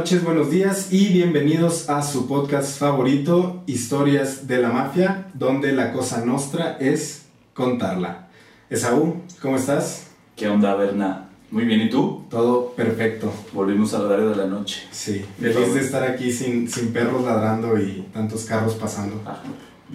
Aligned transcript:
noches, 0.00 0.24
buenos 0.24 0.50
días 0.50 0.90
y 0.94 1.08
bienvenidos 1.12 1.90
a 1.90 2.00
su 2.02 2.26
podcast 2.26 2.78
favorito, 2.78 3.62
Historias 3.66 4.46
de 4.48 4.56
la 4.56 4.70
Mafia, 4.70 5.26
donde 5.34 5.72
la 5.72 5.92
cosa 5.92 6.24
nostra 6.24 6.78
es 6.80 7.26
contarla. 7.52 8.28
Esaú, 8.70 9.16
¿cómo 9.42 9.56
estás? 9.56 10.06
¿Qué 10.36 10.48
onda, 10.48 10.74
Berna? 10.74 11.28
Muy 11.50 11.66
bien, 11.66 11.82
¿y 11.82 11.90
tú? 11.90 12.24
Todo 12.30 12.70
perfecto. 12.70 13.30
Volvimos 13.52 13.92
al 13.92 14.06
horario 14.06 14.30
de 14.30 14.36
la 14.36 14.46
noche. 14.46 14.80
Sí, 14.90 15.22
feliz 15.38 15.74
de 15.74 15.80
estar 15.80 16.02
aquí 16.04 16.32
sin, 16.32 16.66
sin 16.70 16.94
perros 16.94 17.22
ladrando 17.22 17.78
y 17.78 18.06
tantos 18.14 18.46
carros 18.46 18.76
pasando. 18.76 19.20
Ajá. 19.26 19.42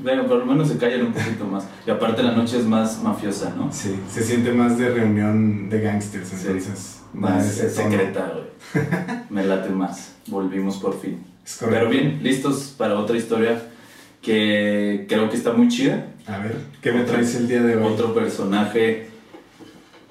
Bueno, 0.04 0.28
por 0.28 0.38
lo 0.38 0.46
menos 0.46 0.68
se 0.68 0.78
callan 0.78 1.08
un 1.08 1.14
poquito 1.14 1.46
más. 1.46 1.64
Y 1.88 1.90
aparte 1.90 2.22
la 2.22 2.34
noche 2.34 2.60
es 2.60 2.66
más 2.66 3.02
mafiosa, 3.02 3.56
¿no? 3.58 3.74
Sí, 3.74 3.96
se 4.14 4.22
siente 4.24 4.52
más 4.52 4.78
de 4.78 4.88
reunión 4.88 5.68
de 5.68 5.82
gangsters, 5.82 6.28
Sí. 6.30 6.36
entonces. 6.46 7.00
da 7.00 7.05
Más 7.16 7.46
secreta, 7.46 8.34
güey. 8.34 8.86
Me 9.30 9.46
late 9.46 9.70
más. 9.70 10.16
Volvimos 10.28 10.78
por 10.78 11.00
fin. 11.00 11.24
Es 11.46 11.58
correcto. 11.58 11.80
Pero 11.80 11.90
bien, 11.90 12.20
listos 12.22 12.74
para 12.78 13.00
otra 13.00 13.18
historia 13.18 13.62
que 14.22 15.06
creo 15.08 15.30
que 15.30 15.38
está 15.38 15.54
muy 15.54 15.68
chida. 15.68 16.08
A 16.28 16.40
ver, 16.40 16.58
¿qué 16.82 16.92
me 16.92 17.04
traes 17.04 17.36
el 17.36 17.48
día 17.48 17.62
de 17.62 17.78
hoy? 17.78 17.84
Otro 17.84 18.14
personaje 18.14 19.10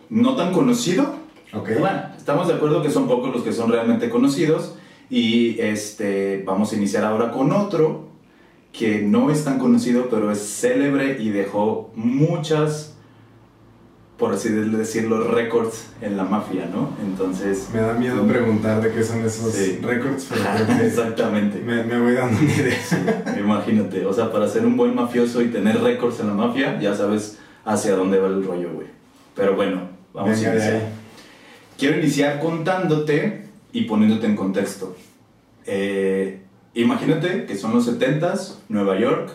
no 0.09 0.37
tan 0.37 0.53
conocido. 0.53 1.17
Ok. 1.53 1.71
Bueno, 1.79 2.03
estamos 2.17 2.49
de 2.49 2.55
acuerdo 2.55 2.83
que 2.83 2.91
son 2.91 3.07
pocos 3.07 3.33
los 3.33 3.43
que 3.43 3.53
son 3.53 3.71
realmente 3.71 4.09
conocidos. 4.09 4.77
Y 5.11 5.61
este, 5.61 6.43
vamos 6.47 6.73
a 6.73 6.77
iniciar 6.77 7.05
ahora 7.05 7.31
con 7.31 7.53
otro 7.53 8.09
que 8.73 9.03
no 9.03 9.31
es 9.31 9.45
tan 9.45 9.59
conocido, 9.59 10.09
pero 10.11 10.33
es 10.33 10.41
célebre 10.41 11.19
y 11.21 11.31
dejó 11.31 11.93
muchas, 11.95 12.94
por 14.25 14.33
así 14.33 14.49
decirlo, 14.49 15.23
récords 15.35 15.89
en 16.01 16.17
la 16.17 16.25
mafia, 16.25 16.65
¿no? 16.73 16.97
Entonces, 17.05 17.69
Me 17.75 17.81
da 17.81 17.93
miedo 17.93 18.27
preguntar 18.27 18.81
de 18.81 18.91
qué 18.91 19.05
son 19.05 19.21
esos 19.23 19.53
Sí. 19.53 19.81
récords, 19.83 20.29
pero 20.31 20.81
exactamente. 20.83 21.59
me, 21.61 21.85
me 21.85 22.01
voy 22.01 22.15
dando 22.15 22.41
una 22.41 22.51
idea. 22.55 23.35
Imagínate, 23.39 24.07
o 24.07 24.15
sea, 24.15 24.33
para 24.33 24.49
ser 24.49 24.65
un 24.65 24.79
buen 24.79 24.95
mafioso 24.95 25.43
y 25.43 25.49
tener 25.49 25.79
récords 25.83 26.21
en 26.21 26.29
la 26.29 26.33
mafia, 26.33 26.81
ya 26.81 26.97
sabes 26.97 27.39
hacia 27.67 27.95
dónde 27.97 28.19
va 28.19 28.29
el 28.29 28.43
rollo, 28.43 28.73
güey. 28.73 28.87
Pero 29.37 29.57
bueno, 29.57 29.89
vamos 30.15 30.39
Venga 30.39 30.53
a 30.53 30.55
iniciar. 30.55 30.89
Quiero 31.77 31.99
iniciar 31.99 32.41
contándote 32.41 33.45
y 33.75 33.83
poniéndote 33.83 34.25
en 34.27 34.37
contexto. 34.37 34.97
Eh, 35.67 36.41
imagínate 36.73 37.45
que 37.45 37.57
son 37.59 37.75
los 37.75 37.87
70s, 37.87 38.55
Nueva 38.71 38.99
York, 38.99 39.33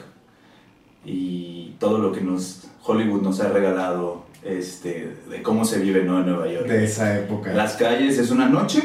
y 1.06 1.76
todo 1.78 2.00
lo 2.00 2.12
que 2.12 2.22
nos 2.22 2.64
Hollywood 2.84 3.22
nos 3.22 3.40
ha 3.40 3.50
regalado 3.50 4.28
este, 4.44 5.16
de 5.30 5.42
cómo 5.42 5.66
se 5.66 5.80
vive 5.80 6.04
¿no? 6.04 6.20
en 6.20 6.28
Nueva 6.28 6.48
York. 6.52 6.68
De 6.68 6.84
esa 6.86 7.18
época. 7.20 7.54
Las 7.54 7.76
calles 7.76 8.18
es 8.18 8.32
una 8.32 8.48
noche, 8.48 8.82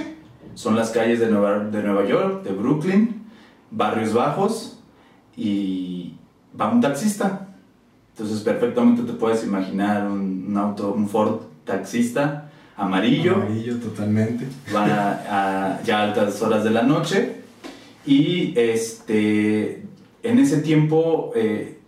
son 0.54 0.76
las 0.76 0.90
calles 0.90 1.20
de 1.20 1.28
Nueva, 1.28 1.60
de 1.60 1.82
Nueva 1.82 2.06
York, 2.06 2.42
de 2.44 2.52
Brooklyn, 2.52 3.22
barrios 3.70 4.12
bajos 4.12 4.78
y 5.36 6.14
va 6.58 6.70
un 6.70 6.80
taxista. 6.80 7.48
Entonces 8.12 8.40
perfectamente 8.40 9.02
te 9.02 9.12
puedes 9.12 9.44
imaginar 9.44 10.06
un, 10.06 10.46
un 10.48 10.56
auto, 10.56 10.92
un 10.92 11.08
Ford 11.08 11.40
taxista 11.64 12.50
amarillo, 12.76 13.36
Amarillo 13.36 13.76
totalmente. 13.78 14.46
va 14.74 14.84
a, 14.84 15.74
a 15.76 15.82
ya 15.82 16.02
altas 16.02 16.40
horas 16.42 16.64
de 16.64 16.70
la 16.70 16.82
noche 16.82 17.36
y 18.06 18.52
este 18.58 19.82
en 20.22 20.38
ese 20.38 20.58
tiempo 20.58 21.32
eh, 21.36 21.78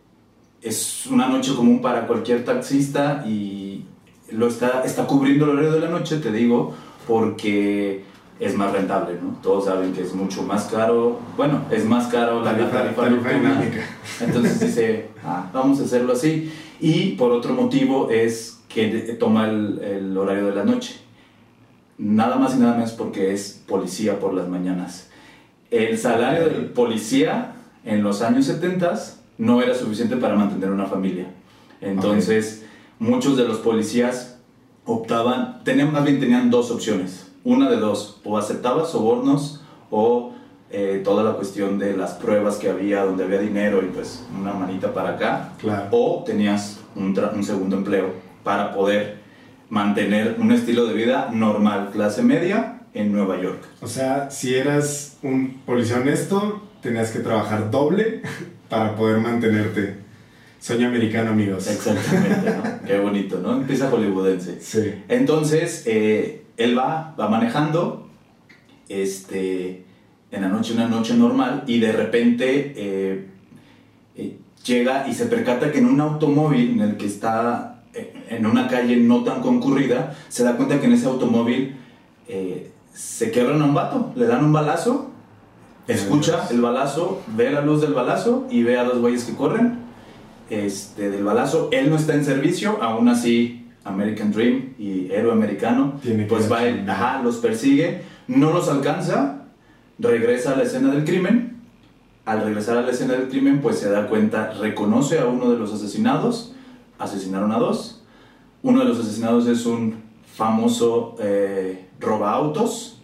es 0.67 1.07
una 1.07 1.29
noche 1.29 1.55
común 1.55 1.81
para 1.81 2.07
cualquier 2.07 2.45
taxista 2.45 3.25
y 3.27 3.85
lo 4.33 4.49
está, 4.49 4.83
está 4.85 5.07
cubriendo 5.07 5.45
el 5.45 5.53
horario 5.53 5.73
de 5.73 5.81
la 5.81 5.89
noche, 5.89 6.19
te 6.19 6.33
digo, 6.33 6.75
porque 7.07 8.03
es 8.41 8.55
más 8.57 8.73
rentable, 8.73 9.15
¿no? 9.23 9.39
Todos 9.43 9.67
saben 9.67 9.93
que 9.93 10.03
es 10.03 10.13
mucho 10.13 10.43
más 10.43 10.65
caro, 10.65 11.21
bueno, 11.37 11.63
es 11.71 11.85
más 11.85 12.09
caro 12.09 12.43
la, 12.43 12.51
Tarifa, 12.51 12.71
tarifa 12.71 13.03
tarifa 13.03 13.17
nocturna. 13.33 13.55
dinámica. 13.55 13.87
Entonces 14.21 14.61
dice, 14.61 15.09
ah, 15.25 15.49
vamos 15.53 15.81
a 15.81 15.85
hacerlo 15.85 16.13
así. 16.15 16.53
Y 16.81 17.13
por 17.13 17.31
otro 17.31 17.55
motivo 17.55 18.11
es 18.11 18.61
que 18.69 18.89
toma 19.19 19.49
el, 19.49 19.79
el 19.83 20.19
horario 20.19 20.47
de 20.47 20.55
la 20.57 20.65
noche. 20.65 20.97
Nada 21.99 22.37
más 22.37 22.57
y 22.57 22.59
nada 22.59 22.75
menos 22.75 22.93
porque 22.93 23.33
es 23.33 23.63
policía 23.67 24.19
por 24.19 24.35
las 24.35 24.49
mañanas. 24.49 25.11
El 25.71 25.97
salario 25.97 26.49
del 26.49 26.67
policía 26.67 27.55
en 27.85 28.03
los 28.03 28.21
años 28.21 28.47
70 28.47 29.16
no 29.39 29.63
era 29.63 29.75
suficiente 29.75 30.17
para 30.17 30.35
mantener 30.37 30.71
una 30.71 30.87
familia. 30.87 31.27
Entonces, 31.81 32.65
muchos 32.99 33.37
de 33.37 33.47
los 33.47 33.59
policías 33.59 34.39
optaban, 34.85 35.63
tenían, 35.65 35.93
más 35.93 36.05
bien 36.05 36.21
tenían 36.21 36.51
dos 36.51 36.71
opciones. 36.71 37.31
Una 37.45 37.71
de 37.71 37.77
dos, 37.77 38.21
o 38.25 38.39
aceptabas 38.39 38.91
sobornos 38.91 39.63
o 39.91 40.33
eh, 40.71 41.01
toda 41.05 41.23
la 41.23 41.33
cuestión 41.35 41.79
de 41.79 41.97
las 41.97 42.13
pruebas 42.15 42.57
que 42.57 42.69
había, 42.69 43.05
donde 43.05 43.25
había 43.25 43.39
dinero 43.39 43.83
y 43.85 43.87
pues 43.89 44.25
una 44.39 44.53
manita 44.53 44.93
para 44.93 45.11
acá, 45.11 45.53
Claro. 45.61 45.89
o 45.93 46.25
tenías 46.25 46.81
un, 46.97 47.17
un 47.35 47.45
segundo 47.45 47.77
empleo 47.77 48.15
para 48.43 48.75
poder 48.75 49.19
mantener 49.69 50.37
un 50.41 50.51
estilo 50.53 50.87
de 50.87 50.95
vida 50.95 51.31
normal, 51.33 51.91
clase 51.93 52.23
media, 52.23 52.73
en 52.95 53.13
Nueva 53.13 53.41
York. 53.41 53.63
O 53.83 53.87
sea, 53.87 54.31
si 54.31 54.55
eras 54.55 55.19
un 55.23 55.61
policía 55.67 55.99
honesto, 55.99 56.63
tenías 56.81 57.11
que 57.11 57.19
trabajar 57.19 57.71
doble 57.71 58.23
para 58.69 58.95
poder 58.95 59.19
mantenerte. 59.19 60.07
Sueño 60.61 60.89
americano, 60.89 61.31
amigos. 61.31 61.69
Exactamente, 61.69 62.51
¿no? 62.51 62.87
Qué 62.87 62.99
bonito, 62.99 63.39
¿no? 63.41 63.53
Empieza 63.53 63.91
hollywoodense. 63.91 64.61
Sí. 64.61 64.95
Entonces, 65.09 65.85
eh, 65.87 66.45
él 66.57 66.77
va, 66.77 67.15
va 67.19 67.29
manejando, 67.29 68.09
este, 68.89 69.85
en 70.31 70.43
la 70.43 70.49
noche, 70.49 70.73
una 70.73 70.89
noche 70.89 71.15
normal, 71.15 71.65
y 71.67 71.79
de 71.79 71.93
repente 71.93 72.73
eh, 72.77 73.27
eh, 74.17 74.39
llega 74.65 75.07
y 75.07 75.15
se 75.15 75.27
percata 75.27 75.71
que 75.71 75.79
en 75.79 75.87
un 75.87 76.01
automóvil 76.01 76.71
en 76.71 76.81
el 76.81 76.97
que 76.97 77.07
está 77.07 77.83
en 78.29 78.45
una 78.45 78.67
calle 78.67 78.97
no 78.97 79.23
tan 79.23 79.41
concurrida, 79.41 80.17
se 80.29 80.43
da 80.43 80.57
cuenta 80.57 80.81
que 80.81 80.87
en 80.87 80.93
ese 80.95 81.07
automóvil 81.07 81.77
se 82.93 83.31
quebran 83.31 83.63
a 83.63 83.65
un 83.67 83.75
vato, 83.75 84.13
le 84.17 84.27
dan 84.27 84.45
un 84.45 84.53
balazo, 84.53 85.13
escucha 85.89 86.49
el 86.51 86.61
balazo, 86.61 87.23
ve 87.37 87.51
la 87.51 87.61
luz 87.61 87.81
del 87.81 87.95
balazo 87.95 88.47
y 88.51 88.63
ve 88.63 88.79
a 88.79 88.85
dos 88.85 88.99
güeyes 88.99 89.25
que 89.25 89.35
corren 89.35 89.79
este, 90.51 91.11
del 91.11 91.25
balazo. 91.25 91.69
Él 91.73 91.91
no 91.91 91.97
está 91.97 92.15
en 92.15 92.25
servicio, 92.25 92.79
aún 92.83 93.09
así 93.09 93.67
American 93.85 94.33
Dream 94.33 94.75
y 94.79 95.11
héroe 95.13 95.33
americano, 95.33 95.99
Tiene 96.03 96.25
pues 96.25 96.51
va 96.51 96.65
él, 96.65 96.89
ajá, 96.89 97.23
los 97.23 97.37
persigue, 97.37 98.03
no 98.27 98.53
los 98.53 98.69
alcanza, 98.69 99.45
regresa 99.99 100.53
a 100.53 100.57
la 100.57 100.65
escena 100.65 100.93
del 100.93 101.05
crimen. 101.05 101.57
Al 102.25 102.43
regresar 102.43 102.77
a 102.77 102.83
la 102.83 102.91
escena 102.91 103.15
del 103.15 103.29
crimen, 103.29 103.61
pues 103.61 103.79
se 103.79 103.89
da 103.89 104.09
cuenta, 104.09 104.53
reconoce 104.55 105.21
a 105.21 105.27
uno 105.27 105.51
de 105.51 105.59
los 105.59 105.73
asesinados, 105.73 106.53
asesinaron 106.99 107.53
a 107.53 107.59
dos. 107.59 108.03
Uno 108.65 108.81
de 108.81 108.87
los 108.87 108.99
asesinados 108.99 109.47
es 109.47 109.65
un 109.65 110.03
famoso 110.35 111.15
eh, 111.21 111.87
roba 112.01 112.33
autos 112.33 113.01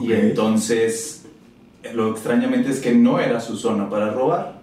y 0.00 0.12
entonces 0.12 1.19
lo 1.94 2.10
extrañamente 2.10 2.70
es 2.70 2.80
que 2.80 2.94
no 2.94 3.20
era 3.20 3.40
su 3.40 3.56
zona 3.56 3.88
para 3.88 4.10
robar. 4.10 4.60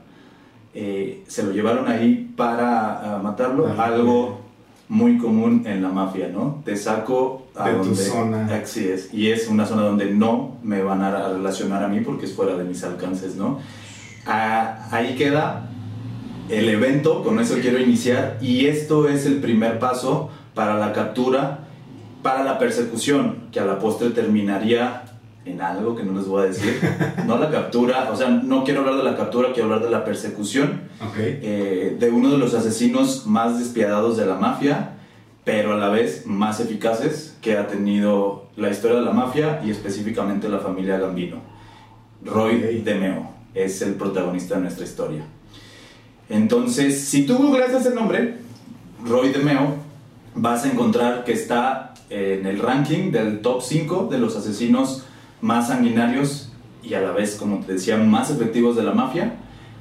Eh, 0.74 1.24
se 1.28 1.44
lo 1.44 1.52
llevaron 1.52 1.88
ahí 1.88 2.32
para 2.36 3.16
ah, 3.16 3.20
matarlo, 3.22 3.68
algo 3.80 4.42
muy 4.90 5.18
común 5.18 5.64
en 5.66 5.82
la 5.82 5.90
mafia, 5.90 6.30
¿no? 6.30 6.62
Te 6.64 6.78
saco 6.78 7.48
a 7.56 7.70
De 7.70 7.76
tu 7.76 7.84
donde 7.84 8.04
zona. 8.04 8.46
Así 8.46 8.88
es, 8.88 9.14
y 9.14 9.32
es 9.32 9.48
una 9.48 9.66
zona 9.66 9.82
donde 9.82 10.06
no 10.12 10.58
me 10.64 10.82
van 10.84 11.02
a 11.02 11.30
relacionar 11.30 11.84
a 11.84 11.88
mí 11.88 12.02
porque 12.02 12.26
es 12.26 12.34
fuera 12.34 12.56
de 12.56 12.64
mis 12.64 12.84
alcances, 12.84 13.36
¿no? 13.36 13.60
Ah, 14.26 14.88
ahí 14.92 15.16
queda 15.16 15.70
el 16.50 16.70
evento, 16.70 17.24
con 17.24 17.40
eso 17.40 17.56
quiero 17.62 17.80
iniciar, 17.80 18.38
y 18.40 18.68
esto 18.68 19.10
es 19.10 19.26
el 19.26 19.42
primer 19.42 19.80
paso 19.80 20.30
para 20.54 20.78
la 20.78 20.94
captura, 20.94 21.66
para 22.22 22.44
la 22.44 22.58
persecución, 22.60 23.48
que 23.52 23.60
a 23.60 23.66
la 23.66 23.80
postre 23.80 24.12
terminaría 24.12 25.04
en 25.48 25.62
algo 25.62 25.96
que 25.96 26.04
no 26.04 26.14
les 26.14 26.28
voy 26.28 26.44
a 26.44 26.46
decir. 26.48 26.80
No 27.26 27.38
la 27.38 27.50
captura, 27.50 28.10
o 28.12 28.16
sea, 28.16 28.30
no 28.30 28.64
quiero 28.64 28.82
hablar 28.82 28.98
de 28.98 29.04
la 29.04 29.16
captura, 29.16 29.50
quiero 29.54 29.66
hablar 29.66 29.84
de 29.84 29.90
la 29.92 30.04
persecución 30.06 30.82
Ok. 31.02 31.16
eh, 31.18 31.96
de 32.00 32.10
uno 32.10 32.30
de 32.30 32.38
los 32.38 32.54
asesinos 32.54 33.26
más 33.26 33.58
despiadados 33.60 34.18
de 34.18 34.26
la 34.26 34.36
mafia, 34.36 34.92
pero 35.44 35.74
a 35.74 35.78
la 35.78 35.90
vez 35.90 36.26
más 36.26 36.60
eficaces 36.60 37.38
que 37.42 37.58
ha 37.58 37.68
tenido 37.68 38.48
la 38.58 38.70
historia 38.70 38.98
de 39.00 39.06
la 39.06 39.12
mafia 39.12 39.62
y 39.66 39.72
específicamente 39.72 40.50
la 40.50 40.60
familia 40.60 40.98
Gambino. 40.98 41.38
Roy. 42.26 42.82
DeMeo 42.84 43.30
es 43.54 43.82
el 43.82 43.94
protagonista 43.94 44.56
de 44.56 44.62
nuestra 44.62 44.84
historia. 44.86 45.24
Entonces, 46.30 47.06
si 47.08 47.26
tú 47.26 47.38
googleas 47.38 47.72
ese 47.74 47.94
nombre, 47.96 48.36
Roy 49.06 49.30
DeMeo, 49.30 49.76
vas 50.36 50.66
a 50.66 50.72
encontrar 50.72 51.24
que 51.24 51.32
está 51.34 51.94
en 52.10 52.46
el 52.46 52.60
ranking 52.60 53.12
del 53.12 53.42
top 53.42 53.62
5 53.62 54.08
de 54.12 54.18
los 54.18 54.36
asesinos 54.36 55.04
más 55.42 55.68
sanguinarios 55.68 56.52
y 56.84 56.94
a 56.94 57.02
la 57.02 57.12
vez, 57.12 57.36
como 57.36 57.60
te 57.66 57.74
decía, 57.74 57.98
más 57.98 58.30
efectivos 58.32 58.76
de 58.76 58.84
la 58.84 58.94
mafia, 58.94 59.36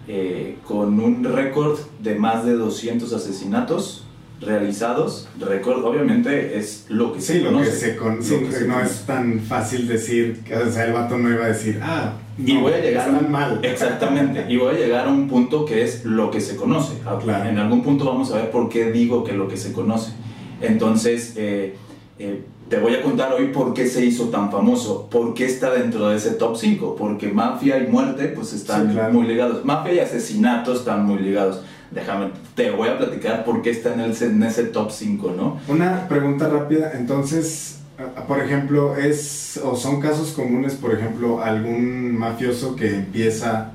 eh, 0.09 0.59
con 0.67 0.99
un 1.01 1.25
récord 1.25 1.79
de 2.03 2.15
más 2.17 2.45
de 2.45 2.55
200 2.55 3.13
asesinatos 3.13 4.03
realizados, 4.41 5.29
recuerdo, 5.41 5.89
obviamente 5.89 6.59
es 6.59 6.85
lo 6.89 7.13
que 7.13 7.21
Sí, 7.21 7.35
se 7.35 7.41
lo 7.41 7.53
conoce. 7.53 7.71
que 7.71 7.77
se 7.77 7.97
con... 7.97 8.17
Lo 8.17 8.23
sí, 8.23 8.37
que 8.41 8.53
se 8.53 8.69
no 8.69 8.75
conoce. 8.75 8.93
es 8.93 9.01
tan 9.07 9.41
fácil 9.41 9.89
decir, 9.89 10.43
o 10.67 10.71
sea, 10.71 10.85
el 10.87 10.93
vato 10.93 11.17
no 11.17 11.31
iba 11.31 11.45
a 11.47 11.49
decir, 11.49 11.81
ah, 11.83 12.13
Y 12.39 12.53
no, 12.55 12.61
voy 12.61 12.75
a 12.75 12.81
llegar 12.81 13.09
están 13.09 13.33
mal. 13.33 13.61
Exactamente. 13.65 14.45
Y 14.49 14.59
voy 14.59 14.75
a 14.75 14.79
llegar 14.79 15.07
a 15.07 15.11
un 15.11 15.27
punto 15.29 15.65
que 15.65 15.83
es 15.83 16.05
lo 16.05 16.31
que 16.31 16.41
se 16.43 16.55
conoce. 16.57 16.95
Ah, 17.07 17.19
Claro. 17.23 17.49
En 17.49 17.59
algún 17.59 17.83
punto 17.83 18.05
vamos 18.05 18.31
a 18.33 18.37
ver 18.37 18.51
por 18.51 18.69
qué 18.69 18.93
digo 18.93 19.25
que 19.25 19.33
lo 19.33 19.49
que 19.49 19.57
se 19.57 19.73
conoce. 19.73 20.13
Entonces, 20.61 21.33
eh, 21.37 21.75
eh, 22.19 22.43
te 22.69 22.79
voy 22.79 22.95
a 22.95 23.03
contar 23.03 23.33
hoy 23.33 23.49
por 23.49 23.75
qué 23.75 23.87
se 23.87 24.05
hizo 24.05 24.25
tan 24.25 24.51
famoso, 24.51 25.09
por 25.11 25.35
qué 25.35 25.45
está 25.47 25.71
dentro 25.73 26.09
de 26.09 26.17
ese 26.17 26.31
top 26.33 26.57
5. 26.57 26.97
Porque 26.97 27.29
mafia 27.29 27.79
y 27.79 27.87
muerte 27.87 28.29
pues 28.29 28.53
están 28.53 28.89
Sí, 28.89 28.93
claro. 28.95 29.13
muy 29.13 29.27
ligados. 29.27 29.65
Mafia 29.65 29.93
y 29.95 29.99
asesinato 30.01 30.73
están 30.73 31.05
muy 31.07 31.19
ligados. 31.21 31.61
Déjame, 31.93 32.31
te 32.57 32.73
voy 32.73 32.89
a 32.89 32.99
platicar 32.99 33.45
por 33.45 33.63
qué 33.63 33.71
está 33.71 33.95
en, 33.95 34.01
el, 34.01 34.21
en 34.21 34.43
ese 34.43 34.65
top 34.65 34.91
5, 34.91 35.33
¿no? 35.37 35.61
Una 35.69 36.09
pregunta 36.09 36.49
rápida, 36.49 36.93
entonces, 36.99 37.79
por 38.27 38.41
ejemplo, 38.41 38.97
es 38.97 39.61
o 39.65 39.77
son 39.77 40.01
casos 40.01 40.33
comunes, 40.33 40.75
por 40.75 40.93
ejemplo, 40.93 41.41
algún 41.43 42.19
mafioso 42.19 42.75
que 42.75 42.93
empieza 42.97 43.71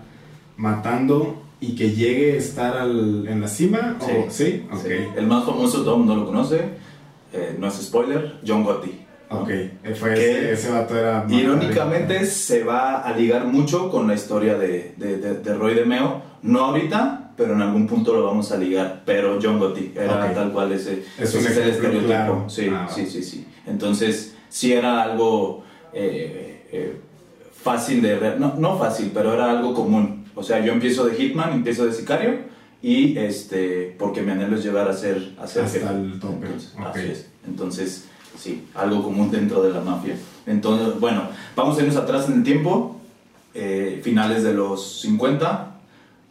matando 0.57 1.41
y 1.61 1.75
que 1.75 1.91
llegue 1.91 2.33
a 2.33 2.35
estar 2.37 2.77
al- 2.77 3.27
en 3.27 3.39
la 3.41 3.47
cima, 3.47 3.97
Sí. 4.01 4.11
o 4.71 4.75
sí. 4.77 4.91
El 5.15 5.27
más 5.27 5.45
famoso, 5.45 5.81
todo 5.83 5.93
el 5.93 5.99
mundo 5.99 6.15
lo 6.15 6.25
conoce, 6.25 6.61
eh, 7.33 7.55
no 7.59 7.67
es 7.67 7.75
spoiler, 7.75 8.35
John 8.45 8.63
Gotti. 8.63 8.99
ok, 9.29 9.49
fue 9.95 10.13
Que 10.13 10.31
ese, 10.31 10.51
ese 10.53 10.69
vato 10.71 10.97
era 10.97 11.25
Irónicamente 11.29 12.25
se 12.25 12.63
va 12.63 13.01
a 13.01 13.15
ligar 13.15 13.45
mucho 13.45 13.89
con 13.89 14.07
la 14.07 14.13
historia 14.15 14.57
de, 14.57 14.93
de, 14.97 15.17
de- 15.17 15.35
de 15.39 15.53
Roy 15.55 15.73
de 15.73 15.85
Meo. 15.85 16.21
No 16.43 16.59
ahorita, 16.65 17.31
pero 17.37 17.53
en 17.53 17.61
algún 17.61 17.87
punto 17.87 18.13
lo 18.13 18.23
vamos 18.25 18.51
a 18.51 18.57
ligar. 18.57 19.03
Pero 19.05 19.39
John 19.41 19.59
Gotti 19.59 19.93
era 19.95 20.25
Ok. 20.27 20.33
tal 20.33 20.51
cual 20.51 20.71
ese, 20.71 21.03
Es 21.17 21.33
ese 21.33 21.63
el 21.63 21.69
estereotipo. 21.69 22.05
claro. 22.07 22.45
Sí, 22.49 22.67
Ah, 22.71 22.87
sí, 22.93 23.05
sí, 23.05 23.23
sí. 23.23 23.45
Entonces, 23.67 24.35
sí 24.49 24.73
era 24.73 25.03
algo 25.03 25.63
eh, 25.93 26.65
eh, 26.71 26.97
fácil 27.53 28.01
de... 28.01 28.35
No, 28.39 28.55
no 28.57 28.77
fácil, 28.77 29.11
pero 29.13 29.33
era 29.33 29.51
algo 29.51 29.73
común. 29.73 30.25
O 30.35 30.43
sea, 30.43 30.59
yo 30.65 30.73
empiezo 30.73 31.05
de 31.05 31.15
Hitman, 31.15 31.53
empiezo 31.53 31.85
de 31.85 31.93
sicario 31.93 32.39
y 32.81 33.17
este, 33.17 33.95
porque 33.99 34.21
mi 34.21 34.31
anhelo 34.31 34.55
es 34.57 34.63
llegar 34.63 34.87
a 34.89 34.93
ser, 34.93 35.33
a 35.39 35.45
ser 35.47 35.63
Hasta 35.65 35.79
jefe. 35.79 35.93
el 35.93 36.19
tope, 36.19 36.45
Entonces, 36.47 36.73
ok. 36.79 36.85
así 36.87 36.99
es. 37.11 37.27
Entonces, 37.47 38.05
sí, 38.37 38.65
algo 38.73 39.03
común 39.03 39.29
dentro 39.31 39.61
de 39.61 39.71
la 39.71 39.81
mafia. 39.81 40.15
Entonces, 40.47 40.99
bueno, 40.99 41.23
vamos 41.55 41.77
a 41.77 41.81
irnos 41.81 41.95
atrás 41.97 42.27
en 42.29 42.35
el 42.37 42.43
tiempo, 42.43 42.99
eh, 43.53 43.99
finales 44.03 44.43
de 44.43 44.53
los 44.53 45.01
50. 45.01 45.67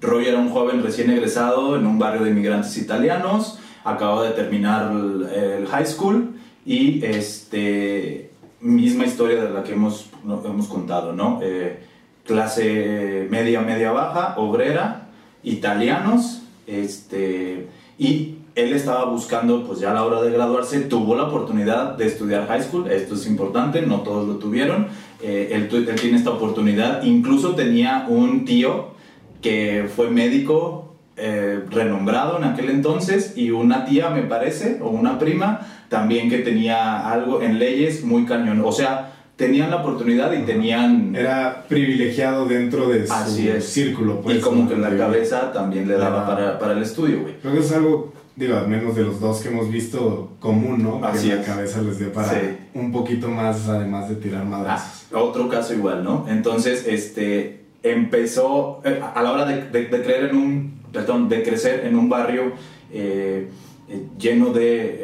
Roy 0.01 0.27
era 0.27 0.39
un 0.39 0.49
joven 0.51 0.83
recién 0.83 1.11
egresado 1.11 1.77
en 1.77 1.87
un 1.87 1.99
barrio 1.99 2.25
de 2.25 2.31
inmigrantes 2.31 2.77
italianos, 2.79 3.59
acababa 3.85 4.25
de 4.25 4.31
terminar 4.31 4.91
el, 4.93 5.23
el 5.33 5.67
high 5.67 5.87
school 5.87 6.35
y 6.67 7.05
este, 7.05 8.31
misma 8.61 9.05
historia 9.05 9.43
de 9.45 9.51
la 9.51 9.63
que 9.63 9.73
hemos, 9.75 10.07
no- 10.25 10.43
hemos 10.45 10.67
contado, 10.69 11.13
¿no? 11.13 11.39
Eh, 11.43 11.79
clase 12.27 13.27
media, 13.31 13.61
media 13.61 13.93
baja, 13.93 14.35
obrera, 14.39 15.09
italianos, 15.43 16.40
este, 16.71 17.69
y 17.99 18.37
él 18.55 18.73
estaba 18.73 19.05
buscando, 19.05 19.65
pues 19.67 19.81
ya 19.81 19.91
a 19.91 19.95
la 19.95 20.05
hora 20.05 20.23
de 20.23 20.31
graduarse, 20.31 20.81
tuvo 20.81 21.15
la 21.15 21.25
oportunidad 21.25 21.97
de 21.97 22.07
estudiar 22.07 22.47
high 22.49 22.63
school, 22.63 22.91
esto 22.91 23.15
es 23.15 23.27
importante, 23.27 23.83
no 23.83 24.01
todos 24.01 24.27
lo 24.27 24.37
tuvieron, 24.37 24.89
Eh, 25.23 25.51
él, 25.53 25.69
tiene 26.01 26.17
esta 26.17 26.31
oportunidad, 26.31 27.03
incluso 27.03 27.55
tenía 27.55 28.07
un 28.09 28.47
tío 28.47 28.95
que 29.43 29.87
fue 29.95 30.09
médico 30.09 30.95
eh, 31.19 31.61
renombrado 31.69 32.39
en 32.39 32.45
aquel 32.45 32.71
entonces 32.71 33.35
y 33.37 33.51
una 33.51 33.85
tía, 33.85 34.09
me 34.09 34.23
parece, 34.23 34.79
o 34.81 34.89
una 34.89 35.19
prima, 35.19 35.61
también 35.91 36.31
que 36.31 36.39
tenía 36.39 37.07
algo 37.11 37.43
en 37.43 37.59
leyes 37.59 38.03
muy 38.03 38.25
cañón, 38.25 38.63
o 38.65 38.73
sea, 38.73 39.13
tenían 39.41 39.71
la 39.71 39.77
oportunidad 39.77 40.31
y 40.35 40.43
tenían... 40.43 41.17
Era 41.17 41.65
privilegiado 41.67 42.45
dentro 42.47 42.89
de 42.91 43.07
su 43.07 43.13
Así 43.13 43.49
es. 43.49 43.65
círculo, 43.65 44.21
pues. 44.21 44.37
y 44.37 44.41
como 44.41 44.69
que 44.69 44.75
en 44.75 44.83
la 44.83 44.95
cabeza 44.97 45.51
también 45.53 45.89
le 45.89 45.95
daba 45.95 46.25
Ah. 46.25 46.27
para, 46.29 46.59
para 46.59 46.73
el 46.75 46.83
estudio, 46.83 47.23
güey. 47.23 47.35
Creo 47.41 47.55
que 47.55 47.61
es 47.61 47.73
algo, 47.73 48.13
digo, 48.37 48.57
al 48.59 48.69
menos 48.69 48.95
de 48.95 49.03
los 49.05 49.19
dos 49.19 49.41
que 49.41 49.49
hemos 49.49 49.71
visto 49.71 50.33
común, 50.41 50.83
¿no? 50.83 51.01
Así 51.05 51.29
que 51.31 51.37
la 51.37 51.41
es. 51.41 51.47
cabeza 51.47 51.81
les 51.81 51.99
dé 51.99 52.07
para 52.07 52.29
Sí. 52.29 52.37
un 52.75 52.93
poquito 52.93 53.29
más, 53.29 53.67
además 53.67 54.11
de 54.11 54.17
tirar 54.17 54.43
Ah, 54.43 54.45
madrazos. 54.45 55.07
otro 55.13 55.49
caso 55.49 55.73
igual, 55.73 56.05
¿no? 56.05 56.27
Entonces, 56.29 56.87
este, 56.87 57.61
empezó, 57.83 58.83
eh, 58.85 59.01
a 59.15 59.23
la 59.23 59.33
hora 59.33 59.47
de, 59.47 59.63
de- 59.71 59.87
de 59.87 60.03
creer 60.03 60.25
en 60.31 60.37
un, 60.37 60.81
perdón, 60.93 61.29
de 61.31 61.43
crecer 61.43 61.87
en 61.87 61.97
un 61.97 62.09
barrio 62.11 62.53
eh, 62.93 63.49
eh, 63.89 64.03
lleno 64.19 64.53
de 64.53 65.01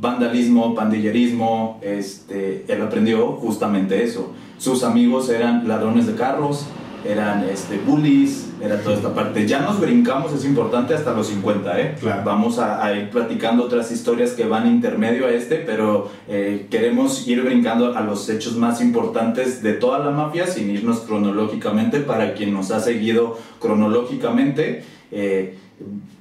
vandalismo, 0.00 0.74
pandillerismo, 0.74 1.78
este, 1.82 2.64
él 2.68 2.82
aprendió 2.82 3.32
justamente 3.32 4.04
eso. 4.04 4.32
Sus 4.58 4.82
amigos 4.84 5.28
eran 5.28 5.66
ladrones 5.68 6.06
de 6.06 6.14
carros, 6.14 6.66
eran 7.04 7.44
este, 7.44 7.78
bullies, 7.78 8.48
era 8.60 8.80
toda 8.80 8.96
esta 8.96 9.14
parte. 9.14 9.46
Ya 9.46 9.60
nos 9.60 9.80
brincamos, 9.80 10.32
es 10.32 10.44
importante, 10.44 10.94
hasta 10.94 11.12
los 11.12 11.28
50, 11.28 11.80
¿eh? 11.80 11.94
Claro. 12.00 12.22
Vamos 12.24 12.58
a, 12.58 12.84
a 12.84 12.92
ir 12.92 13.10
platicando 13.10 13.64
otras 13.64 13.90
historias 13.92 14.32
que 14.32 14.44
van 14.44 14.66
intermedio 14.66 15.26
a 15.26 15.30
este, 15.30 15.56
pero 15.56 16.10
eh, 16.28 16.66
queremos 16.70 17.26
ir 17.28 17.42
brincando 17.42 17.96
a 17.96 18.00
los 18.00 18.28
hechos 18.28 18.56
más 18.56 18.80
importantes 18.80 19.62
de 19.62 19.74
toda 19.74 20.00
la 20.00 20.10
mafia 20.10 20.46
sin 20.46 20.70
irnos 20.70 21.00
cronológicamente. 21.00 22.00
Para 22.00 22.34
quien 22.34 22.52
nos 22.52 22.70
ha 22.70 22.80
seguido 22.80 23.38
cronológicamente, 23.60 24.84
eh, 25.12 25.56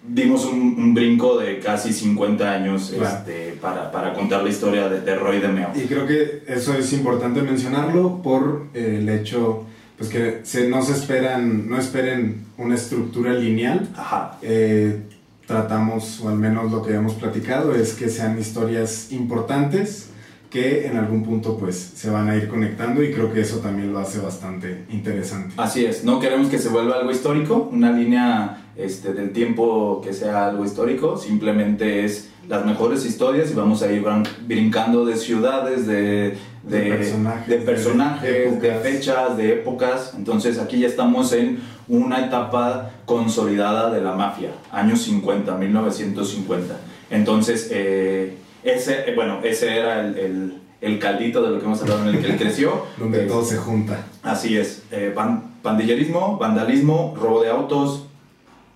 dimos 0.08 0.46
un, 0.46 0.76
un 0.78 0.94
brinco 0.94 1.38
de 1.38 1.60
casi 1.60 1.92
50 1.94 2.50
años 2.52 2.94
Claro. 2.98 3.18
este, 3.20 3.58
para, 3.62 3.92
para 3.92 4.14
contar 4.14 4.44
la 4.44 4.50
historia 4.50 4.88
de, 4.90 5.02
de 5.02 5.16
Roy 5.16 5.40
de 5.40 5.48
Meo. 5.50 5.70
Y 5.76 5.82
creo 5.82 6.08
que 6.08 6.44
eso 6.48 6.74
es 6.74 6.94
importante 6.94 7.42
mencionarlo 7.42 8.22
por 8.22 8.68
eh, 8.74 9.00
el 9.02 9.10
hecho, 9.10 9.66
pues 9.98 10.10
que 10.10 10.40
se, 10.44 10.70
no 10.70 10.82
se 10.82 10.94
esperan, 10.94 11.70
no 11.70 11.78
esperen 11.78 12.46
una 12.58 12.76
estructura 12.76 13.34
lineal. 13.34 13.88
Ajá. 13.96 14.38
Eh, 14.42 15.02
tratamos, 15.46 16.20
o 16.22 16.30
al 16.30 16.36
menos 16.38 16.72
lo 16.72 16.82
que 16.84 16.94
hemos 16.94 17.14
platicado, 17.14 17.74
es 17.74 17.94
que 17.94 18.10
sean 18.10 18.38
historias 18.40 19.12
importantes 19.12 20.10
que 20.50 20.88
en 20.88 20.98
algún 20.98 21.24
punto 21.24 21.58
pues 21.58 21.76
se 21.78 22.10
van 22.10 22.30
a 22.30 22.36
ir 22.36 22.48
conectando 22.48 23.04
y 23.04 23.12
creo 23.12 23.34
que 23.34 23.42
eso 23.42 23.58
también 23.58 23.92
lo 23.92 24.00
hace 24.00 24.20
bastante 24.20 24.86
interesante. 24.90 25.54
Así 25.58 25.86
es, 25.86 26.04
no 26.04 26.20
queremos 26.20 26.48
que 26.48 26.58
se 26.58 26.70
vuelva 26.70 26.96
algo 26.96 27.12
histórico, 27.12 27.70
una 27.72 27.92
línea 27.92 28.66
este, 28.76 29.14
del 29.14 29.32
tiempo 29.32 30.02
que 30.02 30.14
sea 30.14 30.48
algo 30.48 30.64
histórico, 30.64 31.18
simplemente 31.18 32.06
es 32.06 32.30
las 32.48 32.66
mejores 32.66 33.06
historias 33.06 33.52
y 33.52 33.56
vamos 33.56 33.82
a 33.82 33.92
ir 33.92 34.06
brincando 34.46 35.06
de 35.06 35.18
ciudades, 35.18 35.86
de, 35.86 36.38
de, 36.64 36.82
De 36.82 36.96
personajes, 36.96 37.48
de, 37.48 37.58
personajes, 37.58 38.62
de 38.62 38.72
fechas, 38.76 39.38
de 39.38 39.54
épocas. 39.54 40.14
Entonces 40.18 40.58
aquí 40.58 40.80
ya 40.80 40.88
estamos 40.88 41.34
en 41.34 41.60
una 41.90 42.26
etapa 42.26 42.92
consolidada 43.06 43.92
de 43.92 44.02
la 44.02 44.14
mafia, 44.14 44.52
años 44.72 45.02
50, 45.02 45.56
1950. 45.56 46.78
Entonces, 47.10 47.70
eh, 47.72 48.38
ese, 48.72 49.10
eh, 49.10 49.16
bueno, 49.16 49.40
ese 49.44 49.78
era 49.78 50.02
el, 50.02 50.18
el- 50.18 50.54
el 50.80 51.00
caldito 51.00 51.42
de 51.42 51.50
lo 51.50 51.60
que 51.60 51.66
hemos 51.66 51.82
hablado 51.82 52.08
en 52.08 52.16
el 52.16 52.22
que 52.24 52.32
él 52.34 52.38
creció. 52.38 52.84
Donde 53.00 53.22
todo 53.22 53.44
se 53.44 53.58
junta. 53.58 54.06
Así 54.22 54.56
es, 54.58 54.84
eh, 54.92 55.12
pan- 55.16 55.56
pandillerismo, 55.64 56.38
vandalismo, 56.38 57.16
robo 57.20 57.42
de 57.42 57.50
autos, 57.50 58.06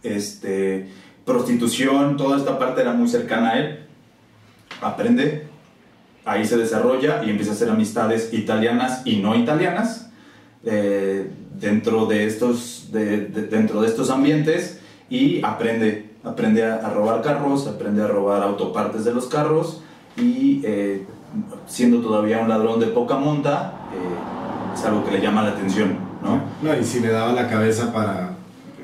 este, 0.02 0.88
prostitución, 1.26 2.18
toda 2.18 2.38
esta 2.38 2.58
parte 2.58 2.82
era 2.82 2.94
muy 2.94 3.08
cercana 3.08 3.52
a 3.52 3.60
él. 3.60 3.80
Aprende, 4.82 5.46
ahí 6.26 6.46
se 6.46 6.58
desarrolla 6.58 7.24
y 7.24 7.30
empieza 7.30 7.52
a 7.52 7.56
hacer 7.56 7.70
amistades 7.70 8.34
italianas 8.34 9.04
y 9.06 9.18
no 9.18 9.36
italianas 9.36 10.10
eh, 10.66 11.30
dentro, 11.60 12.08
de 12.08 12.26
estos, 12.26 12.90
de- 12.92 13.26
de- 13.28 13.44
dentro 13.48 13.82
de 13.82 13.88
estos 13.88 14.10
ambientes 14.10 14.80
y 15.10 15.44
aprende, 15.44 16.10
aprende 16.24 16.66
a, 16.66 16.76
a 16.76 16.90
robar 16.90 17.22
carros, 17.22 17.68
aprende 17.68 18.04
a 18.04 18.08
robar 18.08 18.44
autopartes 18.44 19.06
de 19.06 19.14
los 19.14 19.28
carros 19.28 19.82
y 20.18 20.62
eh, 20.64 21.06
siendo 21.68 22.02
todavía 22.02 22.40
un 22.40 22.50
ladrón 22.50 22.80
de 22.80 22.88
poca 22.88 23.18
monta, 23.18 23.74
eh, 23.94 24.74
es 24.78 24.86
algo 24.86 25.04
que 25.06 25.12
le 25.12 25.22
llama 25.22 25.44
la 25.44 25.50
atención, 25.50 25.98
¿no? 26.22 26.42
No, 26.62 26.78
y 26.78 26.84
si 26.84 27.00
le 27.00 27.10
daba 27.10 27.34
la 27.34 27.50
cabeza 27.50 27.92
para 27.94 28.36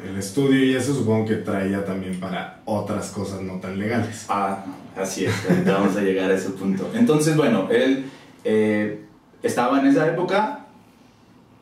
el 0.07 0.17
estudio 0.17 0.63
y 0.63 0.75
eso, 0.75 0.93
supongo 0.93 1.25
que 1.25 1.35
traía 1.35 1.83
también 1.85 2.19
para 2.19 2.61
otras 2.65 3.11
cosas 3.11 3.41
no 3.41 3.59
tan 3.59 3.77
legales. 3.77 4.25
Ah, 4.29 4.63
así 4.99 5.25
es, 5.25 5.33
ahorita 5.49 5.73
vamos 5.73 5.95
a 5.97 6.01
llegar 6.01 6.31
a 6.31 6.35
ese 6.35 6.49
punto. 6.51 6.89
Entonces, 6.93 7.35
bueno, 7.35 7.67
él 7.69 8.05
eh, 8.43 9.05
estaba 9.43 9.79
en 9.79 9.87
esa 9.87 10.07
época, 10.07 10.65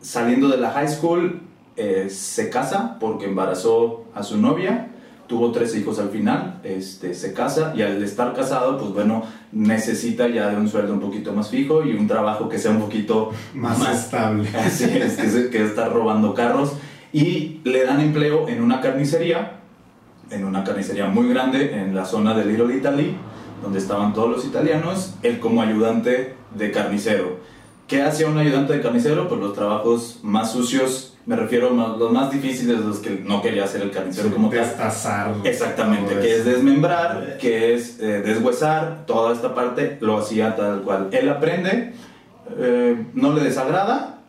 saliendo 0.01 0.47
de 0.47 0.57
la 0.57 0.71
high 0.71 0.87
school, 0.87 1.41
eh, 1.75 2.07
se 2.09 2.49
casa 2.49 2.97
porque 2.99 3.25
embarazó 3.25 4.05
a 4.13 4.23
su 4.23 4.37
novia, 4.37 4.91
tuvo 5.27 5.51
tres 5.51 5.75
hijos 5.75 5.99
al 5.99 6.09
final, 6.09 6.59
este, 6.63 7.13
se 7.13 7.33
casa 7.33 7.73
y 7.75 7.81
al 7.81 8.01
estar 8.03 8.33
casado, 8.33 8.77
pues 8.77 8.91
bueno, 8.91 9.23
necesita 9.51 10.27
ya 10.27 10.49
de 10.49 10.57
un 10.57 10.67
sueldo 10.69 10.93
un 10.93 10.99
poquito 10.99 11.33
más 11.33 11.49
fijo 11.49 11.83
y 11.83 11.93
un 11.93 12.07
trabajo 12.07 12.47
que 12.49 12.59
sea 12.59 12.71
un 12.71 12.79
poquito 12.81 13.31
Más, 13.53 13.79
estable. 14.05 14.49
Así 14.57 14.83
es, 14.85 15.17
que, 15.17 15.29
se- 15.29 15.49
que 15.49 15.63
está 15.63 15.89
robando 15.89 16.33
carros. 16.33 16.73
Y 17.13 17.61
le 17.63 17.85
dan 17.85 18.01
empleo 18.01 18.47
en 18.49 18.61
una 18.61 18.81
carnicería 18.81 19.59
en 20.31 20.43
una 20.43 20.63
carnicería 20.63 21.05
muy 21.07 21.29
grande 21.29 21.79
en 21.79 21.93
la 21.95 22.03
zona 22.05 22.33
de 22.33 22.45
Little 22.45 22.75
Italy, 22.75 23.15
donde 23.61 23.77
estaban 23.79 24.11
todos 24.13 24.29
los 24.29 24.43
italianos, 24.45 25.13
él 25.21 25.39
como 25.39 25.61
ayudante 25.61 26.33
de 26.55 26.71
carnicero. 26.71 27.37
¿Qué 27.87 28.01
hacía 28.01 28.27
un 28.27 28.37
ayudante 28.39 28.73
de 28.73 28.81
carnicero? 28.81 29.29
Pues 29.29 29.39
los 29.39 29.53
trabajos 29.53 30.19
más 30.23 30.51
sucios, 30.51 31.14
me 31.25 31.35
refiero 31.35 31.69
a 31.69 31.97
los 31.97 32.11
más 32.11 32.31
difíciles, 32.31 32.79
los 32.79 32.99
que 32.99 33.21
no 33.23 33.41
quería 33.41 33.63
hacer 33.63 33.81
el 33.81 33.91
carnicero 33.91 34.31
como 34.31 34.49
tal. 34.49 34.59
Destazar. 34.59 35.33
Exactamente, 35.43 36.19
que 36.19 36.35
es 36.35 36.45
desmembrar, 36.45 37.37
que 37.39 37.73
es 37.73 37.99
eh, 37.99 38.21
deshuesar, 38.21 39.05
toda 39.07 39.33
esta 39.33 39.55
parte 39.55 39.97
lo 40.01 40.17
hacía 40.17 40.55
tal 40.55 40.81
cual. 40.81 41.09
Él 41.11 41.27
aprende, 41.29 41.93
eh, 42.59 43.05
no 43.13 43.33
le 43.33 43.43
desagrada 43.43 44.19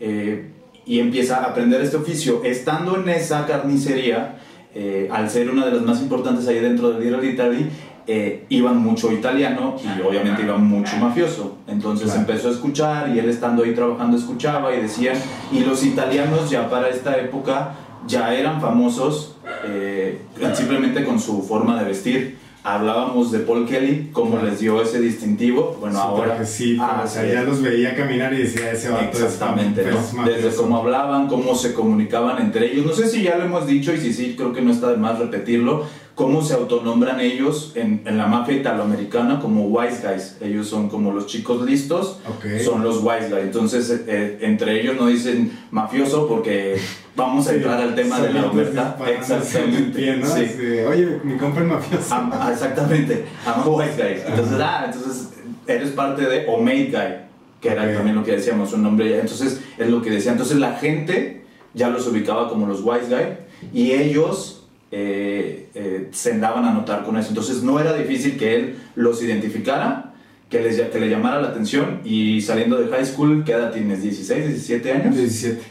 eh, 0.00 0.50
y 0.84 0.98
empieza 0.98 1.36
a 1.36 1.50
aprender 1.50 1.80
este 1.82 1.96
oficio. 1.96 2.42
Estando 2.42 2.96
en 2.96 3.08
esa 3.08 3.46
carnicería, 3.46 4.38
eh, 4.74 5.08
al 5.12 5.30
ser 5.30 5.50
una 5.50 5.66
de 5.66 5.72
las 5.72 5.82
más 5.82 6.00
importantes 6.00 6.48
ahí 6.48 6.58
dentro 6.58 6.92
de 6.92 7.00
Little 7.04 7.28
Italy, 7.28 7.70
eh, 8.12 8.44
iban 8.48 8.78
mucho 8.78 9.12
italiano 9.12 9.76
y 9.84 10.00
obviamente 10.02 10.42
iba 10.42 10.56
mucho 10.56 10.96
mafioso. 10.96 11.58
Entonces 11.68 12.06
Claro. 12.06 12.20
empezó 12.22 12.48
a 12.48 12.50
escuchar 12.52 13.08
y 13.14 13.18
él 13.20 13.28
estando 13.28 13.62
ahí 13.62 13.72
trabajando 13.72 14.16
escuchaba 14.16 14.74
y 14.74 14.80
decían, 14.82 15.16
y 15.52 15.60
los 15.60 15.84
italianos 15.84 16.50
ya 16.50 16.68
para 16.68 16.88
esta 16.88 17.16
época 17.18 17.72
ya 18.08 18.34
eran 18.34 18.60
famosos 18.60 19.36
eh, 19.64 20.18
simplemente 20.54 21.04
con 21.04 21.20
su 21.20 21.42
forma 21.42 21.78
de 21.80 21.84
vestir. 21.88 22.38
Hablábamos 22.62 23.30
de 23.32 23.38
Paul 23.38 23.64
Kelly, 23.66 24.10
cómo 24.12 24.32
Claro. 24.32 24.46
les 24.48 24.60
dio 24.60 24.82
ese 24.82 25.00
distintivo. 25.00 25.76
Bueno, 25.80 25.98
ahora. 25.98 26.34
trajecito, 26.34 26.82
Ah, 26.82 27.02
o 27.04 27.08
sea, 27.08 27.22
sí. 27.22 27.28
ya 27.32 27.42
los 27.42 27.62
veía 27.62 27.94
caminar 27.94 28.34
y 28.34 28.38
decía, 28.38 28.70
ese 28.72 28.90
vato 28.90 29.16
es 29.16 29.22
Exactamente, 29.22 29.82
fam- 29.82 29.92
¿no? 29.92 29.98
es 30.00 30.12
mafioso. 30.14 30.42
Desde 30.42 30.56
cómo 30.56 30.76
hablaban, 30.76 31.26
cómo 31.28 31.54
se 31.54 31.72
comunicaban 31.72 32.36
entre 32.42 32.70
ellos. 32.72 32.84
No 32.86 32.92
sé 32.92 33.06
si 33.08 33.22
ya 33.22 33.36
lo 33.38 33.44
hemos 33.44 33.66
dicho 33.66 33.94
y 33.94 33.98
si 33.98 34.12
sí, 34.12 34.34
creo 34.36 34.52
que 34.52 34.60
no 34.62 34.72
está 34.72 34.90
de 34.90 34.96
más 34.98 35.18
repetirlo. 35.18 35.84
Cómo 36.20 36.42
se 36.42 36.52
autonombran 36.52 37.18
ellos 37.18 37.72
en, 37.76 38.02
en 38.04 38.18
la 38.18 38.26
mafia 38.26 38.54
italoamericana 38.56 39.40
como 39.40 39.64
wise 39.68 40.06
guys. 40.06 40.36
Ellos 40.42 40.66
son 40.68 40.90
como 40.90 41.12
los 41.12 41.26
chicos 41.26 41.64
listos, 41.64 42.18
Ok. 42.28 42.60
son 42.62 42.84
los 42.84 42.98
wise 42.98 43.30
guys. 43.30 43.44
Entonces, 43.44 44.02
eh, 44.06 44.36
entre 44.42 44.78
ellos 44.82 44.96
no 45.00 45.06
dicen 45.06 45.50
mafioso 45.70 46.28
porque 46.28 46.76
vamos 47.16 47.46
a 47.46 47.50
Sí, 47.52 47.56
entrar 47.56 47.80
al 47.80 47.94
tema 47.94 48.20
de 48.20 48.34
la 48.34 48.40
el 48.52 49.16
Exactamente. 49.16 50.16
¿no? 50.18 50.26
sí. 50.26 50.44
De, 50.44 50.86
Oye, 50.86 51.20
mi 51.24 51.38
compa 51.38 51.60
es 51.60 51.66
mafioso. 51.66 52.06
Ah, 52.10 52.50
exactamente, 52.52 53.24
I'm 53.46 53.62
a 53.62 53.68
wise 53.74 53.96
guy. 53.96 54.20
Entonces, 54.26 54.58
ah, 54.60 54.82
entonces 54.92 55.28
eres 55.66 55.90
parte 55.92 56.20
de 56.26 56.44
o 56.48 56.58
made 56.60 56.90
guy, 56.90 57.16
que 57.62 57.70
era 57.70 57.84
Ok. 57.84 57.94
también 57.94 58.16
lo 58.16 58.24
que 58.24 58.32
decíamos, 58.32 58.74
un 58.74 58.82
nombre. 58.82 59.18
Entonces, 59.18 59.62
es 59.78 59.88
lo 59.88 60.02
que 60.02 60.10
decía. 60.10 60.32
Entonces, 60.32 60.58
la 60.58 60.74
gente 60.74 61.46
ya 61.72 61.88
los 61.88 62.06
ubicaba 62.06 62.50
como 62.50 62.66
los 62.66 62.82
wise 62.84 63.06
guy 63.08 63.24
y 63.72 63.92
ellos 63.92 64.59
eh, 64.92 65.68
eh, 65.74 66.08
se 66.12 66.38
daban 66.38 66.64
a 66.64 66.72
notar 66.72 67.04
con 67.04 67.16
eso. 67.16 67.28
Entonces, 67.28 67.62
no 67.62 67.78
era 67.78 67.94
difícil 67.94 68.36
que 68.36 68.56
él 68.56 68.76
los 68.96 69.22
identificara, 69.22 70.14
que, 70.48 70.60
les, 70.60 70.80
que 70.80 71.00
le 71.00 71.08
llamara 71.08 71.40
la 71.40 71.48
atención 71.48 72.00
y 72.04 72.40
saliendo 72.40 72.76
de 72.76 72.88
high 72.88 73.06
school, 73.06 73.44
¿qué 73.44 73.52
edad 73.52 73.72
tienes? 73.72 74.02
¿16, 74.02 74.46
17 74.46 74.92
años? 74.92 75.16
17. 75.16 75.62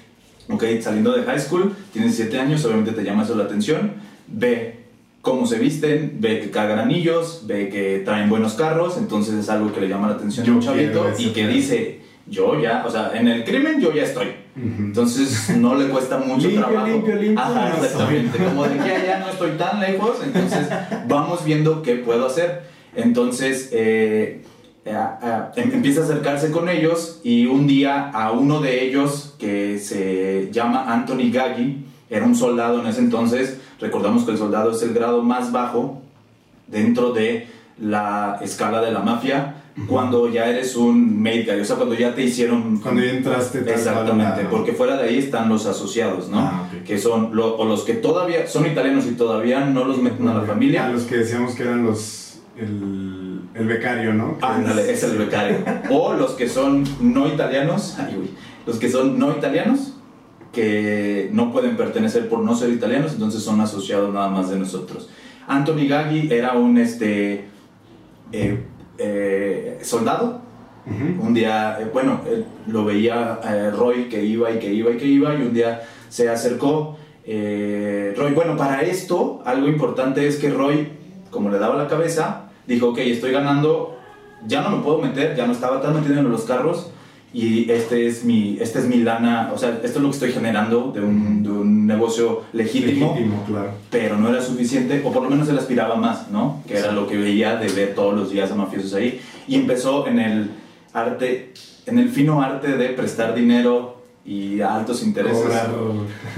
Ok, 0.50 0.64
saliendo 0.82 1.12
de 1.12 1.24
high 1.24 1.40
school, 1.40 1.76
tienes 1.94 2.16
7 2.16 2.40
años, 2.40 2.66
obviamente 2.66 2.94
te 2.94 3.04
llama 3.04 3.24
eso 3.24 3.36
la 3.36 3.44
atención. 3.44 3.92
Ve 4.28 4.80
cómo 5.22 5.46
se 5.46 5.60
visten, 5.60 6.18
ve 6.20 6.40
que 6.40 6.50
cargan 6.50 6.80
anillos, 6.80 7.44
ve 7.46 7.70
que 7.70 8.02
traen 8.06 8.30
buenos 8.30 8.54
carros, 8.54 8.98
entonces 8.98 9.36
es 9.36 9.50
algo 9.50 9.72
que 9.74 9.82
le 9.82 9.90
llama 9.90 10.08
la 10.08 10.16
atención 10.16 10.46
Yo 10.46 10.54
a 10.54 10.56
un 10.56 10.62
chavito 10.62 11.12
y 11.18 11.28
que 11.28 11.48
dice, 11.48 12.02
yo 12.26 12.60
ya, 12.60 12.84
o 12.86 12.90
sea, 12.90 13.12
en 13.14 13.28
el 13.28 13.44
crimen 13.44 13.82
yo 13.82 13.94
ya 13.94 14.04
estoy. 14.04 14.28
Entonces 14.62 15.56
no 15.58 15.75
le 15.75 15.88
cuesta 15.88 16.18
mucho 16.18 16.48
Limpio, 16.48 16.66
trabajo. 16.68 16.88
limpio, 16.88 17.16
limpio, 17.16 17.39
Ajá, 17.44 17.74
exactamente. 17.78 18.38
Como 18.44 18.63
de 18.63 18.75
que 18.78 18.92
allá 18.92 19.20
no 19.20 19.30
estoy 19.30 19.51
tan 19.51 19.80
lejos, 19.80 20.18
entonces 20.24 20.68
vamos 21.08 21.46
viendo 21.46 21.82
qué 21.82 21.96
puedo 21.96 22.25
hacer. 22.28 22.63
Entonces 22.96 23.70
eh, 23.72 24.42
eh, 24.86 24.96
eh, 25.24 25.42
em- 25.56 25.74
empieza 25.75 26.01
a 26.01 26.04
acercarse 26.04 26.51
con 26.51 26.68
ellos 26.68 27.20
y 27.24 27.46
un 27.46 27.68
día 27.68 28.10
a 28.10 28.32
uno 28.32 28.60
de 28.60 28.84
ellos 28.84 29.36
que 29.39 29.80
se 29.80 30.50
llama 30.51 30.86
Anthony 30.94 31.32
Gaggi, 31.32 31.86
era 32.10 32.25
un 32.25 32.36
soldado 32.36 32.82
en 32.82 32.88
ese 32.88 33.00
entonces, 33.01 33.60
recordamos 33.80 34.24
que 34.24 34.32
el 34.32 34.38
soldado 34.38 34.72
es 34.72 34.82
el 34.82 34.94
grado 34.94 35.22
más 35.22 35.51
bajo 35.51 36.01
dentro 36.68 37.13
de 37.13 37.48
la 37.80 38.39
escala 38.42 38.82
de 38.82 38.92
la 38.92 39.00
mafia, 39.00 39.56
cuando 39.88 40.30
ya 40.30 40.50
eres 40.50 40.76
un 40.76 41.22
made 41.22 41.44
guy, 41.46 41.62
o 41.62 41.66
sea, 41.66 41.76
cuando 41.78 41.96
ya 41.96 42.14
te 42.14 42.24
hicieron 42.24 42.78
Cuando 42.80 43.02
ya 43.04 43.12
entraste 43.12 43.60
Exactamente, 43.60 44.42
a 44.44 44.50
porque 44.50 44.74
fuera 44.74 44.98
de 44.98 45.10
ahí 45.10 45.18
están 45.20 45.48
los 45.50 45.66
asociados, 45.66 46.30
¿no? 46.30 46.40
Ah, 46.40 46.68
ok. 46.80 46.84
Que 46.84 46.98
son 46.98 47.36
lo- 47.36 47.56
o 47.58 47.66
los 47.66 47.84
que 47.84 47.94
todavía 47.94 48.48
son 48.48 48.66
italianos 48.66 49.06
y 49.06 49.12
todavía 49.12 49.66
no 49.66 49.86
los 49.86 49.98
meten 50.02 50.28
a 50.28 50.34
la 50.34 50.42
A 50.42 50.46
familia. 50.46 50.90
los 50.90 51.04
que 51.04 51.18
decíamos 51.18 51.56
que 51.56 51.64
eran 51.64 51.86
los. 51.86 52.40
El, 52.58 53.40
el 53.54 53.68
becario, 53.68 54.14
¿no? 54.14 54.38
Ándale, 54.42 54.92
es 54.92 55.02
el 55.04 55.18
becario. 55.18 55.58
O 55.90 56.14
los 56.14 56.32
que 56.32 56.50
son 56.50 56.84
no 57.00 57.28
italianos, 57.28 57.96
ay, 58.00 58.18
uy, 58.20 58.30
los 58.68 58.78
que 58.78 58.90
son 58.90 59.18
no 59.18 59.32
italianos, 59.32 59.94
que 60.52 61.30
no 61.32 61.52
pueden 61.54 61.78
pertenecer 61.78 62.28
por 62.28 62.40
no 62.40 62.56
ser 62.56 62.72
italianos, 62.72 63.14
entonces 63.14 63.42
son 63.44 63.62
asociados 63.62 64.14
nada 64.14 64.30
más 64.30 64.50
de 64.50 64.58
nosotros. 64.60 65.10
Anthony 65.48 65.88
Gaggi 65.88 66.28
era 66.34 66.54
un 66.54 66.78
este, 66.78 67.46
eh, 68.34 68.66
eh, 69.00 69.79
soldado. 69.82 70.50
Un 71.22 71.34
día, 71.36 71.77
eh, 71.79 71.88
bueno, 71.94 72.22
eh, 72.25 72.44
lo 72.68 72.84
veía 72.84 73.39
eh, 73.44 73.70
Roy 73.70 74.10
que 74.10 74.24
iba 74.24 74.50
y 74.51 74.58
que 74.58 74.74
iba 74.74 74.91
y 74.91 74.98
que 74.98 75.06
iba 75.06 75.36
y 75.36 75.41
un 75.44 75.53
día 75.53 75.82
se 76.10 76.29
acercó 76.29 76.98
Roy. 77.25 78.34
Bueno, 78.34 78.58
para 78.58 78.82
esto 78.82 79.41
algo 79.46 79.68
importante 79.68 80.27
es 80.27 80.38
que 80.38 80.50
Roy, 80.50 80.89
como 81.29 81.51
le 81.51 81.60
daba 81.60 81.75
la 81.75 81.88
cabeza, 81.88 82.50
dijo, 82.65 82.89
ok, 82.89 82.98
estoy 83.00 83.32
ganando, 83.32 84.00
ya 84.48 84.62
no 84.62 84.72
me 84.72 84.84
puedo 84.84 84.98
meter, 84.98 85.36
ya 85.36 85.46
no 85.46 85.53
estaba 85.53 85.79
tan 85.79 85.94
metido 85.94 86.18
en 86.18 86.32
los 86.32 86.46
carros 86.46 86.91
y 87.32 87.70
este 87.70 88.08
es 88.08 88.25
mi, 88.25 88.58
este 88.60 88.79
es 88.79 88.88
mi 88.88 88.98
lana, 88.98 89.51
o 89.53 89.58
sea, 89.60 89.79
esto 89.84 90.00
es 90.00 90.01
lo 90.01 90.10
que 90.10 90.15
estoy 90.15 90.32
generando 90.32 90.91
de 90.91 91.01
un, 91.01 91.44
de 91.44 91.51
negocio 91.89 92.43
legítimo, 92.53 93.13
Legítimo, 93.13 93.43
claro. 93.46 93.72
pero 93.89 94.17
no 94.17 94.29
era 94.29 94.41
suficiente, 94.41 95.01
o 95.03 95.12
por 95.12 95.24
lo 95.24 95.29
menos 95.29 95.50
él 95.50 95.58
aspiraba 95.58 95.96
más, 95.96 96.29
¿no? 96.31 96.63
Que 96.67 96.77
era 96.77 96.93
lo 96.93 97.05
que 97.08 97.17
veía 97.17 97.58
de 97.58 97.67
ver 97.69 97.93
todos 97.96 98.13
los 98.15 98.31
días 98.31 98.50
a 98.51 98.55
mafiosos 98.55 98.93
ahí. 98.93 99.19
Y 99.48 99.55
empezó 99.55 100.08
en 100.08 100.19
el 100.19 100.50
arte, 100.93 101.53
en 101.86 102.00
el 102.00 102.10
fino 102.10 102.41
arte 102.41 102.77
de 102.77 102.89
prestar 102.89 103.36
dinero 103.36 104.01
y 104.25 104.62
a 104.62 104.75
altos 104.75 105.03
intereses. 105.03 105.43
Cobrar- 105.43 105.69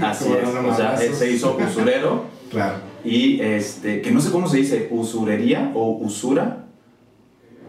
Así 0.10 0.24
cobrar 0.24 0.64
es, 0.66 0.72
o 0.72 0.76
sea, 0.76 0.94
él 0.96 1.14
se 1.14 1.30
hizo 1.30 1.56
usurero 1.56 2.24
Claro. 2.50 2.76
y 3.04 3.40
este, 3.40 4.02
que 4.02 4.10
no 4.10 4.20
sé 4.20 4.30
cómo 4.30 4.46
se 4.48 4.58
dice, 4.58 4.88
usurería 4.90 5.70
o 5.74 5.90
usura. 5.98 6.58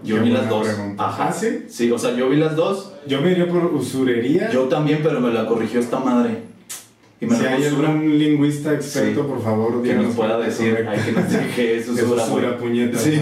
Yo 0.03 0.15
Qué 0.17 0.21
vi 0.23 0.29
las 0.31 0.49
dos. 0.49 0.67
pregunta. 0.67 1.07
Ajá. 1.07 1.27
¿Ah, 1.29 1.31
sí? 1.31 1.47
Sí, 1.69 1.89
o 1.89 1.97
sea, 1.97 2.11
yo 2.13 2.27
vi 2.29 2.35
las 2.35 2.57
dos. 2.57 2.91
Yo 3.07 3.21
me 3.21 3.31
iría 3.31 3.47
por 3.47 3.63
usurería. 3.73 4.51
Yo 4.51 4.63
también, 4.63 4.99
pero 5.01 5.21
me 5.21 5.31
la 5.31 5.45
corrigió 5.45 5.79
esta 5.79 5.97
madre. 5.99 6.39
Y 7.25 7.35
si 7.35 7.43
la 7.43 7.51
hay 7.51 7.65
algún 7.65 8.17
lingüista 8.19 8.73
experto, 8.73 9.21
Sí. 9.23 9.27
por 9.27 9.41
favor, 9.43 9.81
Que 9.83 9.93
nos 9.95 10.15
pueda 10.15 10.39
es 10.39 10.57
decir, 10.57 10.87
hay 10.87 10.99
que 10.99 11.11
nos 11.11 11.31
es 11.33 11.55
Que 11.55 11.77
es 11.77 11.89
usura. 11.89 12.23
usura, 12.23 12.47
güey. 12.49 12.57
puñetas. 12.59 13.01
Sí. 13.01 13.19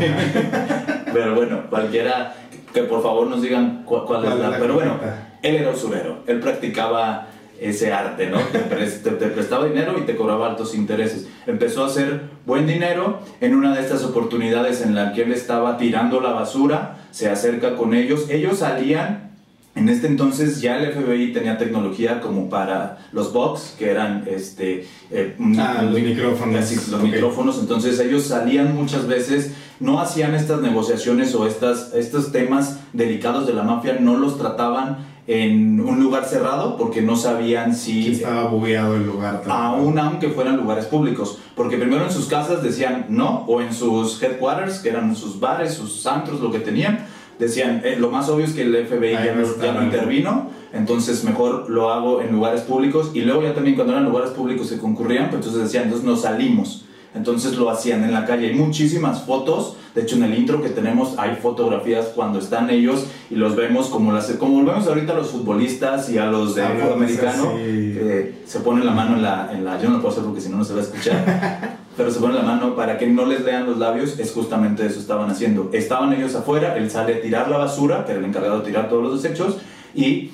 Pero 1.14 1.36
bueno, 1.36 1.64
cualquiera, 1.70 2.36
que 2.74 2.84
por 2.84 3.02
favor 3.04 3.28
nos 3.28 3.42
digan 3.42 3.84
cu- 3.84 4.06
cuál, 4.06 4.26
es 4.26 4.36
la... 4.36 4.58
Pero 4.58 4.76
bueno, 4.76 4.98
él 5.42 5.56
era 5.56 5.72
usurero, 5.72 6.20
él 6.28 6.40
practicaba 6.40 7.28
ese 7.60 7.92
arte, 7.94 8.28
¿no? 8.30 8.38
Te, 8.40 8.60
te- 8.60 9.12
te 9.12 9.28
prestaba 9.28 9.66
dinero 9.66 9.96
y 9.98 10.02
te 10.02 10.16
cobraba 10.16 10.48
altos 10.50 10.74
intereses. 10.74 11.28
Empezó 11.46 11.84
a 11.84 11.88
hacer 11.88 12.22
buen 12.46 12.66
dinero 12.66 13.20
en 13.40 13.56
una 13.56 13.76
de 13.76 13.82
estas 13.82 14.04
oportunidades 14.04 14.82
en 14.82 14.96
la 14.96 15.14
que 15.14 15.24
él 15.24 15.32
estaba 15.32 15.78
tirando 15.78 16.22
la 16.22 16.32
basura, 16.32 16.98
se 17.12 17.30
acerca 17.30 17.76
con 17.76 17.94
ellos, 17.94 18.28
ellos 18.30 18.60
salían... 18.60 19.31
En 19.74 19.88
este 19.88 20.08
entonces 20.08 20.60
ya 20.60 20.78
el 20.78 20.92
FBI 20.92 21.32
tenía 21.32 21.58
tecnología 21.58 22.20
como 22.20 22.50
para 22.50 23.08
los 23.14 23.32
box, 23.32 23.76
que 23.80 23.90
eran 23.90 24.26
este, 24.30 24.86
eh, 25.10 25.36
Ah, 25.58 25.84
los 25.84 26.00
micrófonos. 26.02 26.56
Así, 26.58 26.76
los 26.76 26.94
Ok. 27.00 27.04
micrófonos, 27.04 27.58
entonces 27.60 27.98
ellos 28.00 28.24
salían 28.24 28.76
muchas 28.76 29.08
veces, 29.08 29.54
no 29.80 30.02
hacían 30.02 30.36
estas 30.36 30.62
negociaciones 30.62 31.34
o 31.36 31.48
estas, 31.48 31.94
estos 31.94 32.34
temas 32.34 32.80
delicados 32.92 33.48
de 33.48 33.54
la 33.54 33.64
mafia, 33.64 33.98
no 34.00 34.18
los 34.18 34.38
trataban 34.38 35.10
en 35.28 35.80
un 35.80 36.02
lugar 36.02 36.26
cerrado 36.26 36.76
porque 36.76 37.02
no 37.02 37.16
sabían 37.16 37.74
si, 37.74 38.12
estaba 38.12 38.50
bugueado 38.50 38.96
el 38.96 39.06
lugar. 39.06 39.42
aún 39.48 39.98
aunque 40.00 40.30
fueran 40.30 40.58
lugares 40.58 40.86
públicos, 40.86 41.38
porque 41.56 41.78
primero 41.78 42.04
en 42.04 42.12
sus 42.12 42.26
casas 42.26 42.62
decían 42.62 43.06
no, 43.08 43.46
o 43.48 43.62
en 43.62 43.74
sus 43.74 44.22
headquarters, 44.22 44.80
que 44.80 44.90
eran 44.90 45.16
sus 45.16 45.40
bares, 45.40 45.76
sus 45.76 46.06
antros, 46.06 46.42
lo 46.42 46.52
que 46.52 46.60
tenían, 46.60 47.06
decían, 47.46 47.82
eh, 47.84 47.96
lo 47.98 48.10
más 48.10 48.30
obvio 48.30 48.46
es 48.46 48.54
que 48.54 48.62
el 48.62 48.76
FBI 48.86 49.14
ya 49.14 49.36
no 49.36 49.44
ya 49.62 49.72
no 49.74 49.80
¿no? 49.80 49.86
intervino, 49.86 50.50
entonces 50.74 51.24
mejor 51.24 51.70
lo 51.70 51.92
hago 51.92 52.22
en 52.22 52.32
lugares 52.32 52.62
públicos, 52.62 53.12
y 53.14 53.22
luego 53.22 53.44
ya 53.44 53.54
también 53.54 53.76
cuando 53.76 53.94
eran 53.94 54.06
lugares 54.06 54.32
públicos 54.32 54.68
se 54.68 54.78
concurrían, 54.78 55.30
pues 55.30 55.46
entonces 55.46 55.64
decían, 55.64 55.86
entonces 55.86 56.08
nos 56.08 56.22
salimos. 56.22 56.86
Entonces 57.14 57.58
lo 57.58 57.70
hacían 57.70 58.04
en 58.04 58.14
la 58.14 58.26
calle. 58.26 58.48
Hay 58.48 58.56
muchísimas 58.56 59.24
fotos. 59.24 59.76
De 59.94 60.04
hecho, 60.04 60.16
en 60.16 60.24
el 60.24 60.38
intro 60.38 60.62
que 60.62 60.70
tenemos 60.70 61.16
hay 61.18 61.36
fotografías 61.36 62.08
cuando 62.16 62.40
están 62.40 62.70
ellos 62.70 63.06
y 63.30 63.36
los 63.36 63.58
vemos 63.58 63.88
como 63.88 64.14
las 64.14 64.32
como 64.34 64.64
vemos 64.64 64.88
ahorita 64.88 65.12
a 65.12 65.18
los 65.18 65.28
futbolistas 65.28 66.10
y 66.10 66.18
a 66.18 66.28
los 66.28 66.56
de 66.56 66.64
Hablando 66.64 66.86
fútbol 66.86 67.04
americano 67.04 67.50
así. 67.50 67.58
que 67.58 68.36
se 68.46 68.60
ponen 68.62 68.86
la 68.86 68.94
mano 68.94 69.18
en 69.18 69.24
la, 69.24 69.50
en 69.52 69.66
la. 69.66 69.82
Yo 69.82 69.90
no 69.90 69.96
lo 69.96 70.02
puedo 70.02 70.14
hacer 70.14 70.24
porque 70.24 70.40
si 70.40 70.48
no 70.48 70.58
no 70.58 70.64
se 70.64 70.74
va 70.74 70.80
a 70.80 70.84
escuchar. 70.84 71.78
pero 71.98 72.10
se 72.12 72.20
ponen 72.20 72.38
la 72.38 72.44
mano 72.44 72.76
para 72.76 72.98
que 72.98 73.08
no 73.08 73.26
les 73.26 73.44
lean 73.44 73.66
los 73.66 73.78
labios, 73.78 74.18
es 74.18 74.32
justamente 74.32 74.86
eso 74.86 75.00
estaban 75.00 75.30
haciendo. 75.30 75.70
Estaban 75.74 76.14
ellos 76.14 76.36
afuera, 76.36 76.78
él 76.78 76.90
sale 76.90 77.16
a 77.16 77.22
tirar 77.22 77.50
la 77.50 77.58
basura, 77.58 78.06
que 78.06 78.12
era 78.12 78.20
el 78.20 78.26
encargado 78.26 78.60
de 78.60 78.66
tirar 78.66 78.90
todos 78.90 79.04
los 79.04 79.22
desechos, 79.22 79.58
y 79.94 80.32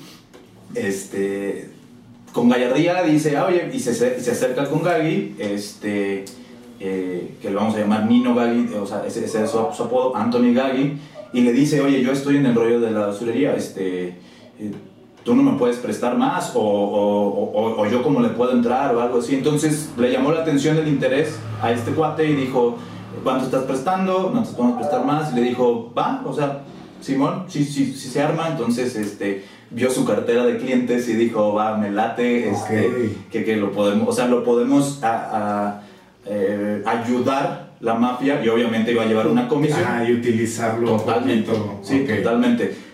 este, 0.74 1.70
con 2.32 2.48
gallardía 2.48 3.02
dice, 3.02 3.36
ah, 3.36 3.46
oye, 3.46 3.70
y 3.72 3.80
se, 3.80 3.94
se 3.94 4.30
acerca 4.30 4.68
con 4.68 4.82
Gaggy, 4.82 5.34
este, 5.38 6.24
eh, 6.80 7.34
que 7.42 7.50
le 7.50 7.56
vamos 7.56 7.74
a 7.74 7.80
llamar 7.80 8.06
Nino 8.06 8.34
Gaggy, 8.34 8.74
o 8.74 8.86
sea, 8.86 9.04
ese, 9.04 9.24
es 9.24 9.32
su, 9.32 9.66
su, 9.76 9.82
apodo, 9.82 10.14
Anthony 10.14 10.54
Gaggy, 10.54 10.96
y 11.32 11.40
le 11.40 11.52
dice, 11.52 11.80
oye, 11.80 12.02
yo 12.02 12.12
estoy 12.12 12.36
en 12.36 12.46
el 12.46 12.54
rollo 12.54 12.80
de 12.80 12.92
la 12.92 13.06
basurería, 13.08 13.56
este, 13.56 14.08
eh, 14.60 14.72
tú 15.28 15.34
no 15.36 15.42
me 15.42 15.58
puedes 15.58 15.76
prestar 15.76 16.16
más, 16.16 16.52
o, 16.54 16.60
o, 16.60 17.50
o, 17.52 17.80
o, 17.82 17.86
yo 17.86 18.02
cómo 18.02 18.20
le 18.20 18.30
puedo 18.30 18.52
entrar, 18.52 18.94
o 18.94 19.02
algo 19.02 19.18
así. 19.18 19.34
Entonces 19.34 19.90
le 19.98 20.10
llamó 20.10 20.32
la 20.32 20.40
atención 20.40 20.78
el 20.78 20.88
interés 20.88 21.38
a 21.60 21.70
este 21.70 21.90
cuate 21.90 22.24
y 22.24 22.34
dijo, 22.34 22.78
¿cuánto 23.22 23.44
estás 23.44 23.64
prestando? 23.64 24.30
No 24.34 24.42
te 24.42 24.54
podemos 24.54 24.78
prestar 24.78 25.04
más. 25.04 25.30
Y 25.32 25.36
le 25.36 25.42
dijo, 25.42 25.92
va, 25.96 26.22
o 26.24 26.32
sea, 26.32 26.62
Simón, 27.02 27.44
sí, 27.48 27.62
sí, 27.66 27.92
sí 27.94 28.08
se 28.08 28.22
arma. 28.22 28.48
Entonces, 28.48 28.96
este, 28.96 29.44
vio 29.70 29.90
su 29.90 30.06
cartera 30.06 30.46
de 30.46 30.56
clientes 30.56 31.06
y 31.10 31.12
dijo, 31.12 31.52
va, 31.52 31.76
me 31.76 31.90
late, 31.90 32.48
este, 32.48 33.14
que, 33.30 33.44
que 33.44 33.56
lo 33.56 33.70
podemos, 33.72 34.08
o 34.08 34.12
sea, 34.12 34.28
lo 34.28 34.42
podemos 34.42 35.04
a- 35.04 35.08
a, 35.36 35.82
eh, 36.24 36.82
ayudar 36.86 37.68
la 37.80 37.92
mafia 37.94 38.42
y 38.42 38.48
obviamente 38.48 38.92
iba 38.92 39.02
a 39.02 39.06
llevar 39.06 39.26
una 39.26 39.46
comisión. 39.46 39.82
Ajá, 39.84 40.08
y 40.08 40.14
utilizarlo 40.14 40.96
Totalmente. 40.96 41.52
Sí, 41.82 42.06
totalmente. 42.22 42.87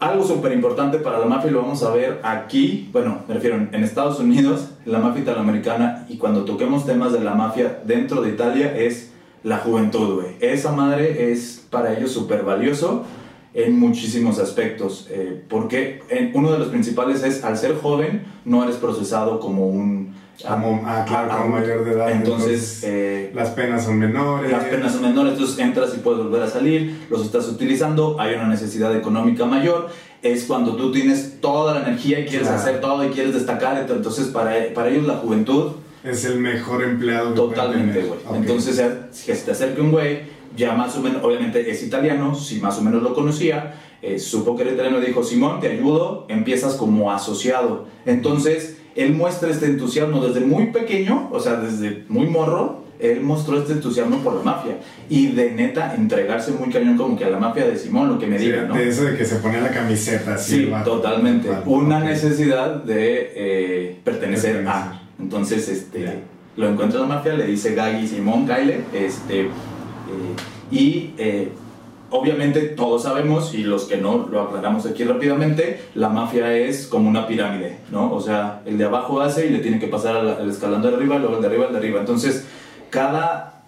Algo 0.00 0.24
súper 0.24 0.52
importante 0.52 0.98
para 0.98 1.18
la 1.18 1.26
mafia, 1.26 1.50
lo 1.50 1.62
vamos 1.62 1.82
a 1.82 1.90
ver 1.90 2.20
aquí, 2.24 2.90
bueno, 2.92 3.20
me 3.26 3.34
refiero 3.34 3.56
en 3.56 3.84
Estados 3.84 4.18
Unidos, 4.18 4.70
la 4.84 4.98
mafia 4.98 5.22
italoamericana, 5.22 6.04
y 6.08 6.18
cuando 6.18 6.44
toquemos 6.44 6.84
temas 6.84 7.12
de 7.12 7.20
la 7.20 7.34
mafia 7.34 7.80
dentro 7.86 8.20
de 8.20 8.30
Italia, 8.30 8.76
es 8.76 9.12
la 9.42 9.58
juventud. 9.58 10.22
Esa 10.40 10.72
madre 10.72 11.30
es 11.32 11.64
para 11.70 11.96
ellos 11.96 12.10
súper 12.10 12.42
valioso 12.42 13.04
en 13.54 13.78
muchísimos 13.78 14.40
aspectos, 14.40 15.06
eh, 15.10 15.44
porque 15.48 16.02
uno 16.34 16.50
de 16.50 16.58
los 16.58 16.68
principales 16.68 17.22
es, 17.22 17.44
al 17.44 17.56
ser 17.56 17.76
joven, 17.76 18.24
no 18.44 18.64
eres 18.64 18.76
procesado 18.76 19.38
como 19.38 19.68
un... 19.68 20.12
Como- 20.42 20.82
ah, 20.84 21.04
claro, 21.06 21.28
como 21.28 21.56
adulto. 21.56 21.60
mayor 21.60 21.84
de 21.84 21.90
edad, 21.92 22.10
Entonces, 22.10 22.46
entonces, 22.48 22.84
eh, 22.84 23.30
Las 23.34 23.50
penas 23.50 23.84
son 23.84 23.98
menores. 23.98 24.50
las 24.50 24.64
penas 24.64 24.92
son 24.92 25.02
menores, 25.02 25.32
entonces 25.34 25.58
entras 25.58 25.94
y 25.94 25.98
puedes 26.00 26.22
volver 26.24 26.42
a 26.42 26.48
salir, 26.48 27.06
los 27.08 27.24
estás 27.24 27.48
utilizando, 27.48 28.20
hay 28.20 28.34
una 28.34 28.48
necesidad 28.48 28.94
económica 28.96 29.44
mayor, 29.46 29.88
es 30.22 30.44
cuando 30.44 30.74
tú 30.76 30.90
tienes 30.90 31.40
toda 31.40 31.74
la 31.74 31.86
energía 31.86 32.18
y 32.20 32.24
quieres 32.26 32.48
Claro. 32.48 32.62
hacer 32.62 32.80
todo 32.80 33.04
y 33.04 33.08
quieres 33.10 33.34
destacar, 33.34 33.86
entonces 33.88 34.26
para, 34.28 34.52
para 34.74 34.88
ellos 34.88 35.06
la 35.06 35.14
juventud, 35.16 35.72
Es 36.02 36.24
el 36.26 36.38
mejor 36.38 36.82
empleado 36.84 37.30
que 37.30 37.36
totalmente, 37.36 38.00
güey. 38.02 38.20
Ok. 38.26 38.36
Entonces, 38.36 38.78
eh, 38.78 38.90
si 39.10 39.32
se 39.34 39.42
te 39.44 39.52
acerca 39.52 39.80
un 39.80 39.90
güey, 39.90 40.18
ya 40.54 40.74
más 40.74 40.94
o 40.96 41.00
menos, 41.00 41.24
obviamente 41.24 41.70
es 41.70 41.82
italiano, 41.82 42.34
si 42.34 42.60
más 42.60 42.76
o 42.78 42.82
menos 42.82 43.02
lo 43.02 43.14
conocía, 43.14 43.74
eh, 44.02 44.18
supo 44.18 44.54
que 44.54 44.62
era 44.64 44.72
italiano 44.72 45.00
dijo, 45.00 45.22
Simón, 45.24 45.60
te 45.60 45.68
ayudo, 45.68 46.26
empiezas 46.28 46.74
como 46.74 47.10
asociado. 47.10 47.86
Entonces, 48.04 48.76
él 48.94 49.12
muestra 49.14 49.50
este 49.50 49.66
entusiasmo 49.66 50.24
desde 50.24 50.40
muy 50.40 50.66
pequeño, 50.66 51.28
o 51.32 51.40
sea, 51.40 51.56
desde 51.56 52.04
muy 52.08 52.26
morro, 52.26 52.84
él 52.98 53.20
mostró 53.20 53.58
este 53.58 53.72
entusiasmo 53.72 54.18
por 54.18 54.34
la 54.34 54.42
mafia 54.42 54.76
y 55.08 55.26
de 55.28 55.50
neta 55.50 55.94
entregarse 55.94 56.52
muy 56.52 56.70
cañón 56.70 56.96
como 56.96 57.16
que 57.18 57.24
a 57.24 57.30
la 57.30 57.38
mafia 57.38 57.66
de 57.66 57.76
Simón, 57.76 58.08
lo 58.08 58.18
que 58.18 58.26
me 58.26 58.38
Sí, 58.38 58.46
diga, 58.46 58.62
¿no? 58.62 58.74
De 58.74 58.88
eso 58.88 59.04
de 59.04 59.16
que 59.16 59.24
se 59.24 59.36
ponía 59.36 59.60
la 59.60 59.70
camiseta 59.70 60.34
así. 60.34 60.56
Sí, 60.56 60.66
vato. 60.66 60.92
totalmente. 60.92 61.48
Una 61.66 62.00
necesidad 62.00 62.82
de 62.84 63.32
eh, 63.34 64.00
pertenecer, 64.04 64.52
Pertenecer. 64.64 64.68
a. 64.68 65.02
Entonces, 65.18 65.68
este, 65.68 66.20
lo 66.56 66.68
encuentra 66.68 67.00
la 67.00 67.06
mafia, 67.06 67.34
le 67.34 67.46
dice 67.46 67.74
Gaggy 67.74 68.06
Simón 68.06 68.46
Kyle, 68.46 68.84
este, 68.94 69.40
eh, 69.42 69.50
y 70.70 71.14
eh, 71.18 71.48
obviamente 72.14 72.60
todos 72.60 73.02
sabemos, 73.02 73.54
y 73.54 73.64
los 73.64 73.84
que 73.84 73.96
no 73.96 74.28
lo 74.30 74.42
aclaramos 74.42 74.86
aquí 74.86 75.02
rápidamente, 75.02 75.80
la 75.96 76.08
mafia 76.08 76.56
es 76.56 76.86
como 76.86 77.08
una 77.08 77.26
pirámide, 77.26 77.78
¿no? 77.90 78.12
O 78.12 78.20
sea, 78.20 78.62
el 78.66 78.78
de 78.78 78.84
abajo 78.84 79.20
hace 79.20 79.46
y 79.46 79.50
le 79.50 79.58
tiene 79.58 79.80
que 79.80 79.88
pasar 79.88 80.16
al, 80.16 80.28
al 80.28 80.48
escalón 80.48 80.80
de 80.80 80.88
arriba, 80.88 81.18
luego 81.18 81.36
el 81.36 81.42
de 81.42 81.48
arriba, 81.48 81.66
el 81.66 81.72
de 81.72 81.78
arriba. 81.78 82.00
Entonces, 82.00 82.46
cada 82.90 83.64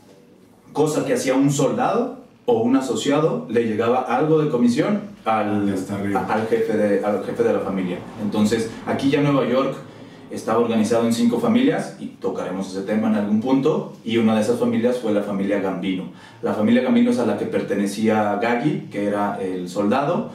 cosa 0.73 1.05
que 1.05 1.15
hacía 1.15 1.35
un 1.35 1.51
soldado 1.51 2.21
o 2.45 2.61
un 2.61 2.77
asociado 2.77 3.47
le 3.49 3.65
llegaba 3.65 4.03
algo 4.03 4.41
de 4.41 4.49
comisión 4.49 5.01
al, 5.25 5.75
al, 6.29 6.47
jefe 6.49 6.77
de, 6.77 7.05
al 7.05 7.25
jefe 7.25 7.43
de 7.43 7.53
la 7.53 7.61
familia. 7.61 7.99
Entonces, 8.23 8.71
aquí 8.87 9.11
ya 9.11 9.21
Nueva 9.21 9.45
York 9.49 9.75
estaba 10.31 10.59
organizado 10.59 11.07
en 11.07 11.13
cinco 11.13 11.39
familias 11.39 11.97
y 12.01 12.07
tocaremos 12.21 12.69
ese 12.71 12.83
tema 12.83 13.09
en 13.09 13.15
algún 13.15 13.41
punto 13.41 13.95
y 14.05 14.17
una 14.19 14.35
de 14.35 14.41
esas 14.43 14.59
familias 14.59 14.99
fue 14.99 15.13
la 15.13 15.23
familia 15.23 15.61
Gambino. 15.61 16.05
La 16.43 16.55
familia 16.55 16.83
Gambino 16.83 17.11
es 17.11 17.19
a 17.19 17.27
la 17.27 17.39
que 17.39 17.47
pertenecía 17.47 18.39
Gaggy, 18.43 18.89
que 18.91 19.07
era 19.07 19.39
el 19.41 19.69
soldado, 19.69 20.31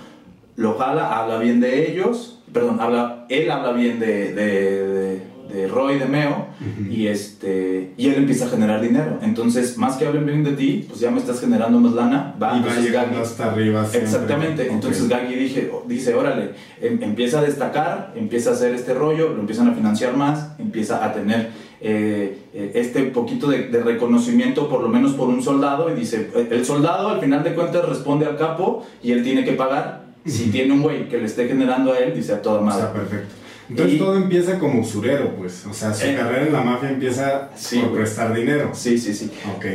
lo 0.55 0.75
jala, 0.77 1.17
habla 1.19 1.37
bien 1.39 1.59
de 1.59 1.91
ellos, 1.91 2.39
perdón, 2.53 2.79
habla, 2.79 3.25
él 3.29 3.49
habla 3.51 3.71
bien 3.71 3.99
de, 3.99 4.33
de- 4.33 5.21
de 5.51 5.67
Roy, 5.67 5.99
de 5.99 6.05
Meo, 6.05 6.45
Y, 6.91 7.07
este, 7.07 7.91
y 7.97 8.07
él 8.07 8.15
empieza 8.17 8.45
a 8.45 8.49
generar 8.49 8.81
dinero. 8.81 9.17
Entonces, 9.23 9.77
más 9.77 9.95
que 9.97 10.05
hablen 10.05 10.25
bien 10.27 10.43
de 10.43 10.51
ti, 10.51 10.85
pues 10.87 10.99
ya 10.99 11.09
me 11.09 11.17
estás 11.19 11.39
generando 11.39 11.79
más 11.79 11.93
lana, 11.93 12.35
va, 12.41 12.49
Y 12.49 12.51
va 12.51 12.57
entonces 12.57 12.83
llegando 12.83 13.17
Gaggy- 13.17 13.21
hasta 13.21 13.51
arriba. 13.51 13.81
siempre. 13.85 14.01
Exactamente, 14.01 14.67
entonces 14.71 15.07
Gaggy 15.07 15.35
dije, 15.35 15.71
dice, 15.87 16.13
órale, 16.13 16.51
em- 16.81 17.01
empieza 17.01 17.39
a 17.39 17.43
destacar, 17.43 18.13
empieza 18.15 18.51
a 18.51 18.53
hacer 18.53 18.75
este 18.75 18.93
rollo, 18.93 19.29
lo 19.33 19.39
empiezan 19.39 19.69
a 19.69 19.73
financiar 19.73 20.15
más, 20.15 20.49
empieza 20.59 21.03
a 21.03 21.13
tener 21.13 21.49
eh, 21.83 22.37
eh, 22.53 22.71
este 22.75 23.01
poquito 23.05 23.47
de, 23.49 23.69
de 23.69 23.81
reconocimiento, 23.81 24.69
por 24.69 24.81
lo 24.83 24.87
menos 24.89 25.13
por 25.13 25.29
un 25.29 25.41
soldado, 25.41 25.91
y 25.91 25.99
dice, 25.99 26.29
"Eh, 26.35 26.47
el 26.51 26.63
soldado 26.63 27.09
al 27.09 27.19
final 27.19 27.43
de 27.43 27.55
cuentas 27.55 27.89
responde 27.89 28.27
al 28.27 28.37
capo 28.37 28.85
y 29.01 29.13
él 29.13 29.23
tiene 29.23 29.43
que 29.43 29.53
pagar. 29.53 30.03
Si 30.23 30.51
tiene 30.51 30.73
un 30.73 30.83
güey 30.83 31.09
que 31.09 31.17
le 31.17 31.25
esté 31.25 31.47
generando 31.47 31.93
a 31.93 31.97
él, 31.97 32.13
dice 32.13 32.33
a 32.33 32.41
toda 32.43 32.61
madre. 32.61 32.81
Está 32.83 32.93
perfecto. 32.93 33.33
Entonces 33.71 33.95
Y- 33.95 33.99
todo 33.99 34.15
empieza 34.17 34.59
como 34.59 34.81
usurero, 34.81 35.29
pues. 35.37 35.65
O 35.65 35.73
sea, 35.73 35.93
su 35.93 36.05
Eh. 36.05 36.15
carrera 36.15 36.45
en 36.47 36.53
la 36.53 36.61
mafia 36.61 36.89
empieza 36.89 37.49
Sí, 37.55 37.79
por 37.79 37.93
prestar 37.93 38.33
dinero. 38.33 38.69
Sí, 38.73 38.97
sí, 38.97 39.13
sí. 39.13 39.31
Ok. 39.55 39.65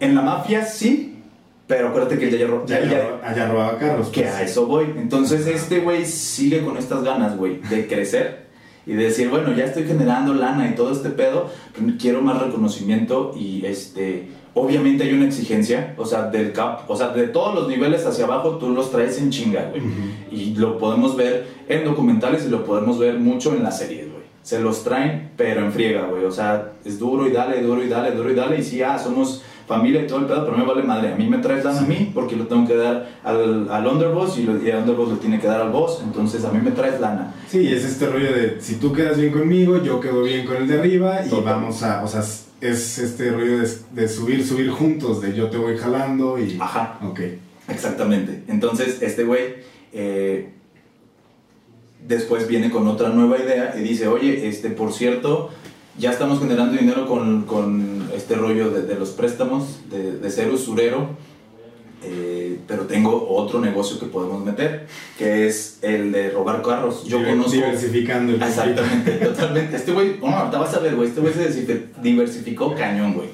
En 0.00 0.14
la 0.14 0.22
mafia 0.22 0.64
sí, 0.64 1.16
pero 1.66 1.88
acuérdate 1.88 2.18
que 2.18 2.30
ya, 2.30 2.38
ya, 2.38 2.46
Ya, 2.66 2.80
ya- 2.84 2.90
ya, 2.90 3.28
allá 3.28 3.48
robaba 3.48 3.76
carros. 3.78 4.08
que 4.08 4.22
pues. 4.22 4.34
a 4.34 4.42
eso 4.44 4.66
voy. 4.66 4.86
Entonces 4.96 5.46
este 5.46 5.80
güey 5.80 6.04
sigue 6.06 6.62
con 6.64 6.76
estas 6.76 7.02
ganas, 7.02 7.36
güey, 7.36 7.60
de 7.68 7.86
crecer 7.88 8.46
y 8.86 8.92
de 8.94 9.04
decir, 9.04 9.28
bueno, 9.28 9.52
ya 9.54 9.64
estoy 9.64 9.84
generando 9.84 10.32
lana 10.32 10.68
y 10.70 10.74
todo 10.76 10.92
este 10.92 11.10
pedo, 11.10 11.50
pero 11.74 11.92
quiero 12.00 12.22
más 12.22 12.40
reconocimiento 12.40 13.34
y 13.36 13.66
este, 13.66 14.28
obviamente 14.54 15.04
hay 15.04 15.12
una 15.12 15.26
exigencia, 15.26 15.94
o 15.96 16.04
sea, 16.04 16.24
del 16.24 16.52
cap, 16.52 16.88
o 16.88 16.96
sea, 16.96 17.08
de 17.08 17.28
todos 17.28 17.54
los 17.54 17.68
niveles 17.68 18.04
hacia 18.06 18.24
abajo 18.24 18.58
tú 18.58 18.70
los 18.70 18.90
traes 18.90 19.18
en 19.18 19.30
chinga, 19.30 19.70
güey. 19.70 19.82
Y 20.30 20.54
lo 20.54 20.78
podemos 20.78 21.16
ver 21.16 21.46
en 21.68 21.84
documentales 21.84 22.44
y 22.46 22.48
lo 22.50 22.64
podemos 22.64 22.98
ver 22.98 23.18
mucho 23.18 23.54
en 23.54 23.62
las 23.62 23.78
series, 23.78 24.10
güey. 24.10 24.18
Se 24.42 24.60
los 24.60 24.82
traen, 24.82 25.30
pero 25.36 25.60
en 25.60 25.72
friega, 25.72 26.06
güey. 26.06 26.24
O 26.24 26.30
sea, 26.32 26.72
es 26.84 26.98
duro 26.98 27.28
y 27.28 27.32
dale, 27.32 27.60
duro 27.62 27.82
y 27.84 27.88
dale, 27.88 28.12
duro 28.12 28.30
y 28.30 28.34
dale. 28.34 28.58
Y 28.58 28.62
sí, 28.62 28.80
ah, 28.82 28.98
somos 28.98 29.42
familia 29.66 30.02
y 30.02 30.06
todo 30.06 30.20
el 30.20 30.24
pedo, 30.24 30.46
pero 30.46 30.56
me 30.56 30.64
vale 30.64 30.82
madre. 30.82 31.12
A 31.12 31.16
mí 31.16 31.26
me 31.26 31.36
traes 31.38 31.62
lana 31.62 31.80
a 31.80 31.82
mí 31.82 32.10
porque 32.14 32.34
lo 32.34 32.46
tengo 32.46 32.66
que 32.66 32.74
dar 32.74 33.20
al, 33.22 33.68
al 33.70 33.86
underboss 33.86 34.38
y, 34.38 34.44
lo, 34.44 34.62
y 34.62 34.70
el 34.70 34.76
underboss 34.78 35.10
lo 35.10 35.16
tiene 35.16 35.38
que 35.38 35.46
dar 35.46 35.60
al 35.60 35.68
boss. 35.70 36.00
Entonces 36.02 36.42
a 36.46 36.50
mí 36.52 36.60
me 36.62 36.70
traes 36.70 36.98
lana. 36.98 37.34
Sí, 37.48 37.70
es 37.70 37.84
este 37.84 38.06
rollo 38.06 38.32
de 38.32 38.56
si 38.60 38.76
tú 38.76 38.94
quedas 38.94 39.18
bien 39.18 39.32
conmigo, 39.32 39.82
yo 39.82 40.00
quedo 40.00 40.22
bien 40.22 40.46
con 40.46 40.56
el 40.56 40.66
de 40.66 40.78
arriba 40.78 41.20
y 41.26 41.28
Total. 41.28 41.44
vamos 41.56 41.82
a, 41.82 42.02
o 42.02 42.08
sea, 42.08 42.22
es 42.60 42.98
este 42.98 43.30
rollo 43.30 43.58
de, 43.58 43.68
de 43.92 44.08
subir, 44.08 44.46
subir 44.46 44.70
juntos, 44.70 45.20
de 45.20 45.34
yo 45.34 45.48
te 45.48 45.56
voy 45.56 45.76
jalando 45.76 46.38
y... 46.38 46.58
Ajá. 46.60 46.98
Ok. 47.02 47.20
Exactamente. 47.68 48.42
Entonces, 48.48 49.02
este 49.02 49.24
güey 49.24 49.56
eh, 49.92 50.50
después 52.06 52.48
viene 52.48 52.70
con 52.70 52.88
otra 52.88 53.10
nueva 53.10 53.38
idea 53.38 53.74
y 53.78 53.82
dice, 53.82 54.08
oye, 54.08 54.48
este, 54.48 54.70
por 54.70 54.92
cierto, 54.92 55.50
ya 55.98 56.10
estamos 56.10 56.38
generando 56.38 56.78
dinero 56.78 57.06
con, 57.06 57.42
con 57.42 58.08
este 58.14 58.34
rollo 58.34 58.70
de, 58.70 58.82
de 58.82 58.94
los 58.94 59.10
préstamos, 59.10 59.80
de, 59.90 60.18
de 60.18 60.30
ser 60.30 60.50
usurero, 60.50 61.10
eh, 62.02 62.37
pero 62.66 62.84
tengo 62.84 63.28
otro 63.30 63.60
negocio 63.60 63.98
que 63.98 64.06
podemos 64.06 64.44
meter, 64.44 64.86
que 65.16 65.46
es 65.46 65.78
el 65.82 66.12
de 66.12 66.30
robar 66.30 66.62
carros. 66.62 67.04
Yo 67.04 67.18
Diver- 67.18 67.30
conozco... 67.30 67.52
Diversificando 67.52 68.34
el 68.34 68.42
Exactamente, 68.42 69.10
totalmente. 69.24 69.76
Este 69.76 69.92
güey, 69.92 70.14
bueno, 70.18 70.36
ahorita 70.36 70.58
vas 70.58 70.74
a 70.74 70.80
ver, 70.80 70.96
güey, 70.96 71.08
este 71.08 71.20
güey 71.20 71.32
se 71.32 71.48
diversifi- 71.48 71.82
diversificó 72.02 72.74
cañón, 72.74 73.14
güey. 73.14 73.28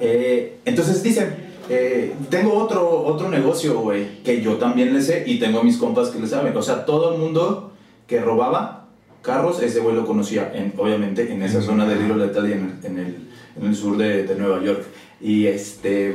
Eh, 0.00 0.58
entonces 0.64 1.02
dicen, 1.02 1.34
eh, 1.68 2.12
tengo 2.30 2.54
otro, 2.54 3.04
otro 3.04 3.28
negocio, 3.28 3.78
güey, 3.80 4.22
que 4.22 4.40
yo 4.42 4.54
también 4.56 4.92
le 4.94 5.02
sé 5.02 5.24
y 5.26 5.38
tengo 5.38 5.60
a 5.60 5.62
mis 5.64 5.76
compas 5.76 6.08
que 6.08 6.18
le 6.18 6.26
saben. 6.26 6.56
O 6.56 6.62
sea, 6.62 6.84
todo 6.84 7.12
el 7.14 7.18
mundo 7.20 7.72
que 8.06 8.20
robaba 8.20 8.88
carros, 9.22 9.62
ese 9.62 9.80
güey 9.80 9.94
lo 9.94 10.06
conocía, 10.06 10.50
en, 10.54 10.72
obviamente, 10.78 11.30
en 11.32 11.42
esa 11.42 11.60
zona 11.60 11.86
de 11.86 11.96
Little 11.96 12.26
Italy, 12.26 12.52
en 12.52 12.78
el, 12.82 12.86
en 12.86 12.98
el, 12.98 13.16
en 13.60 13.66
el 13.68 13.76
sur 13.76 13.96
de, 13.98 14.24
de 14.24 14.34
Nueva 14.34 14.62
York. 14.64 14.82
Y 15.20 15.46
este... 15.46 16.14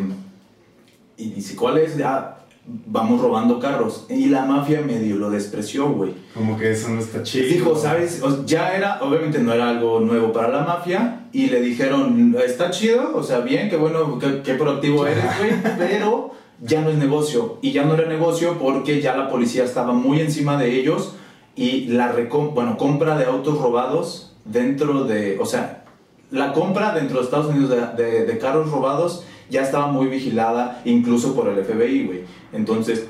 Y 1.18 1.30
dice, 1.30 1.56
¿cuál 1.56 1.78
es? 1.78 1.96
Ah, 2.04 2.40
vamos 2.88 3.22
robando 3.22 3.60
carros. 3.60 4.06
Y 4.10 4.26
la 4.28 4.44
mafia 4.46 4.82
medio 4.82 5.16
lo 5.18 5.30
despreció, 5.30 5.90
güey. 5.90 6.14
Como 6.34 6.58
que 6.58 6.72
eso 6.72 6.90
no 6.90 7.00
está 7.00 7.24
chido. 7.24 7.48
Dijo, 7.48 7.76
¿sabes? 7.76 8.22
O- 8.24 8.46
ya 8.46 8.76
era, 8.76 9.00
obviamente 9.02 9.40
no 9.40 9.54
era 9.54 9.70
algo 9.70 10.00
nuevo 10.00 10.32
para 10.34 10.50
la 10.50 10.62
mafia. 10.64 11.22
Y 11.32 11.48
le 11.48 11.62
dijeron, 11.62 12.36
está 12.44 12.72
chido, 12.72 13.12
o 13.16 13.24
sea, 13.24 13.40
bien, 13.40 13.70
qué 13.70 13.76
bueno, 13.78 14.18
qué, 14.20 14.42
qué 14.42 14.56
proactivo 14.56 15.06
eres, 15.06 15.24
güey. 15.40 15.52
Pero 15.78 16.32
ya 16.62 16.82
no 16.82 16.90
es 16.90 16.98
negocio. 16.98 17.60
Y 17.62 17.72
ya 17.72 17.84
no 17.86 17.94
era 17.94 18.08
negocio 18.08 18.58
porque 18.60 19.02
ya 19.02 19.16
la 19.16 19.30
policía 19.30 19.64
estaba 19.64 19.94
muy 19.94 20.20
encima 20.22 20.58
de 20.58 20.74
ellos. 20.80 21.16
Y 21.56 21.88
la 21.88 22.12
recom 22.12 22.54
bueno, 22.54 22.78
compra 22.78 23.18
de 23.18 23.26
autos 23.26 23.58
robados 23.62 24.34
dentro 24.44 25.06
de, 25.06 25.38
o 25.40 25.46
sea, 25.46 25.86
la 26.32 26.52
compra 26.52 26.94
dentro 26.94 27.20
de 27.20 27.24
Estados 27.24 27.48
Unidos 27.48 27.70
de, 27.70 28.04
de- 28.04 28.26
de 28.26 28.38
carros 28.38 28.70
robados 28.72 29.24
ya 29.50 29.62
estaba 29.62 29.88
muy 29.88 30.08
vigilada, 30.08 30.82
incluso 30.86 31.36
por 31.36 31.48
el 31.50 31.64
FBI, 31.64 32.06
güey. 32.06 32.22
Entonces 32.54 33.08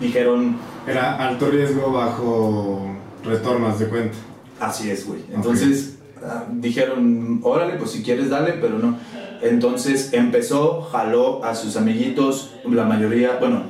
dijeron, 0.00 0.56
Era 0.86 1.16
alto 1.16 1.50
riesgo 1.50 1.92
bajo 1.92 2.86
retorno, 3.24 3.76
de 3.76 3.86
cuenta. 3.88 4.16
Así 4.60 4.90
es, 4.90 5.06
güey. 5.06 5.20
Entonces 5.32 5.98
ah, 6.22 6.44
dijeron, 6.50 7.40
órale, 7.42 7.74
pues 7.74 7.90
si 7.90 8.02
quieres 8.02 8.30
dale, 8.30 8.54
pero 8.60 8.78
no. 8.78 8.98
Entonces 9.42 10.12
empezó, 10.12 10.82
jaló 10.82 11.44
a 11.44 11.54
sus 11.54 11.76
amiguitos, 11.76 12.54
la 12.64 12.84
mayoría, 12.84 13.36
bueno, 13.38 13.64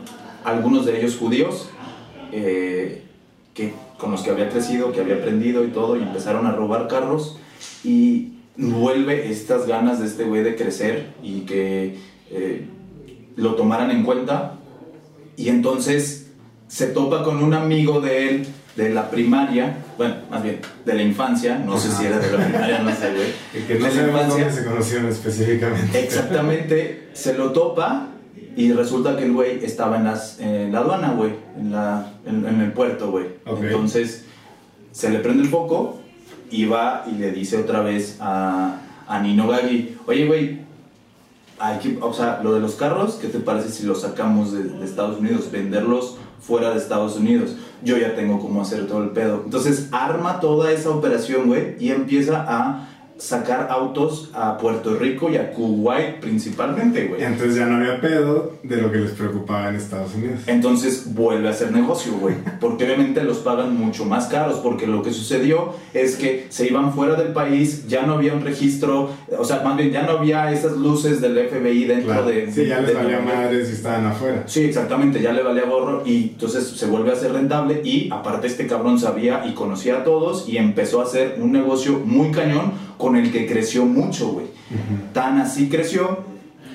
algunos 0.45 0.87
de 0.87 0.99
ellos 0.99 1.17
judíos, 1.17 1.69
eh, 2.33 3.03
que, 3.55 3.73
con 3.99 4.11
los 4.11 4.23
que 4.23 4.31
había 4.31 4.51
crecido, 4.51 4.93
que 4.93 5.01
había 5.01 5.17
aprendido 5.17 5.65
y 5.65 5.69
todo, 5.69 5.97
y 5.97 6.03
empezaron 6.03 6.47
a 6.47 6.53
robar 6.53 6.87
carros. 6.87 7.39
Y 7.83 8.34
vuelve 8.57 9.31
estas 9.31 9.67
ganas 9.67 10.01
de 10.01 10.07
este 10.07 10.25
güey 10.25 10.43
de 10.43 10.55
crecer 10.57 11.09
y 11.23 11.41
que 11.41 11.97
eh, 12.31 12.67
lo 13.37 13.55
tomaran 13.55 13.91
en 13.91 14.05
cuenta. 14.05 14.55
Y 15.37 15.49
entonces 15.49 16.29
se 16.69 16.87
topa 16.89 17.25
con 17.25 17.43
un 17.43 17.55
amigo 17.55 18.01
de 18.01 18.29
él 18.31 18.47
de 18.77 18.91
la 18.91 19.09
primaria, 19.11 19.77
bueno, 19.97 20.17
más 20.31 20.43
bien 20.43 20.59
de 20.85 20.95
la 20.95 21.03
infancia, 21.03 21.59
no 21.59 21.79
sé 21.79 21.93
si 21.93 22.07
era 22.07 22.19
de 22.19 22.31
la 22.37 22.45
primaria, 22.45 22.79
no 22.81 22.91
sé, 22.91 23.13
güey. 23.13 23.29
El 23.55 23.67
que 23.67 23.75
no 23.75 23.85
De 23.85 23.85
la 23.85 23.91
sabemos 23.95 24.21
infancia. 24.23 24.45
dónde 24.47 24.61
se 24.61 24.67
conocieron 24.69 25.07
específicamente. 25.09 26.05
Exactamente, 26.05 27.09
se 27.13 27.35
lo 27.35 27.53
topa 27.53 28.09
y 28.57 28.73
resulta 28.73 29.17
que 29.17 29.25
el 29.25 29.33
güey 29.33 29.65
estaba 29.65 29.97
en, 29.99 30.05
las, 30.05 30.41
en 30.41 30.73
la 30.73 30.81
aduana, 30.81 31.13
güey, 31.13 31.35
en, 31.57 31.71
la, 31.71 32.15
en, 32.27 32.45
en 32.47 32.61
el 32.61 32.73
puerto, 32.73 33.11
güey. 33.13 33.27
Entonces 33.47 34.25
se 34.91 35.11
le 35.11 35.21
prende 35.21 35.45
el 35.45 35.49
foco 35.49 36.01
y 36.55 36.67
va 36.67 37.05
y 37.11 37.17
le 37.17 37.33
dice 37.33 37.57
otra 37.57 37.81
vez 37.81 38.19
a, 38.21 38.77
a 39.09 39.19
Nino 39.21 39.49
Gaggi, 39.49 39.97
oye, 40.07 40.27
güey, 40.27 40.61
hay 41.59 41.99
o 42.01 42.13
sea, 42.13 42.41
lo 42.43 42.55
de 42.55 42.61
los 42.61 42.75
carros, 42.77 43.15
¿qué 43.21 43.29
te 43.29 43.41
parece 43.41 43.71
si 43.71 43.85
los 43.85 44.03
sacamos 44.03 44.53
de, 44.53 44.63
de 44.63 44.85
Estados 44.85 45.19
Unidos, 45.19 45.51
venderlos 45.51 46.17
fuera 46.41 46.71
de 46.71 46.79
Estados 46.79 47.17
Unidos? 47.17 47.57
Yo 47.83 47.99
ya 47.99 48.15
tengo 48.15 48.39
cómo 48.39 48.63
hacer 48.63 48.87
todo 48.87 49.03
el 49.03 49.11
pedo. 49.11 49.43
Entonces 49.45 49.89
arma 49.91 50.41
toda 50.41 50.71
esa 50.71 50.91
operación, 50.91 51.49
güey, 51.49 51.77
y 51.81 51.91
empieza 51.91 52.45
a 52.47 52.89
sacar 53.17 53.69
autos 53.71 54.31
a 54.35 54.59
Puerto 54.59 54.97
Rico 54.97 55.31
y 55.31 55.37
a 55.37 55.53
Kuwait 55.53 56.21
principalmente, 56.21 57.07
güey. 57.07 57.23
Entonces 57.23 57.57
ya 57.57 57.67
no 57.67 57.77
había 57.77 58.01
pedo 58.01 58.55
de 58.63 58.77
lo 58.79 58.91
que 58.91 58.99
les 58.99 59.13
preocupaba 59.13 59.69
en 59.69 59.77
Estados 59.77 60.15
Unidos. 60.15 60.41
Entonces 60.47 61.15
vuelve 61.15 61.49
a 61.49 61.53
hacer 61.53 61.71
negocio, 61.73 62.13
güey. 62.21 62.35
Porque 62.61 62.85
obviamente 62.85 63.23
los 63.23 63.39
pagan 63.39 63.77
mucho 63.77 64.05
más 64.05 64.27
caros. 64.27 64.59
Porque 64.59 64.87
lo 64.87 65.03
que 65.03 65.13
sucedió 65.13 65.75
es 65.93 66.17
que 66.17 66.47
se 66.49 66.67
iban 66.67 66.93
fuera 66.93 67.15
del 67.15 67.33
país, 67.33 67.87
ya 67.87 68.03
no 68.03 68.15
había 68.15 68.35
un 68.35 68.43
registro, 68.43 69.11
o 69.39 69.45
sea, 69.45 69.61
más 69.63 69.77
bien 69.77 69.91
ya 69.93 70.03
no 70.03 70.19
había 70.19 70.51
esas 70.53 70.73
luces 70.77 71.21
del 71.21 71.39
FBI 71.39 71.85
dentro 71.85 72.13
Claro. 72.13 72.27
de. 72.27 72.51
Sí, 72.53 72.67
ya 72.67 72.81
les 72.81 72.89
de- 72.89 72.95
valía 72.95 73.21
madres 73.21 73.71
y 73.71 73.73
estaban 73.75 74.07
afuera. 74.07 74.43
Sí, 74.47 74.65
exactamente, 74.65 75.21
ya 75.23 75.33
le 75.33 75.43
valía 75.43 75.65
gorro 75.65 76.03
y 76.05 76.31
entonces 76.31 76.65
se 76.67 76.87
vuelve 76.87 77.11
a 77.11 77.13
hacer 77.15 77.33
rentable 77.33 77.81
y 77.85 78.09
aparte 78.13 78.47
este 78.49 78.67
cabrón 78.67 78.99
sabía 78.99 79.45
y 79.47 79.55
conocía 79.55 79.99
a 79.99 80.05
todos 80.05 80.49
y 80.49 80.57
empezó 80.57 81.01
a 81.01 81.05
hacer 81.05 81.37
un 81.41 81.53
negocio 81.53 82.01
muy 82.05 82.31
cañón 82.33 82.73
con 83.05 83.17
el 83.17 83.31
que 83.31 83.47
creció 83.47 83.85
mucho, 83.85 84.29
güey. 84.33 84.47
Tan 85.13 85.39
así 85.39 85.69
creció 85.69 86.19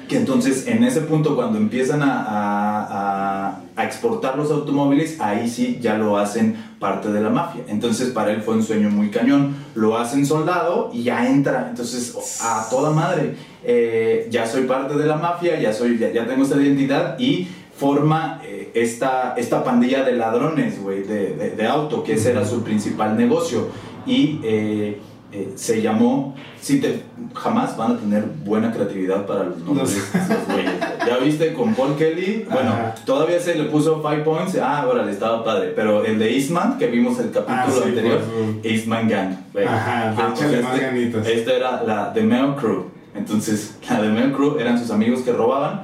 que 0.08 0.18
entonces 0.18 0.68
en 0.68 0.84
ese 0.84 1.02
punto 1.02 1.36
cuando 1.36 1.58
empiezan 1.60 2.02
a, 2.02 2.14
a- 2.24 2.88
a- 3.00 3.60
a 3.76 3.84
exportar 3.86 4.38
los 4.38 4.50
automóviles, 4.52 5.20
ahí 5.20 5.48
sí 5.50 5.80
ya 5.82 5.98
lo 5.98 6.18
hacen 6.18 6.56
parte 6.80 7.12
de 7.12 7.22
la 7.22 7.30
mafia. 7.30 7.62
Entonces 7.68 8.10
para 8.10 8.32
él 8.32 8.42
fue 8.42 8.56
un 8.56 8.64
sueño 8.64 8.90
muy 8.90 9.10
cañón. 9.10 9.56
Lo 9.76 9.98
hacen 9.98 10.26
soldado 10.26 10.90
y 10.94 11.04
ya 11.04 11.28
entra. 11.30 11.68
Entonces 11.70 12.02
a 12.42 12.68
toda 12.70 12.92
madre. 12.92 13.36
eh, 13.64 14.28
ya 14.32 14.46
soy 14.48 14.64
parte 14.64 14.96
de 14.96 15.06
la 15.06 15.18
mafia, 15.18 15.60
ya, 15.60 15.74
soy, 15.74 15.98
ya, 15.98 16.12
ya 16.12 16.26
tengo 16.26 16.44
esta 16.44 16.56
identidad 16.62 17.20
y 17.20 17.48
forma 17.78 18.42
eh, 18.46 18.72
esta, 18.74 19.34
esta 19.38 19.64
pandilla 19.64 20.04
de 20.04 20.14
ladrones, 20.14 20.82
güey, 20.82 21.04
de, 21.04 21.34
de- 21.36 21.52
de 21.52 21.68
auto, 21.68 22.04
que 22.04 22.14
ese 22.14 22.32
era 22.32 22.46
su 22.46 22.64
principal 22.64 23.18
negocio. 23.18 23.68
Y 24.06 24.40
eh, 24.44 25.00
eh, 25.32 25.52
se 25.56 25.82
llamó, 25.82 26.36
sí 26.60 26.80
te, 26.82 27.04
jamás 27.36 27.78
van 27.78 27.92
a 27.94 27.98
tener 27.98 28.24
buena 28.44 28.72
creatividad 28.72 29.26
para 29.28 29.44
los 29.44 29.60
nombres 29.60 29.96
No 30.14 30.20
estos 30.22 30.46
güeyes. 30.48 30.72
Ya 31.08 31.18
viste 31.18 31.54
con 31.54 31.76
Paul 31.76 31.96
Kelly, 31.98 32.46
bueno, 32.52 32.72
Ajá. 32.72 32.96
todavía 33.06 33.40
se 33.40 33.56
le 33.56 33.66
puso 33.66 34.02
Five 34.02 34.24
Points, 34.24 34.58
ah, 34.62 34.86
órale, 34.90 35.12
estaba 35.12 35.44
padre, 35.44 35.74
pero 35.76 36.04
el 36.04 36.18
de 36.20 36.34
Eastman, 36.36 36.78
que 36.78 36.88
vimos 36.88 37.20
el 37.20 37.32
capítulo 37.32 37.58
Ah, 37.60 37.68
sí, 37.72 37.90
anterior, 37.90 38.22
su- 38.24 38.68
Eastman 38.68 39.08
Gang. 39.08 39.36
güey. 39.54 39.66
Ajá, 39.66 40.16
Ah, 40.18 40.34
pues 40.36 40.52
este- 40.52 41.34
esta 41.40 41.54
era 41.54 41.84
la 41.84 42.12
The 42.14 42.22
Mail 42.24 42.56
Crew. 42.56 42.86
Entonces, 43.16 43.78
la 43.90 44.02
The 44.02 44.08
Mail 44.10 44.32
Crew 44.34 44.58
eran 44.60 44.78
sus 44.80 44.92
amigos 44.92 45.22
que 45.22 45.32
robaban 45.32 45.82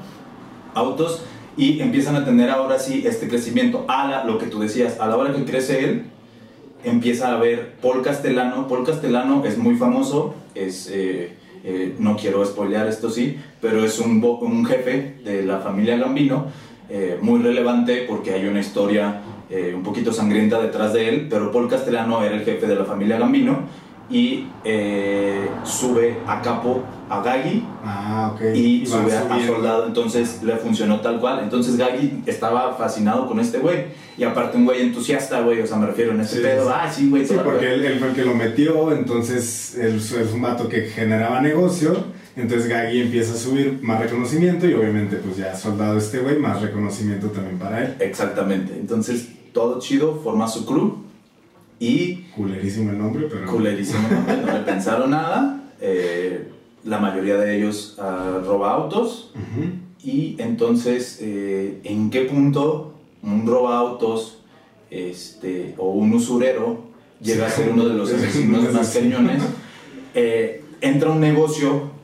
autos 0.73 1.23
y 1.57 1.79
empiezan 1.81 2.15
a 2.15 2.25
tener 2.25 2.49
ahora 2.49 2.79
sí 2.79 3.03
este 3.05 3.27
crecimiento. 3.27 3.85
A 3.87 4.07
la, 4.07 4.23
lo 4.25 4.37
que 4.37 4.47
tú 4.47 4.59
decías, 4.59 4.99
a 4.99 5.07
la 5.07 5.15
hora 5.17 5.33
que 5.33 5.43
crece 5.45 5.83
él, 5.85 6.05
empieza 6.85 7.33
a 7.33 7.37
ver 7.37 7.73
Paul 7.81 8.01
Castellano. 8.01 8.67
Paul 8.67 8.85
Castellano 8.85 9.43
es 9.45 9.57
muy 9.57 9.75
famoso, 9.75 10.35
es, 10.53 10.89
eh, 10.91 11.33
eh, 11.63 11.95
no 11.99 12.15
quiero 12.15 12.45
spoilear 12.45 12.87
esto 12.87 13.09
sí, 13.09 13.37
pero 13.59 13.83
es 13.83 13.99
un, 13.99 14.23
un 14.23 14.65
jefe 14.65 15.17
de 15.23 15.43
la 15.43 15.59
familia 15.59 15.97
Gambino, 15.97 16.47
eh, 16.89 17.17
muy 17.21 17.41
relevante 17.41 18.05
porque 18.07 18.33
hay 18.33 18.45
una 18.45 18.59
historia 18.59 19.21
un 19.75 19.83
poquito 19.83 20.11
sangrienta 20.11 20.59
detrás 20.59 20.91
de 20.91 21.07
él, 21.07 21.27
pero 21.29 21.51
Paul 21.51 21.69
Castellano 21.69 22.23
era 22.23 22.35
el 22.35 22.43
jefe 22.43 22.65
de 22.65 22.75
la 22.75 22.83
familia 22.83 23.19
Gambino 23.19 23.59
y 24.09 24.47
eh, 24.63 25.49
sube 25.63 26.17
a 26.27 26.41
capo 26.41 26.83
a 27.09 27.21
Gaggi 27.21 27.63
Ah, 27.83 28.31
ok. 28.33 28.41
y 28.55 28.85
van 28.87 29.03
sube 29.03 29.15
a, 29.17 29.45
soldado, 29.47 29.87
entonces 29.87 30.41
le 30.43 30.55
funcionó 30.57 31.01
tal 31.01 31.19
cual. 31.19 31.39
Entonces 31.43 31.77
Gaggi 31.77 32.21
estaba 32.25 32.73
fascinado 32.75 33.27
con 33.27 33.39
este 33.39 33.59
güey. 33.59 33.85
Y 34.17 34.23
aparte 34.23 34.57
un 34.57 34.65
güey 34.65 34.81
entusiasta, 34.81 35.41
güey, 35.41 35.61
o 35.61 35.67
sea, 35.67 35.77
me 35.77 35.87
refiero 35.87 36.11
en 36.11 36.21
este 36.21 36.37
Sí, 36.37 36.41
pedo, 36.43 36.65
sí. 36.67 36.71
ah, 36.73 36.91
sí, 36.91 37.09
güey, 37.09 37.25
Sí, 37.25 37.35
porque 37.43 37.73
él, 37.73 37.83
él 37.83 37.99
fue 37.99 38.09
el 38.09 38.15
que 38.15 38.23
lo 38.25 38.33
metió, 38.33 38.91
entonces 38.93 39.75
él 39.77 39.95
es 39.97 40.31
un 40.33 40.41
vato 40.41 40.69
que 40.69 40.83
generaba 40.83 41.41
negocio, 41.41 41.95
entonces 42.35 42.69
Gaggy 42.69 43.01
empieza 43.01 43.33
a 43.33 43.37
subir 43.37 43.79
más 43.81 43.99
reconocimiento 43.99 44.67
y 44.67 44.73
obviamente 44.73 45.17
pues 45.17 45.37
ya 45.37 45.55
soldado 45.55 45.97
este 45.97 46.19
güey, 46.19 46.37
más 46.39 46.61
reconocimiento 46.61 47.27
también 47.27 47.57
para 47.59 47.83
él. 47.85 47.95
Exactamente. 47.99 48.73
Entonces, 48.79 49.27
todo 49.51 49.79
chido, 49.79 50.19
forma 50.23 50.47
su 50.47 50.65
crew 50.65 51.04
y 51.79 52.15
Culerísimo 52.35 52.91
el 52.91 52.97
nombre, 52.97 53.27
pero... 53.29 53.45
culerísimo, 53.51 54.07
no, 54.09 54.45
no 54.45 54.53
le 54.53 54.59
pensaron 54.59 55.11
nada. 55.11 55.61
eh, 55.81 56.49
la 56.85 56.99
mayoría 56.99 57.37
de 57.37 57.57
ellos 57.57 57.97
ah, 57.99 58.41
roba 58.45 58.73
autos. 58.73 59.31
Y 60.03 60.35
entonces, 60.37 61.19
eh, 61.21 61.79
¿en 61.83 62.11
qué 62.11 62.21
punto 62.21 62.93
un 63.23 63.47
roba 63.47 63.79
autos 63.79 64.37
este, 64.91 65.73
o 65.77 65.89
un 65.89 66.13
usurero 66.13 66.83
llega 67.19 67.47
a 67.47 67.49
ser 67.49 67.69
uno 67.69 67.85
de 67.87 67.95
los 67.95 68.11
asesinos 68.13 68.71
más 68.71 68.93
cañones? 68.93 69.41
Eh, 70.13 70.63
entra 70.81 71.09
un 71.09 71.19
negocio 71.19 71.94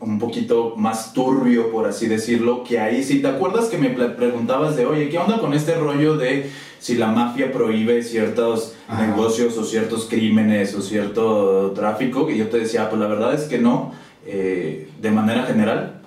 un 0.00 0.18
poquito 0.18 0.74
más 0.76 1.12
turbio, 1.12 1.70
por 1.70 1.86
así 1.86 2.06
decirlo, 2.06 2.62
que 2.62 2.78
ahí 2.78 3.02
sí, 3.02 3.20
¿te 3.20 3.28
acuerdas 3.28 3.66
que 3.66 3.78
me 3.78 3.90
preguntabas 3.90 4.76
de, 4.76 4.86
oye, 4.86 5.08
¿qué 5.08 5.18
onda 5.18 5.38
con 5.38 5.54
este 5.54 5.74
rollo 5.74 6.16
de 6.16 6.50
si 6.78 6.94
la 6.94 7.08
mafia 7.08 7.50
prohíbe 7.50 8.02
ciertos 8.02 8.74
Ajá. 8.86 9.06
negocios 9.06 9.56
o 9.58 9.64
ciertos 9.64 10.06
crímenes 10.08 10.74
o 10.74 10.82
cierto 10.82 11.72
tráfico? 11.72 12.30
Y 12.30 12.38
yo 12.38 12.48
te 12.48 12.58
decía, 12.58 12.88
pues 12.88 13.00
la 13.00 13.08
verdad 13.08 13.34
es 13.34 13.44
que 13.44 13.58
no, 13.58 13.92
eh, 14.24 14.88
de 15.00 15.10
manera 15.10 15.44
general, 15.44 15.97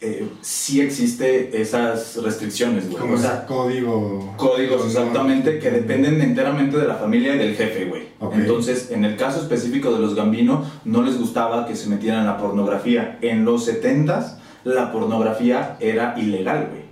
eh, 0.00 0.28
sí 0.40 0.80
existe 0.80 1.60
esas 1.60 2.16
restricciones, 2.22 2.86
güey. 2.88 3.00
Como 3.00 3.14
O 3.14 3.18
sea, 3.18 3.44
código... 3.46 4.34
códigos 4.36 4.80
no- 4.82 4.86
exactamente 4.86 5.58
que 5.58 5.70
dependen 5.70 6.20
enteramente 6.20 6.76
de 6.78 6.86
la 6.86 6.94
familia 6.94 7.34
y 7.34 7.38
del 7.38 7.54
jefe, 7.56 7.84
güey. 7.86 8.02
Entonces, 8.32 8.90
en 8.90 9.04
el 9.04 9.16
caso 9.16 9.40
específico 9.40 9.92
de 9.92 10.00
los 10.00 10.14
Gambino, 10.14 10.64
no 10.84 11.02
les 11.02 11.18
gustaba 11.18 11.66
que 11.66 11.74
se 11.76 11.88
metieran 11.88 12.20
en 12.20 12.26
la 12.26 12.38
pornografía. 12.38 13.18
En 13.22 13.44
los 13.44 13.68
70s, 13.68 14.36
la 14.64 14.92
pornografía 14.92 15.76
era 15.80 16.14
ilegal, 16.18 16.68
güey. 16.70 16.87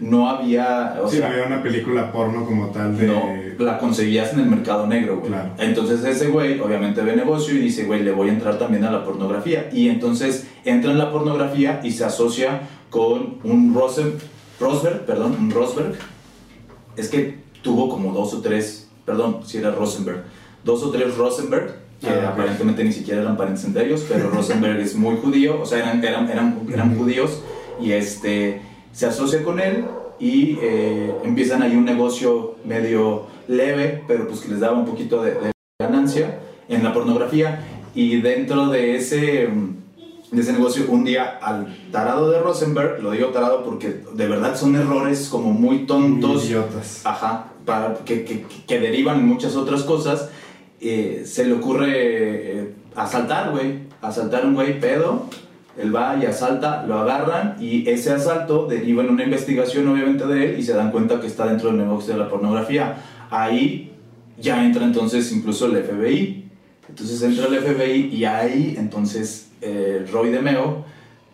No 0.00 0.28
había, 0.28 0.98
o 1.02 1.08
sí, 1.08 1.18
sea, 1.18 1.28
no 1.28 1.34
había 1.34 1.46
una 1.46 1.62
película 1.62 2.12
porno 2.12 2.44
como 2.44 2.68
tal 2.68 2.96
de... 2.96 3.06
no, 3.06 3.22
la 3.58 3.78
conseguías 3.78 4.32
en 4.32 4.40
el 4.40 4.46
mercado 4.46 4.86
negro, 4.86 5.18
güey. 5.18 5.28
Claro. 5.28 5.50
Entonces 5.58 6.04
ese 6.04 6.28
güey 6.28 6.60
obviamente 6.60 7.02
ve 7.02 7.16
negocio 7.16 7.54
y 7.54 7.58
dice, 7.58 7.84
güey, 7.84 8.02
le 8.02 8.12
voy 8.12 8.28
a 8.28 8.32
entrar 8.32 8.58
también 8.58 8.84
a 8.84 8.90
la 8.90 9.04
pornografía. 9.04 9.68
Y 9.72 9.88
entonces 9.88 10.46
entra 10.64 10.90
en 10.92 10.98
la 10.98 11.10
pornografía 11.10 11.80
y 11.82 11.92
se 11.92 12.04
asocia 12.04 12.60
con 12.90 13.38
un 13.44 13.74
Rosen, 13.74 14.14
Rosberg, 14.60 15.04
perdón, 15.04 15.50
Rosberg, 15.50 15.94
es 16.96 17.08
que 17.08 17.38
tuvo 17.62 17.88
como 17.88 18.12
dos 18.12 18.32
o 18.34 18.40
tres, 18.40 18.88
perdón, 19.04 19.40
si 19.44 19.58
era 19.58 19.70
Rosenberg, 19.70 20.24
dos 20.64 20.82
o 20.82 20.90
tres 20.90 21.16
Rosenberg, 21.16 21.74
que 22.00 22.08
Ah, 22.08 22.30
aparentemente 22.32 22.84
ni 22.84 22.92
siquiera 22.92 23.22
eran 23.22 23.36
parientes 23.36 23.64
entre 23.64 23.86
ellos, 23.86 24.04
pero 24.08 24.30
Rosenberg 24.34 24.78
es 24.80 24.94
muy 24.94 25.16
judío, 25.16 25.60
o 25.60 25.66
sea, 25.66 25.78
eran, 25.78 26.04
eran, 26.04 26.30
eran, 26.30 26.60
eran 26.72 26.96
judíos, 26.96 27.42
y 27.80 27.92
este, 27.92 28.60
se 28.96 29.04
asocia 29.04 29.44
con 29.44 29.60
él 29.60 29.84
y 30.18 30.58
eh, 30.62 31.14
empiezan 31.22 31.62
ahí 31.62 31.76
un 31.76 31.84
negocio 31.84 32.54
medio 32.64 33.26
leve, 33.46 34.02
pero 34.08 34.26
pues 34.26 34.40
que 34.40 34.48
les 34.48 34.60
daba 34.60 34.78
un 34.78 34.86
poquito 34.86 35.22
de, 35.22 35.32
de 35.32 35.52
ganancia 35.78 36.40
en 36.66 36.82
la 36.82 36.94
pornografía, 36.94 37.62
y 37.94 38.22
dentro 38.22 38.68
de 38.68 38.96
ese 38.96 39.50
de 40.32 40.40
ese 40.42 40.52
negocio, 40.54 40.86
un 40.88 41.04
día 41.04 41.38
al 41.40 41.76
tarado 41.92 42.30
de 42.30 42.40
Rosenberg, 42.40 43.02
lo 43.02 43.12
digo 43.12 43.28
tarado 43.28 43.62
porque 43.62 44.00
de 44.14 44.26
verdad 44.26 44.56
son 44.56 44.74
errores 44.74 45.28
como 45.28 45.52
muy 45.52 45.86
tontos, 45.86 46.46
Idiotas. 46.46 47.02
ajá, 47.04 47.52
para, 47.64 47.94
que, 48.04 48.24
que, 48.24 48.44
que 48.66 48.80
derivan 48.80 49.20
en 49.20 49.28
muchas 49.28 49.56
otras 49.56 49.82
cosas, 49.82 50.30
eh, 50.80 51.22
se 51.26 51.44
le 51.44 51.52
ocurre 51.52 51.90
eh, 51.92 52.74
asaltar, 52.96 53.50
güey, 53.52 53.80
asaltar 54.00 54.44
a 54.44 54.46
un 54.46 54.54
güey 54.54 54.80
pedo, 54.80 55.26
él 55.78 55.94
va 55.94 56.16
y 56.20 56.24
asalta, 56.26 56.84
lo 56.86 56.98
agarran 56.98 57.56
y 57.60 57.88
ese 57.88 58.12
asalto 58.12 58.66
deriva 58.66 59.02
en 59.02 59.10
una 59.10 59.24
investigación 59.24 59.86
obviamente 59.88 60.26
de 60.26 60.50
él 60.54 60.58
y 60.60 60.62
se 60.62 60.72
dan 60.74 60.90
cuenta 60.90 61.20
que 61.20 61.26
está 61.26 61.46
dentro 61.46 61.68
del 61.68 61.78
negocio 61.78 62.14
de 62.14 62.20
la 62.20 62.28
pornografía. 62.28 62.96
Ahí 63.30 63.92
ya 64.40 64.64
entra 64.64 64.84
entonces 64.84 65.30
incluso 65.32 65.66
el 65.66 65.82
FBI. 65.82 66.44
Entonces 66.88 67.20
entra 67.22 67.46
el 67.46 67.56
FBI 67.58 68.14
y 68.14 68.24
ahí 68.24 68.74
entonces 68.78 69.48
eh, 69.60 70.06
Roy 70.12 70.30
DeMeo 70.30 70.84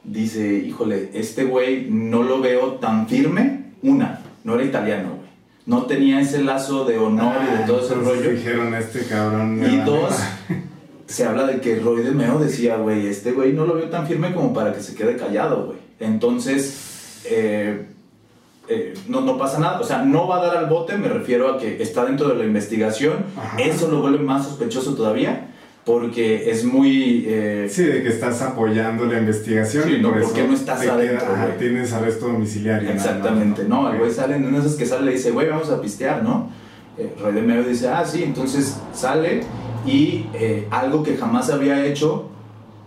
dice, 0.05 0.59
híjole, 0.67 1.11
este 1.15 1.45
güey 1.45 1.87
no 1.91 2.23
lo 2.23 2.41
veo 2.41 2.73
tan 2.75 3.07
firme. 3.09 3.73
Una, 3.83 4.21
no 4.45 4.55
era 4.55 4.65
italiano, 4.65 5.09
güey. 5.17 5.23
No 5.65 5.83
tenía 5.87 6.21
ese 6.21 6.43
lazo 6.43 6.85
de 6.85 6.99
honor 6.99 7.35
y 7.49 7.59
de 7.59 7.65
todo 7.65 7.85
ese 7.85 7.95
Ah, 7.95 8.03
rollo. 8.05 8.31
Dijeron, 8.31 8.75
este 8.75 9.05
cabrón. 9.07 9.63
Y 9.65 9.77
dos, 9.85 10.11
matar". 10.11 10.63
se 11.13 11.27
habla 11.27 11.47
de 11.47 11.61
que 11.61 11.79
Roy 11.79 12.03
DeMeo 12.03 12.39
decía, 12.39 12.77
güey, 12.77 13.07
este 13.07 13.33
güey 13.33 13.53
no 13.53 13.67
lo 13.67 13.75
veo 13.75 13.91
tan 13.91 14.07
firme 14.07 14.33
como 14.33 14.55
para 14.55 14.73
que 14.73 14.81
se 14.81 14.95
quede 14.95 15.17
callado, 15.17 15.67
güey. 15.67 15.79
Entonces, 16.01 17.21
eh, 17.27 17.85
eh, 18.69 18.95
no, 19.09 19.21
no 19.21 19.37
pasa 19.37 19.59
nada. 19.59 19.79
O 19.79 19.85
sea, 19.85 20.03
no 20.05 20.27
va 20.27 20.39
a 20.41 20.47
dar 20.47 20.57
al 20.57 20.67
bote, 20.71 20.97
me 20.97 21.09
refiero 21.09 21.53
a 21.53 21.59
que 21.59 21.83
está 21.83 22.07
dentro 22.07 22.29
de 22.31 22.37
la 22.37 22.45
investigación. 22.47 23.27
Ajá. 23.37 23.59
Eso 23.61 23.91
lo 23.91 24.01
vuelve 24.01 24.21
más 24.21 24.47
sospechoso 24.47 24.95
todavía, 24.95 25.49
porque 25.85 26.51
es 26.51 26.65
muy... 26.65 27.25
eh, 27.27 27.67
Sí, 27.71 27.83
de 27.85 28.03
que 28.03 28.09
estás 28.09 28.41
apoyando 28.41 29.05
la 29.05 29.19
investigación. 29.19 29.85
Sí, 29.85 29.97
y 29.97 30.01
no, 30.01 30.09
por 30.09 30.13
¿por 30.15 30.23
eso 30.23 30.35
qué 30.35 30.49
no 30.49 30.55
estás 30.55 30.87
adentro, 30.87 31.27
ajá, 31.31 31.47
güey? 31.47 31.59
tienes 31.59 31.93
arresto 31.93 32.27
domiciliario. 32.29 32.89
Exactamente, 32.91 33.65
no, 33.65 33.93
el 33.93 33.99
güey 33.99 34.11
sale 34.11 34.37
en 34.37 34.47
una 34.47 34.61
de 34.61 34.67
esas 34.67 34.79
que 34.79 34.87
sale 34.87 35.11
y 35.11 35.15
dice, 35.17 35.31
güey, 35.31 35.51
vamos 35.51 35.69
a 35.69 35.79
pistear, 35.79 36.23
¿no? 36.23 36.49
Eh, 36.97 37.13
Roy 37.21 37.35
de 37.35 37.43
Meo 37.43 37.63
dice, 37.65 37.89
ah, 37.89 38.05
sí, 38.07 38.23
entonces 38.23 38.79
sale 38.95 39.43
y 39.87 40.27
eh, 40.35 40.67
algo 40.71 41.03
que 41.03 41.17
jamás 41.17 41.51
había 41.51 41.85
hecho, 41.87 42.29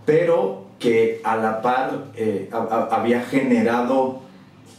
pero 0.04 0.64
que 0.78 1.20
a 1.24 1.36
la 1.36 1.62
par 1.62 2.06
eh, 2.16 2.48
ha- 2.52 2.56
ha- 2.90 2.96
había 3.00 3.22
generado 3.22 4.20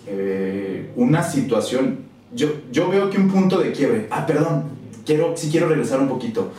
eh, 0.07 0.91
una 0.95 1.23
situación. 1.23 1.99
Yo, 2.33 2.49
yo 2.71 2.89
veo 2.89 3.05
aquí 3.05 3.17
un 3.17 3.29
punto 3.29 3.59
de 3.59 3.71
quiebre. 3.71 4.07
Ah, 4.09 4.25
perdón, 4.25 4.65
quiero, 5.05 5.35
sí 5.35 5.49
quiero 5.51 5.67
regresar 5.69 5.99
un 5.99 6.07
poquito. 6.09 6.51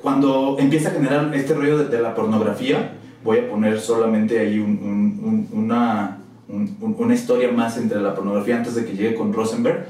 Cuando 0.00 0.56
empieza 0.60 0.90
a 0.90 0.92
generar 0.92 1.34
este 1.34 1.54
rollo 1.54 1.78
de, 1.84 2.00
la 2.00 2.14
pornografía, 2.14 2.92
voy 3.24 3.38
a 3.38 3.50
poner 3.50 3.80
solamente 3.80 4.38
ahí 4.38 4.58
un- 4.60 4.78
un- 4.82 5.20
un- 5.52 5.64
una, 5.64 6.18
un- 6.48 6.76
un- 6.80 6.94
una 6.98 7.14
historia 7.14 7.50
más 7.50 7.76
entre 7.76 8.00
la 8.00 8.14
pornografía 8.14 8.56
antes 8.56 8.76
de 8.76 8.84
que 8.84 8.92
llegue 8.92 9.14
con 9.16 9.32
Rosenberg, 9.32 9.86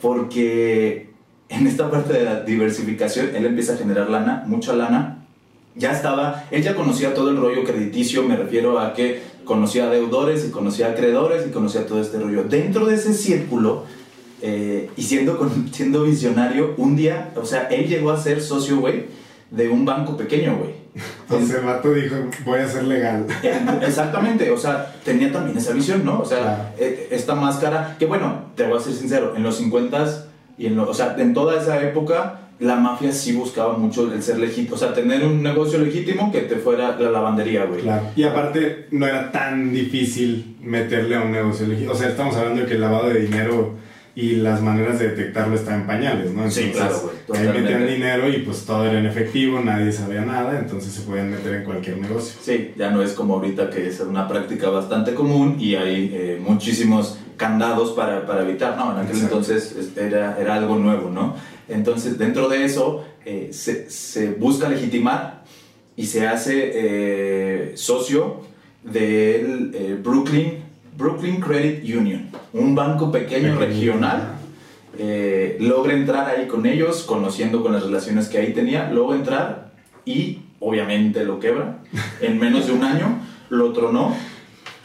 porque 0.00 1.10
en 1.48 1.66
esta 1.66 1.90
parte 1.90 2.12
de 2.12 2.24
la 2.24 2.40
diversificación 2.42 3.34
él 3.34 3.46
empieza 3.46 3.74
a 3.74 3.76
generar 3.76 4.10
lana, 4.10 4.44
mucha 4.46 4.74
lana. 4.74 5.24
Ya 5.74 5.92
estaba, 5.92 6.44
él 6.50 6.62
ya 6.62 6.74
conocía 6.74 7.14
todo 7.14 7.30
el 7.30 7.36
rollo 7.36 7.62
crediticio, 7.64 8.22
me 8.24 8.36
refiero 8.36 8.80
a 8.80 8.92
que 8.94 9.22
conocía 9.44 9.84
a 9.84 9.90
deudores 9.90 10.44
y 10.44 10.50
conocía 10.50 10.88
a 10.88 10.90
acreedores 10.90 11.46
y 11.46 11.50
conocía 11.50 11.86
todo 11.86 12.00
este 12.00 12.18
rollo. 12.18 12.44
Dentro 12.44 12.84
de 12.86 12.96
ese 12.96 13.14
círculo, 13.14 13.84
eh, 14.42 14.90
y 14.96 15.02
siendo, 15.02 15.38
con- 15.38 15.68
siendo 15.72 16.02
visionario, 16.04 16.74
un 16.78 16.96
día, 16.96 17.30
o 17.36 17.44
sea, 17.44 17.62
él 17.68 17.86
llegó 17.86 18.10
a 18.10 18.20
ser 18.20 18.40
socio, 18.42 18.78
güey, 18.78 19.06
de 19.50 19.68
un 19.68 19.84
banco 19.84 20.16
pequeño, 20.16 20.56
güey. 20.56 20.70
Entonces 21.22 21.56
el 21.58 21.64
vato 21.64 21.92
dijo, 21.94 22.16
voy 22.44 22.58
a 22.58 22.68
ser 22.68 22.84
legal. 22.84 23.26
Eh, 23.44 23.56
Exactamente, 23.86 24.50
o 24.50 24.58
sea, 24.58 24.94
tenía 25.04 25.30
también 25.32 25.56
esa 25.56 25.72
visión, 25.72 26.04
¿no? 26.04 26.20
O 26.20 26.24
sea, 26.24 26.38
Claro. 26.38 26.62
eh, 26.78 27.08
esta 27.12 27.34
máscara, 27.36 27.94
que 28.00 28.06
bueno, 28.06 28.46
te 28.56 28.66
voy 28.66 28.78
a 28.78 28.82
ser 28.82 28.92
sincero, 28.94 29.34
en 29.36 29.44
los 29.44 29.60
50s 29.62 30.24
y 30.58 30.66
en, 30.66 30.76
lo- 30.76 30.88
o 30.90 30.94
sea, 30.94 31.14
en 31.18 31.32
toda 31.34 31.60
esa 31.60 31.82
época, 31.82 32.40
la 32.60 32.74
mafia 32.76 33.12
sí 33.12 33.32
buscaba 33.32 33.78
mucho 33.78 34.12
el 34.12 34.22
ser 34.22 34.38
legítimo, 34.38 34.74
o 34.74 34.78
sea, 34.78 34.92
tener 34.92 35.24
un 35.24 35.42
negocio 35.42 35.78
legítimo 35.78 36.32
que 36.32 36.40
te 36.40 36.56
fuera 36.56 36.98
la 36.98 37.10
lavandería, 37.10 37.64
güey. 37.66 37.82
Claro. 37.82 38.02
Y 38.16 38.24
aparte, 38.24 38.86
no 38.90 39.06
era 39.06 39.30
tan 39.30 39.72
difícil 39.72 40.56
meterle 40.60 41.14
a 41.16 41.22
un 41.22 41.30
negocio 41.32 41.66
legítimo. 41.66 41.92
O 41.92 41.96
sea, 41.96 42.08
estamos 42.08 42.34
hablando 42.36 42.62
de 42.62 42.66
que 42.66 42.74
el 42.74 42.80
lavado 42.80 43.08
de 43.10 43.20
dinero 43.20 43.74
y 44.16 44.32
las 44.34 44.60
maneras 44.60 44.98
de 44.98 45.10
detectarlo 45.10 45.54
están 45.54 45.82
en 45.82 45.86
pañales, 45.86 46.32
¿no? 46.32 46.50
Sí, 46.50 46.70
claro, 46.72 47.00
güey, 47.28 47.40
Ahí 47.40 47.60
metían 47.60 47.86
dinero 47.86 48.28
y 48.28 48.38
pues 48.38 48.64
todo 48.64 48.84
era 48.84 48.98
en 48.98 49.06
efectivo, 49.06 49.60
nadie 49.60 49.92
sabía 49.92 50.22
nada, 50.22 50.58
entonces 50.58 50.92
se 50.92 51.02
podían 51.02 51.30
meter 51.30 51.54
en 51.54 51.62
cualquier 51.64 51.98
negocio. 51.98 52.36
Sí, 52.42 52.72
ya 52.76 52.90
no 52.90 53.00
es 53.00 53.12
como 53.12 53.34
ahorita 53.34 53.70
que 53.70 53.86
es 53.86 54.00
una 54.00 54.26
práctica 54.26 54.70
bastante 54.70 55.14
común 55.14 55.56
y 55.60 55.76
hay 55.76 56.10
eh, 56.12 56.40
muchísimos 56.44 57.17
candados 57.38 57.92
para, 57.92 58.26
para 58.26 58.42
evitar, 58.42 58.76
¿no? 58.76 58.92
En 58.92 58.98
aquel 58.98 59.16
Exacto. 59.16 59.36
entonces 59.38 59.74
es- 59.74 59.96
era, 59.96 60.36
era 60.38 60.54
algo 60.56 60.76
nuevo, 60.76 61.08
¿no? 61.10 61.34
Entonces, 61.68 62.18
dentro 62.18 62.48
de 62.48 62.64
eso, 62.66 63.04
eh, 63.24 63.48
se, 63.52 63.88
se 63.90 64.30
busca 64.32 64.68
legitimar 64.68 65.44
y 65.96 66.04
se 66.06 66.26
hace 66.28 66.70
eh, 66.74 67.72
socio 67.76 68.42
del 68.84 69.70
eh, 69.74 69.98
Brooklyn, 70.02 70.64
Brooklyn 70.96 71.40
Credit 71.40 71.82
Union, 71.96 72.28
un 72.52 72.74
banco 72.74 73.10
pequeño 73.10 73.56
regional 73.58 74.34
logra 75.60 75.92
entrar 75.94 76.28
ahí 76.28 76.48
con 76.48 76.66
ellos, 76.66 77.02
conociendo 77.04 77.62
con 77.62 77.72
las 77.72 77.84
relaciones 77.84 78.26
que 78.28 78.38
ahí 78.38 78.52
tenía, 78.52 78.90
logra 78.90 79.16
entrar 79.16 79.70
y 80.04 80.40
obviamente 80.58 81.24
lo 81.24 81.38
quebra. 81.38 81.78
En 82.20 82.38
menos 82.40 82.66
de 82.66 82.72
un 82.72 82.82
año 82.82 83.20
lo 83.48 83.72
tronó, 83.72 84.16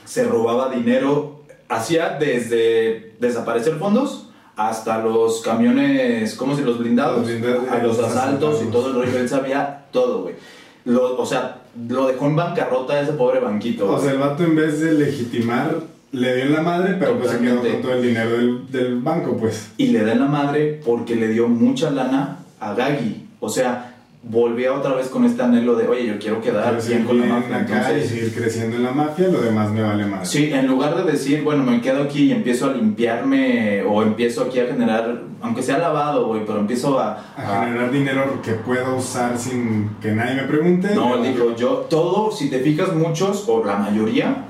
se 0.05 0.23
robaba 0.25 0.69
dinero, 0.69 1.32
hacía 1.75 2.17
desde 2.19 3.15
desaparecer 3.19 3.75
fondos 3.75 4.29
hasta 4.55 4.99
los 4.99 5.41
camiones, 5.41 6.35
¿cómo 6.35 6.55
se 6.55 6.61
los 6.63 6.77
blindados? 6.79 7.19
Los 7.19 7.27
blindados, 7.27 7.67
a 7.69 7.77
los 7.77 7.97
los 7.97 8.07
asaltos 8.07 8.53
y 8.55 8.57
asaltos. 8.57 8.71
todo 8.71 8.87
el 8.89 8.93
rollo, 8.95 9.17
él 9.19 9.29
sabía 9.29 9.85
todo, 9.91 10.21
güey. 10.23 10.35
Lo- 10.85 11.17
O 11.19 11.25
sea, 11.25 11.61
lo 11.89 12.07
dejó 12.07 12.27
en 12.27 12.35
bancarrota 12.35 12.99
ese 13.01 13.13
pobre 13.13 13.39
banquito. 13.39 13.89
O 13.91 13.99
sea, 13.99 14.11
el 14.11 14.19
vato 14.19 14.43
en 14.43 14.55
vez 14.55 14.79
de 14.79 14.91
legitimar, 14.93 15.75
le 16.11 16.35
dio 16.35 16.45
en 16.45 16.53
la 16.53 16.61
madre, 16.61 16.95
pero 16.99 17.17
pues 17.17 17.31
se 17.31 17.39
quedó 17.39 17.61
con 17.61 17.81
todo 17.81 17.93
el 17.93 18.03
dinero 18.03 18.29
del, 18.31 18.71
del 18.71 18.99
banco, 18.99 19.35
pues. 19.37 19.71
y 19.77 19.87
le 19.87 20.03
da 20.05 20.11
en 20.11 20.19
la 20.19 20.27
madre 20.27 20.79
porque 20.85 21.15
le 21.15 21.29
dio 21.29 21.47
mucha 21.47 21.89
lana 21.89 22.37
a 22.59 22.73
Gaggy. 22.75 23.27
O 23.39 23.49
sea, 23.49 23.92
volvía 24.25 24.71
otra 24.73 24.95
vez 24.95 25.09
con 25.09 25.25
este 25.25 25.43
anhelo 25.43 25.75
de, 25.75 25.87
oye, 25.87 26.05
yo 26.07 26.17
quiero 26.17 26.41
quedar 26.41 26.77
Quiero 26.79 26.87
bien 26.87 27.03
con 27.05 27.19
la 27.19 27.25
mafia. 27.35 27.97
y 27.97 28.07
seguir 28.07 28.33
creciendo 28.33 28.77
en 28.77 28.83
la 28.83 28.91
mafia, 28.91 29.27
lo 29.27 29.41
demás 29.41 29.69
me 29.71 29.81
vale 29.81 30.05
más. 30.05 30.29
sí, 30.29 30.49
en 30.53 30.65
lugar 30.67 30.95
de 30.95 31.11
decir, 31.11 31.43
bueno, 31.43 31.63
me 31.63 31.81
quedo 31.81 32.03
aquí 32.03 32.23
y 32.25 32.31
empiezo 32.31 32.69
a 32.69 32.73
limpiarme 32.73 33.83
o 33.83 34.01
empiezo 34.01 34.43
aquí 34.43 34.59
a 34.59 34.67
generar, 34.67 35.23
aunque 35.41 35.61
sea 35.61 35.77
lavado, 35.77 36.27
güey, 36.27 36.45
pero 36.45 36.59
empiezo 36.59 36.99
a... 36.99 37.21
A 37.35 37.61
a- 37.61 37.65
generar 37.65 37.91
dinero 37.91 38.41
que 38.41 38.53
puedo 38.53 38.95
usar 38.95 39.37
sin 39.37 39.89
que 40.01 40.11
nadie 40.13 40.35
me 40.35 40.43
pregunte. 40.43 40.95
no, 40.95 41.21
dijo, 41.21 41.55
yo, 41.57 41.85
todo, 41.89 42.31
si 42.31 42.49
te 42.49 42.59
fijas, 42.59 42.93
muchos, 42.93 43.43
o 43.49 43.63
la 43.65 43.75
mayoría 43.77 44.42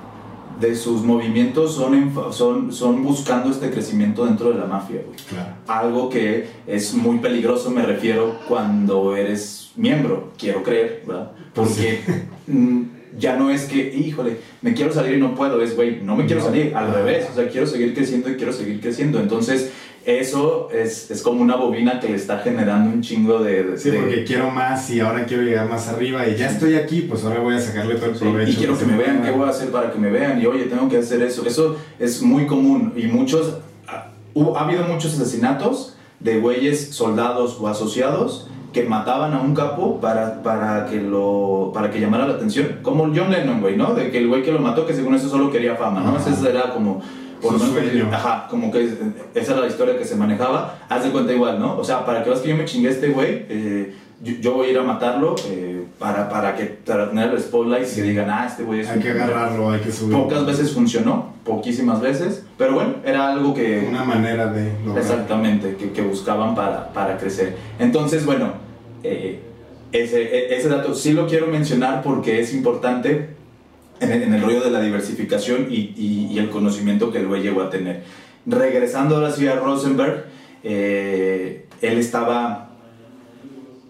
de 0.63 0.75
sus 0.75 1.01
movimientos 1.03 1.75
son, 1.75 1.93
en- 1.93 2.13
son, 2.31 2.71
son 2.71 3.03
buscando 3.03 3.51
este 3.51 3.69
crecimiento 3.69 4.25
dentro 4.25 4.51
de 4.51 4.59
la 4.59 4.65
mafia, 4.65 5.01
güey. 5.05 5.17
Claro. 5.29 5.53
algo 5.67 6.09
que 6.09 6.47
es 6.67 6.93
muy 6.93 7.17
peligroso, 7.19 7.69
me 7.71 7.83
refiero, 7.83 8.39
cuando 8.47 9.15
eres 9.15 9.71
miembro, 9.75 10.31
quiero 10.37 10.63
creer, 10.63 11.03
¿verdad? 11.05 11.31
Porque 11.53 11.99
mm, 12.47 12.81
ya 13.19 13.35
no 13.35 13.49
es 13.51 13.65
que, 13.65 13.93
híjole, 13.95 14.37
me 14.61 14.73
quiero 14.73 14.91
salir 14.91 15.17
y 15.17 15.19
no 15.19 15.35
puedo, 15.35 15.61
es, 15.61 15.75
güey, 15.75 16.01
no 16.01 16.15
me 16.15 16.25
quiero 16.25 16.41
No. 16.41 16.47
salir, 16.47 16.75
al 16.75 16.93
revés, 16.93 17.27
o 17.31 17.35
sea, 17.35 17.47
quiero 17.49 17.67
seguir 17.67 17.93
creciendo 17.93 18.29
y 18.29 18.35
quiero 18.35 18.53
seguir 18.53 18.79
creciendo. 18.81 19.19
Entonces, 19.19 19.71
eso 20.05 20.69
es, 20.73 21.09
es 21.11 21.21
como 21.21 21.41
una 21.41 21.55
bobina 21.55 21.99
que 21.99 22.09
le 22.09 22.15
está 22.15 22.39
generando 22.39 22.93
un 22.93 23.01
chingo 23.01 23.39
de... 23.39 23.63
de- 23.63 23.77
Sí, 23.77 23.89
de- 23.89 23.99
porque 23.99 24.23
quiero 24.25 24.51
más 24.51 24.89
y 24.89 24.99
ahora 24.99 25.25
quiero 25.25 25.43
llegar 25.43 25.69
más 25.69 25.87
arriba 25.87 26.27
y 26.27 26.35
ya 26.35 26.47
estoy 26.49 26.75
aquí, 26.75 27.01
pues 27.01 27.23
ahora 27.23 27.39
voy 27.39 27.55
a 27.55 27.59
sacarle 27.61 27.95
todo 27.95 28.07
el 28.09 28.15
Sí, 28.15 28.19
provecho. 28.21 28.51
y 28.51 28.55
quiero 28.55 28.77
que 28.77 28.85
me 28.85 28.97
vean, 28.97 29.21
¿qué 29.23 29.31
voy 29.31 29.47
a 29.47 29.51
hacer 29.51 29.69
para 29.69 29.91
que 29.91 29.99
me 29.99 30.09
vean? 30.09 30.41
Y 30.41 30.45
oye, 30.45 30.65
tengo 30.65 30.89
que 30.89 30.97
hacer 30.97 31.21
eso. 31.21 31.45
Eso 31.45 31.77
es 31.99 32.21
muy 32.21 32.45
común 32.45 32.93
y 32.97 33.03
muchos, 33.07 33.57
ha, 33.87 34.09
hubo- 34.33 34.57
ha 34.57 34.61
habido 34.65 34.83
muchos 34.83 35.13
asesinatos 35.19 35.95
de 36.19 36.39
güeyes, 36.39 36.89
soldados 36.89 37.57
o 37.59 37.67
asociados 37.67 38.49
que 38.73 38.83
mataban 38.83 39.33
a 39.33 39.41
un 39.41 39.53
capo 39.53 40.01
para, 40.01 40.41
para, 40.41 40.87
que 40.87 40.99
lo, 40.99 41.71
para 41.73 41.91
que 41.91 41.99
llamara 42.01 42.27
la 42.27 42.33
atención. 42.33 42.79
Como 42.81 43.03
John 43.15 43.29
Lennon, 43.31 43.61
güey, 43.61 43.77
¿no? 43.77 43.93
De 43.93 44.09
que 44.09 44.17
el 44.17 44.27
güey 44.27 44.41
que 44.41 44.51
lo 44.51 44.59
mató, 44.59 44.85
que 44.87 44.93
según 44.93 45.13
eso 45.13 45.29
solo 45.29 45.51
quería 45.51 45.75
fama, 45.75 46.01
¿no? 46.01 46.17
Ese 46.17 46.49
era 46.49 46.73
como... 46.73 47.01
por 47.43 47.59
sueño. 47.59 48.09
ajá, 48.11 48.47
como 48.49 48.71
que 48.71 48.83
es- 48.85 48.93
esa 49.35 49.51
era 49.53 49.61
la 49.61 49.67
historia 49.67 49.97
que 49.97 50.05
se 50.05 50.15
manejaba, 50.15 50.79
haz 50.89 51.03
de 51.03 51.11
cuenta 51.11 51.33
igual, 51.33 51.59
¿no? 51.59 51.77
O 51.77 51.83
sea, 51.83 52.05
para 52.05 52.23
que 52.23 52.29
veas 52.29 52.41
que 52.41 52.49
yo 52.49 52.55
me 52.57 52.65
chingué 52.65 52.87
a 52.89 52.91
este 52.91 53.09
güey, 53.09 53.45
eh, 53.49 53.93
yo, 54.23 54.33
yo 54.39 54.53
voy 54.53 54.67
a 54.67 54.71
ir 54.71 54.77
a 54.77 54.83
matarlo 54.83 55.35
eh, 55.49 55.83
para, 55.99 56.29
para, 56.29 56.55
que, 56.55 56.65
para 56.65 57.09
tener 57.09 57.29
el 57.31 57.39
spotlight 57.41 57.85
y 57.91 57.95
que 57.95 58.01
digan, 58.03 58.29
ah, 58.29 58.45
este 58.47 58.63
güey 58.63 58.79
es 58.81 58.89
Hay 58.89 58.97
un- 58.97 59.03
que 59.03 59.11
agarrarlo, 59.11 59.69
hay 59.71 59.81
que 59.81 59.91
subirlo. 59.91 60.23
Pocas 60.23 60.45
veces 60.45 60.71
funcionó, 60.71 61.33
poquísimas 61.43 61.99
veces, 61.99 62.43
pero 62.57 62.73
bueno, 62.73 62.95
era 63.03 63.31
algo 63.31 63.53
que... 63.53 63.85
Una 63.89 64.03
manera 64.05 64.47
de 64.47 64.71
lograr. 64.85 65.03
Exactamente, 65.03 65.75
que, 65.75 65.91
que 65.91 66.01
buscaban 66.01 66.55
para, 66.55 66.93
para 66.93 67.17
crecer. 67.17 67.55
Entonces, 67.79 68.25
bueno, 68.25 68.53
eh, 69.03 69.41
ese, 69.91 70.21
e- 70.23 70.55
ese 70.57 70.69
dato 70.69 70.95
sí 70.95 71.11
lo 71.11 71.27
quiero 71.27 71.47
mencionar 71.47 72.01
porque 72.01 72.39
es 72.39 72.53
importante 72.53 73.29
en 74.03 74.33
el, 74.33 74.41
rollo 74.41 74.61
de 74.61 74.71
la 74.71 74.81
diversificación 74.81 75.67
y, 75.69 75.93
y- 75.97 76.27
y 76.31 76.39
el 76.39 76.49
conocimiento 76.49 77.11
que 77.11 77.19
el 77.19 77.27
güey 77.27 77.41
llegó 77.41 77.61
a 77.61 77.69
tener. 77.69 78.03
Regresando 78.45 79.15
ahora 79.15 79.31
sí 79.31 79.47
a 79.47 79.55
Rosenberg, 79.55 80.25
eh, 80.63 81.65
él 81.81 81.97
estaba, 81.97 82.69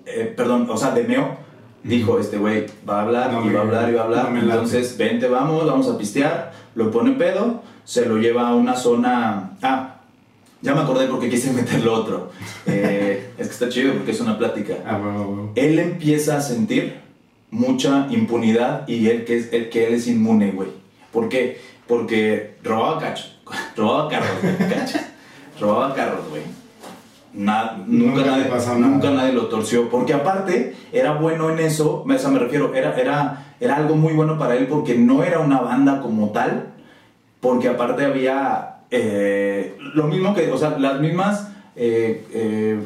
eh, 0.05 0.33
perdón, 0.35 0.67
o 0.69 0.77
sea, 0.77 0.91
Demeo 0.91 1.37
dijo, 1.83 2.19
este 2.19 2.37
güey 2.37 2.65
va 2.87 2.99
a 2.99 3.01
hablar 3.03 3.31
No 3.33 3.45
y 3.45 3.53
va 3.53 3.59
a 3.59 3.63
hablar 3.63 3.89
y 3.89 3.93
va 3.93 4.01
a 4.01 4.05
hablar, 4.05 4.31
no 4.31 4.39
entonces 4.39 4.97
vente, 4.97 5.27
vamos, 5.27 5.65
vamos 5.65 5.87
a 5.89 5.97
pistear, 5.97 6.53
lo 6.75 6.91
pone 6.91 7.11
pedo, 7.11 7.61
se 7.83 8.05
lo 8.05 8.17
lleva 8.17 8.47
a 8.47 8.55
una 8.55 8.75
zona, 8.75 9.51
ah, 9.61 9.95
ya 10.61 10.73
me 10.73 10.81
acordé 10.81 11.07
porque 11.07 11.29
quise 11.29 11.51
meter 11.51 11.83
lo 11.83 11.93
otro, 11.93 12.31
Eh, 12.65 13.31
es 13.37 13.47
que 13.47 13.53
está 13.53 13.67
chido 13.69 13.93
porque 13.93 14.11
es 14.11 14.21
una 14.21 14.37
plática 14.37 14.75
Ah, 14.85 14.97
huevo, 15.03 15.19
huevo. 15.29 15.51
él 15.55 15.77
empieza 15.79 16.37
a 16.37 16.41
sentir 16.41 17.01
mucha 17.53 18.07
impunidad 18.09 18.87
y 18.87 19.07
él 19.07 19.25
que 19.25 19.37
es 19.37 19.53
el 19.53 19.69
que 19.69 19.87
él 19.87 19.93
es 19.93 20.07
inmune, 20.07 20.51
güey. 20.51 20.69
¿Por 21.11 21.29
qué? 21.29 21.61
Porque 21.87 22.55
robaba 22.63 22.99
cacho, 22.99 23.25
robaba 23.77 24.09
carros, 24.09 24.41
güey, 24.41 24.57
cacho. 24.69 24.97
robaba 25.59 25.93
carros, 25.93 26.27
güey. 26.29 26.41
Na- 27.33 27.77
nunca, 27.87 28.23
nadie, 28.25 28.45
pasó 28.45 28.75
nada. 28.77 28.93
nunca 28.93 29.09
nadie 29.11 29.33
lo 29.33 29.47
torció, 29.47 29.89
porque 29.89 30.13
aparte 30.13 30.75
era 30.91 31.13
bueno 31.13 31.49
en 31.49 31.59
eso, 31.59 32.03
o 32.07 32.17
sea, 32.17 32.29
me 32.29 32.39
refiero, 32.39 32.73
era, 32.75 32.95
era, 32.99 33.53
era 33.59 33.75
algo 33.77 33.95
muy 33.95 34.13
bueno 34.13 34.37
para 34.37 34.55
él 34.55 34.67
porque 34.67 34.95
no 34.95 35.23
era 35.23 35.39
una 35.39 35.59
banda 35.61 36.01
como 36.01 36.29
tal, 36.29 36.67
porque 37.39 37.69
aparte 37.69 38.05
había 38.05 38.75
eh, 38.91 39.75
lo 39.95 40.03
mismo 40.05 40.33
que, 40.35 40.51
o 40.51 40.57
sea, 40.57 40.77
las 40.77 40.99
mismas 40.99 41.49
eh, 41.75 42.23
eh, 42.31 42.79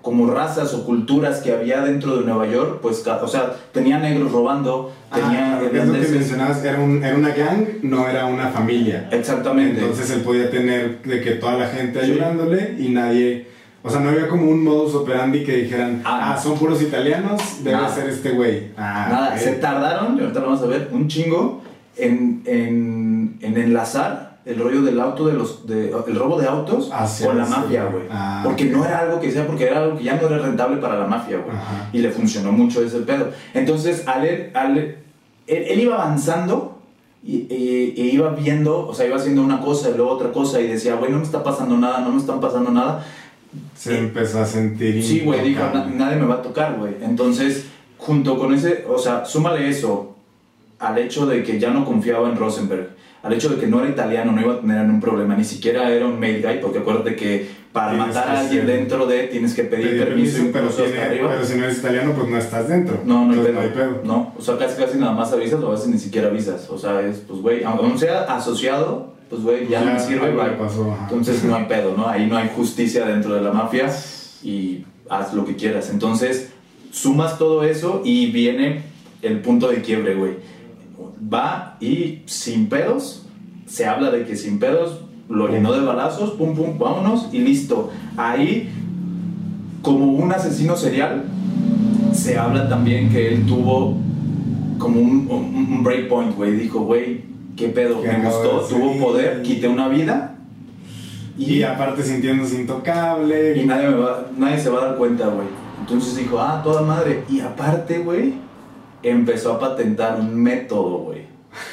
como 0.00 0.30
razas 0.32 0.74
o 0.74 0.84
culturas 0.84 1.40
que 1.40 1.52
había 1.52 1.80
dentro 1.82 2.16
de 2.16 2.24
Nueva 2.24 2.46
York, 2.48 2.80
pues, 2.82 3.06
o 3.06 3.28
sea, 3.28 3.52
tenía 3.72 3.98
negros 3.98 4.32
robando, 4.32 4.92
tenía 5.12 5.54
Ah, 5.54 5.60
es 5.64 5.86
lo 5.86 5.92
que 5.94 6.08
mencionabas, 6.08 6.64
era, 6.64 6.80
un- 6.80 7.04
era 7.04 7.16
una 7.16 7.30
gang, 7.30 7.64
no 7.82 8.08
era 8.08 8.26
una 8.26 8.48
familia. 8.48 9.08
Exactamente. 9.12 9.80
Entonces 9.80 10.10
él 10.10 10.22
podía 10.22 10.50
tener 10.50 11.02
de 11.02 11.20
que 11.20 11.32
toda 11.32 11.56
la 11.58 11.68
gente 11.68 12.04
Sí. 12.04 12.10
ayudándole 12.12 12.74
y 12.78 12.88
nadie, 12.88 13.46
o 13.84 13.90
sea, 13.90 14.00
no 14.00 14.08
había 14.10 14.26
como 14.28 14.50
un 14.50 14.64
modus 14.64 14.94
operandi 14.94 15.44
que 15.44 15.56
dijeran, 15.58 16.02
Ah, 16.04 16.32
ah, 16.34 16.38
son 16.40 16.58
puros 16.58 16.82
italianos, 16.82 17.40
debe 17.62 17.76
Nada. 17.76 17.88
ser 17.94 18.08
este 18.08 18.30
güey. 18.30 18.68
Ah, 18.76 19.06
Nada, 19.10 19.28
ok. 19.34 19.38
se 19.40 19.52
tardaron, 19.54 20.18
ahorita 20.20 20.40
lo 20.40 20.46
vamos 20.46 20.62
a 20.62 20.66
ver, 20.66 20.88
un 20.92 21.06
chingo 21.08 21.62
en, 21.96 22.42
en, 22.46 23.38
en 23.40 23.56
enlazar 23.56 24.31
el 24.44 24.58
rollo 24.58 24.82
del 24.82 24.98
auto, 25.00 25.26
de 25.26 25.34
los, 25.34 25.66
de, 25.66 25.90
el 26.08 26.16
robo 26.16 26.40
de 26.40 26.46
autos 26.48 26.90
Hacia 26.92 27.26
con 27.28 27.38
la 27.38 27.46
mafia, 27.46 27.84
güey. 27.84 28.04
Ah, 28.10 28.42
porque 28.44 28.64
no 28.64 28.84
era 28.84 28.98
algo 29.00 29.20
que 29.20 29.30
sea, 29.30 29.46
porque 29.46 29.64
era 29.68 29.78
algo 29.82 29.98
que 29.98 30.04
ya 30.04 30.16
no 30.20 30.26
era 30.26 30.38
rentable 30.38 30.78
para 30.78 30.98
la 30.98 31.06
mafia, 31.06 31.38
güey. 31.38 31.56
Y 31.92 31.98
le 31.98 32.10
funcionó 32.10 32.50
mucho 32.52 32.82
ese 32.82 32.98
pedo. 33.00 33.30
Entonces, 33.54 34.06
al 34.08 34.24
él, 34.26 34.50
al 34.54 34.76
él, 35.46 35.80
iba 35.80 35.94
avanzando 35.94 36.78
y, 37.24 37.36
y- 37.48 37.94
y 37.96 38.10
iba 38.10 38.30
viendo, 38.30 38.86
o 38.88 38.92
sea, 38.94 39.06
iba 39.06 39.16
haciendo 39.16 39.42
una 39.42 39.60
cosa 39.60 39.90
y 39.90 39.94
luego 39.96 40.10
otra 40.10 40.32
cosa 40.32 40.60
y 40.60 40.66
decía, 40.66 40.96
güey, 40.96 41.12
no 41.12 41.18
me 41.18 41.24
está 41.24 41.42
pasando 41.44 41.76
nada, 41.76 42.00
no 42.00 42.10
me 42.10 42.18
están 42.18 42.40
pasando 42.40 42.70
nada. 42.72 43.04
Se 43.76 43.98
empezó 43.98 44.40
a 44.40 44.46
sentir 44.46 45.02
Sí, 45.04 45.20
güey, 45.20 45.40
dijo, 45.40 45.60
intocable. 45.60 45.90
"Na- 45.96 46.04
nadie 46.06 46.16
me 46.20 46.26
va 46.26 46.36
a 46.36 46.42
tocar, 46.42 46.76
güey. 46.78 46.94
Entonces, 47.02 47.66
junto 47.98 48.36
con 48.38 48.52
ese, 48.54 48.84
o 48.88 48.98
sea, 48.98 49.24
súmale 49.24 49.68
eso 49.68 50.16
al 50.80 50.98
hecho 50.98 51.26
de 51.26 51.44
que 51.44 51.60
ya 51.60 51.70
no 51.70 51.84
confiaba 51.84 52.28
en 52.28 52.36
Rosenberg, 52.36 52.88
al 53.22 53.32
hecho 53.32 53.48
de 53.50 53.56
que 53.60 53.66
no 53.66 53.80
era 53.80 53.88
italiano, 53.90 54.32
no 54.32 54.40
iba 54.40 54.54
a 54.54 54.60
tener 54.60 54.82
ningún 54.84 55.00
problema, 55.00 55.36
ni 55.36 55.44
siquiera 55.44 55.90
era 55.90 56.06
un 56.06 56.18
made 56.18 56.42
guy, 56.42 56.58
porque 56.60 56.78
acuérdate 56.80 57.14
que 57.16 57.62
para 57.72 57.92
Tienes 57.92 58.08
matar 58.08 58.28
a 58.36 58.40
alguien 58.40 58.66
ser- 58.66 58.76
dentro 58.78 59.06
de 59.06 59.22
tienes 59.28 59.54
que 59.54 59.62
pedir, 59.64 59.86
Pedir 59.90 60.04
permiso, 60.04 60.42
pero, 60.52 60.68
tiene- 60.68 60.98
pero 61.26 61.44
si 61.44 61.56
no 61.56 61.64
eres 61.64 61.78
italiano, 61.78 62.12
pues 62.14 62.28
no 62.28 62.36
estás 62.36 62.68
dentro. 62.68 63.00
No, 63.06 63.24
no 63.26 63.32
hay, 63.32 63.68
pedo. 63.70 64.00
No, 64.04 64.34
o 64.36 64.42
sea, 64.42 64.58
casi 64.58 64.80
casi 64.80 64.98
nada 64.98 65.12
más 65.12 65.32
avisas 65.32 65.62
o 65.62 65.68
a 65.68 65.70
veces 65.70 65.86
ni 65.88 65.98
siquiera 65.98 66.28
avisas. 66.28 66.68
O 66.68 66.76
sea, 66.76 67.00
es, 67.00 67.18
pues, 67.26 67.40
güey, 67.40 67.62
aunque 67.64 67.98
sea 67.98 68.22
asociado, 68.24 69.14
pues, 69.30 69.40
güey, 69.42 69.68
ya, 69.68 69.80
no 69.82 69.92
me 69.94 70.00
sirve, 70.00 70.30
bye. 70.32 70.50
pasó. 70.58 70.94
Entonces 71.04 71.42
no 71.44 71.54
hay 71.56 71.64
pedo, 71.64 71.94
¿no? 71.96 72.08
Ahí 72.08 72.26
no 72.26 72.36
hay 72.36 72.50
justicia 72.54 73.06
dentro 73.06 73.34
de 73.34 73.40
la 73.40 73.52
mafia 73.52 73.86
y 74.42 74.84
haz 75.08 75.32
lo 75.32 75.44
que 75.46 75.56
quieras. 75.56 75.88
Entonces, 75.90 76.50
sumas 76.90 77.38
todo 77.38 77.64
eso 77.64 78.02
y 78.04 78.30
viene 78.32 78.82
el 79.22 79.40
punto 79.40 79.68
de 79.68 79.80
quiebre, 79.80 80.14
güey. 80.14 80.32
Va 81.32 81.76
y 81.80 82.22
sin 82.26 82.68
pedos, 82.68 83.26
se 83.66 83.86
habla 83.86 84.10
de 84.10 84.24
que 84.24 84.36
sin 84.36 84.58
pedos 84.58 85.00
lo 85.28 85.48
llenó 85.48 85.72
de 85.72 85.80
balazos, 85.80 86.32
pum, 86.32 86.54
pum, 86.54 86.78
vámonos 86.78 87.28
y 87.32 87.38
listo. 87.38 87.90
Ahí, 88.16 88.68
como 89.82 90.06
un 90.12 90.32
asesino 90.32 90.76
serial, 90.76 91.24
se 92.12 92.38
habla 92.38 92.68
también 92.68 93.08
que 93.10 93.28
él 93.34 93.46
tuvo 93.46 93.96
como 94.78 95.00
un, 95.00 95.26
un, 95.30 95.66
un 95.76 95.82
breakpoint, 95.84 96.36
güey. 96.36 96.52
Dijo, 96.52 96.80
güey, 96.80 97.22
qué 97.56 97.68
pedo, 97.68 98.02
¿Qué 98.02 98.08
me 98.08 98.24
gustó, 98.26 98.60
tuvo 98.68 98.98
poder, 98.98 99.42
quité 99.42 99.68
una 99.68 99.88
vida 99.88 100.34
Y 101.38 101.62
aparte 101.62 102.02
sintiéndose 102.02 102.60
intocable. 102.60 103.56
y 103.60 103.64
nadie, 103.64 103.88
me 103.88 103.96
va- 103.96 104.26
nadie 104.36 104.58
se 104.58 104.68
va 104.70 104.82
a 104.82 104.86
dar 104.88 104.96
cuenta, 104.96 105.28
güey. 105.28 105.46
Entonces 105.80 106.16
dijo, 106.16 106.38
ah, 106.38 106.60
toda 106.62 106.82
madre. 106.82 107.24
Y 107.30 107.40
aparte, 107.40 107.98
güey, 107.98 108.34
empezó 109.02 109.52
a 109.54 109.58
patentar 109.60 110.18
un 110.20 110.34
método, 110.40 110.98
güey. 110.98 111.22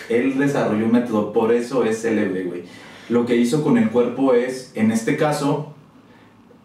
Él 0.09 0.37
desarrolló 0.37 0.85
un 0.85 0.91
método, 0.91 1.31
por 1.33 1.51
eso 1.51 1.83
es 1.83 2.01
célebre, 2.01 2.43
güey. 2.43 2.63
Lo 3.09 3.25
que 3.25 3.35
hizo 3.37 3.63
con 3.63 3.77
el 3.77 3.89
cuerpo 3.89 4.33
es, 4.33 4.71
en 4.75 4.91
este 4.91 5.15
caso, 5.17 5.73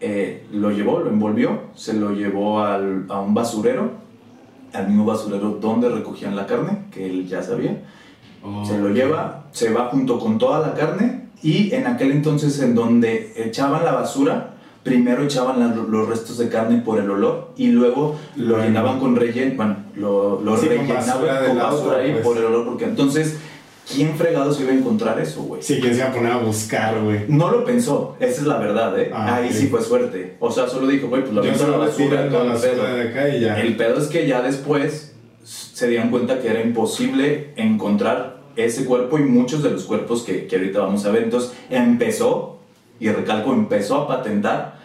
eh, 0.01 0.45
lo 0.51 0.71
llevó, 0.71 0.99
lo 0.99 1.09
envolvió, 1.09 1.61
se 1.75 1.93
lo 1.93 2.11
llevó 2.11 2.59
al- 2.61 3.05
a 3.09 3.19
un 3.21 3.33
basurero, 3.33 3.91
al 4.73 4.87
mismo 4.87 5.05
basurero 5.05 5.51
donde 5.61 5.89
recogían 5.89 6.35
la 6.35 6.45
carne, 6.45 6.79
que 6.91 7.05
él 7.09 7.27
ya 7.27 7.41
sabía. 7.41 7.81
Oh, 8.43 8.63
Se 8.65 8.77
lo 8.77 8.89
lleva, 8.89 9.45
se 9.51 9.71
va 9.71 9.85
junto 9.87 10.19
con 10.19 10.37
toda 10.37 10.59
la 10.59 10.73
carne 10.73 11.29
y 11.41 11.73
en 11.73 11.87
aquel 11.87 12.11
entonces 12.11 12.59
en 12.61 12.75
donde 12.75 13.33
echaban 13.37 13.83
la 13.85 13.93
basura, 13.93 14.54
primero 14.85 15.23
echaban 15.23 15.59
la- 15.59 15.75
los 15.75 16.07
restos 16.07 16.37
de 16.37 16.47
carne 16.47 16.81
por 16.85 16.99
el 16.99 17.09
olor 17.09 17.49
y 17.57 17.67
luego 17.69 18.15
lo 18.37 18.53
Bueno. 18.53 18.63
llenaban 18.69 18.99
con 18.99 19.15
relleno, 19.17 19.55
bueno, 19.57 19.75
lo, 19.95 20.39
lo 20.41 20.55
Sí, 20.55 20.67
con 20.67 20.77
rellenaban 20.77 21.05
basura 21.07 21.45
con 21.47 21.57
basura 21.57 21.97
ahí 21.97 22.11
pues. 22.13 22.23
por 22.23 22.37
el 22.37 22.45
olor, 22.45 22.65
porque 22.65 22.85
entonces, 22.85 23.35
¿quién 23.91 24.15
fregado 24.15 24.53
se 24.53 24.61
iba 24.61 24.71
a 24.71 24.75
encontrar 24.75 25.19
eso, 25.19 25.41
güey? 25.41 25.61
Sí, 25.63 25.79
quien 25.81 25.93
se 25.93 26.01
iba 26.01 26.09
a 26.09 26.13
poner 26.13 26.31
a 26.31 26.37
buscar, 26.37 27.01
güey. 27.01 27.21
No 27.27 27.49
lo 27.49 27.65
pensó, 27.65 28.15
esa 28.19 28.41
es 28.41 28.47
la 28.47 28.59
verdad, 28.59 28.97
¿eh? 28.99 29.09
Ah, 29.11 29.37
Ahí 29.37 29.51
sí 29.51 29.67
fue 29.67 29.81
suerte. 29.81 30.37
O 30.39 30.51
sea, 30.51 30.67
solo 30.67 30.85
dijo, 30.87 31.07
güey, 31.07 31.23
pues 31.23 31.33
lo 31.33 31.43
Yo 31.43 31.51
la 31.67 31.77
basura, 31.77 32.15
la 32.15 32.21
el 32.25 32.29
pedo. 32.29 32.45
basura 32.45 32.93
de 32.93 33.09
acá 33.09 33.29
y 33.29 33.41
ya. 33.41 33.59
El 33.59 33.75
pedo 33.75 33.99
es 33.99 34.05
que 34.07 34.27
ya 34.27 34.41
después 34.43 35.15
se 35.43 35.87
dieron 35.87 36.09
cuenta 36.11 36.39
que 36.39 36.47
era 36.49 36.61
imposible 36.61 37.53
encontrar 37.55 38.37
ese 38.55 38.85
cuerpo 38.85 39.17
y 39.17 39.23
muchos 39.23 39.63
de 39.63 39.71
los 39.71 39.83
cuerpos 39.83 40.21
que, 40.23 40.45
que 40.45 40.55
ahorita 40.57 40.79
vamos 40.79 41.03
a 41.05 41.11
ver. 41.11 41.23
Entonces 41.23 41.51
empezó, 41.71 42.59
y 42.99 43.09
recalco, 43.09 43.53
empezó 43.53 44.01
a 44.01 44.07
patentar 44.07 44.75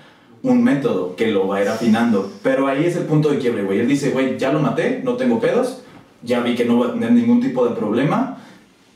un 0.42 0.64
método 0.64 1.14
que 1.16 1.28
lo 1.28 1.48
va 1.48 1.58
a 1.58 1.62
ir 1.62 1.68
afinando. 1.68 2.30
Pero 2.42 2.66
ahí 2.66 2.84
es 2.84 2.96
el 2.96 3.04
punto 3.04 3.30
de 3.30 3.38
quiebre, 3.38 3.62
güey. 3.62 3.80
Él 3.80 3.88
dice, 3.88 4.10
güey, 4.10 4.38
ya 4.38 4.52
lo 4.52 4.60
maté, 4.60 5.00
no 5.04 5.14
tengo 5.16 5.38
pedos, 5.38 5.82
ya 6.22 6.40
vi 6.40 6.54
que 6.54 6.64
no 6.64 6.78
va 6.78 6.88
a 6.88 6.92
tener 6.92 7.12
ningún 7.12 7.40
tipo 7.40 7.66
de 7.66 7.74
problema. 7.74 8.38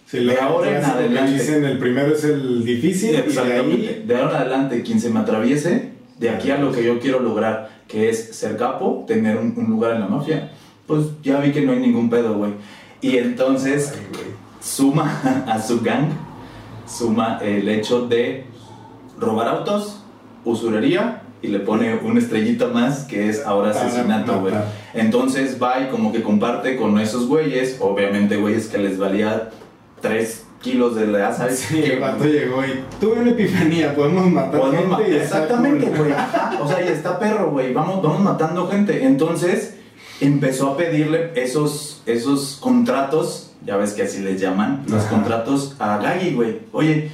Sí, 0.07 0.24
de 0.24 0.38
ahora 0.38 0.79
en 0.79 0.85
adelante. 0.85 1.33
Dicen 1.33 1.64
el 1.64 1.79
primero 1.79 2.14
es 2.14 2.24
el 2.24 2.64
difícil 2.64 3.10
y 3.10 3.12
de 3.12 3.19
Exactamente. 3.21 3.88
ahí 3.88 4.04
De 4.06 4.17
ahora 4.17 4.31
en 4.31 4.37
adelante, 4.37 4.83
quien 4.83 5.00
se 5.00 5.10
me 5.10 5.21
atraviese, 5.21 5.90
de 6.19 6.31
aquí 6.31 6.50
a 6.50 6.58
lo 6.58 6.73
que 6.73 6.85
yo 6.85 7.00
quiero 7.00 7.21
lograr, 7.21 7.71
que 7.88 8.10
es 8.10 8.37
ser 8.37 8.56
capo, 8.56 9.04
tener 9.06 9.37
un, 9.37 9.54
un 9.56 9.67
lugar 9.67 9.94
en 9.94 10.00
la 10.00 10.08
mafia, 10.08 10.50
pues 10.87 11.06
ya 11.23 11.40
vi 11.40 11.52
que 11.52 11.62
no 11.62 11.73
hay 11.73 11.81
ningún 11.81 12.10
pedo, 12.10 12.35
güey. 12.35 12.52
Y 13.00 13.19
entonces 13.19 13.92
Ay, 13.94 14.35
suma 14.60 15.44
a 15.46 15.60
su 15.60 15.81
gang, 15.81 16.08
suma 16.87 17.38
el 17.42 17.69
hecho 17.69 18.06
de 18.06 18.44
robar 19.19 19.48
autos, 19.48 20.00
usurería 20.44 21.23
y 21.42 21.48
le 21.48 21.60
pone 21.60 21.94
una 22.02 22.21
estrellita 22.21 22.69
más 22.69 23.04
que 23.04 23.29
es 23.29 23.44
ahora 23.44 23.71
asesinato, 23.71 24.40
güey. 24.40 24.54
Entonces 24.94 25.58
va 25.62 25.81
y 25.81 25.88
como 25.88 26.12
que 26.12 26.23
comparte 26.23 26.77
con 26.77 26.98
esos 26.98 27.27
güeyes, 27.27 27.79
obviamente 27.81 28.37
güeyes 28.37 28.69
que 28.69 28.79
les 28.79 28.98
valía 28.98 29.50
3 30.00 30.44
kilos 30.62 30.96
de 30.96 31.06
la 31.06 31.35
¿sabes? 31.35 31.58
Sí, 31.58 31.83
el 31.83 32.00
vato 32.00 32.25
llegó 32.25 32.65
y 32.65 32.83
tuve 32.98 33.21
una 33.21 33.31
epifanía, 33.33 33.94
podemos 33.94 34.27
matar 34.31 34.58
Podemos 34.60 34.96
gente 34.98 35.10
ma- 35.12 35.23
Exactamente, 35.23 35.90
güey. 35.90 36.12
O 36.62 36.67
sea, 36.67 36.83
y 36.83 36.88
está 36.88 37.19
perro, 37.19 37.50
güey. 37.50 37.75
Vamos, 37.75 38.02
vamos 38.02 38.21
matando 38.21 38.67
gente. 38.69 39.04
Entonces 39.04 39.77
empezó 40.23 40.71
a 40.71 40.77
pedirle 40.79 41.33
esos, 41.35 42.02
esos 42.06 42.56
contratos, 42.60 43.50
ya 43.67 43.77
ves 43.77 43.92
que 43.92 44.04
así 44.04 44.21
les 44.21 44.40
llaman, 44.40 44.85
los 44.88 45.04
contratos 45.04 45.77
a 45.79 45.98
Gaggy, 45.98 46.33
güey. 46.35 46.60
Oye, 46.73 47.10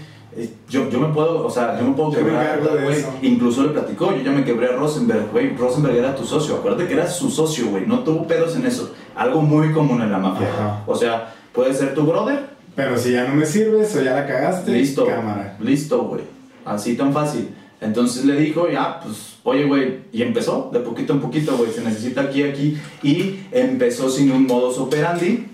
yo, 0.68 0.88
yo 0.88 1.00
me 1.00 1.12
puedo, 1.12 1.44
o 1.44 1.50
sea, 1.50 1.78
yo 1.78 1.86
me 1.86 1.94
puedo 1.94 2.12
Yo 2.12 2.18
quebrar, 2.18 2.60
güey. 2.60 3.04
Incluso 3.22 3.64
le 3.64 3.70
platicó, 3.70 4.14
yo 4.14 4.22
ya 4.22 4.30
me 4.30 4.44
quebré 4.44 4.68
a 4.68 4.76
Rosenberg, 4.76 5.30
güey. 5.32 5.56
Rosenberg 5.56 5.96
era 5.96 6.14
tu 6.14 6.24
socio, 6.24 6.56
acuérdate 6.56 6.86
que 6.86 6.94
era 6.94 7.08
su 7.08 7.30
socio, 7.30 7.66
güey. 7.68 7.86
No 7.86 8.00
tuvo 8.00 8.26
pedos 8.26 8.54
en 8.56 8.66
eso. 8.66 8.92
Algo 9.16 9.42
muy 9.42 9.72
común 9.72 10.02
en 10.02 10.12
la 10.12 10.18
mafia. 10.18 10.48
Ajá. 10.52 10.82
O 10.86 10.94
sea, 10.94 11.34
puede 11.52 11.74
ser 11.74 11.94
tu 11.94 12.04
brother, 12.04 12.50
Pero 12.76 12.96
si 12.96 13.12
ya 13.12 13.24
no 13.26 13.34
me 13.34 13.44
sirves 13.44 13.94
o 13.96 14.02
ya 14.02 14.14
la 14.14 14.26
cagaste, 14.26 14.70
listo. 14.70 15.04
cámara. 15.04 15.56
Listo, 15.60 16.02
güey. 16.04 16.22
Así 16.64 16.96
tan 16.96 17.12
fácil. 17.12 17.48
Entonces 17.80 18.24
le 18.24 18.36
dijo, 18.36 18.68
ya, 18.70 19.00
pues, 19.00 19.38
oye, 19.42 19.64
güey, 19.64 20.00
y 20.12 20.22
empezó 20.22 20.70
de 20.72 20.80
poquito 20.80 21.14
en 21.14 21.20
poquito, 21.20 21.56
güey, 21.56 21.72
se 21.72 21.82
necesita 21.82 22.20
aquí, 22.20 22.42
aquí, 22.42 22.78
y 23.02 23.40
empezó 23.50 24.10
sin 24.10 24.30
un 24.30 24.46
modus 24.46 24.78
operandi, 24.78 25.46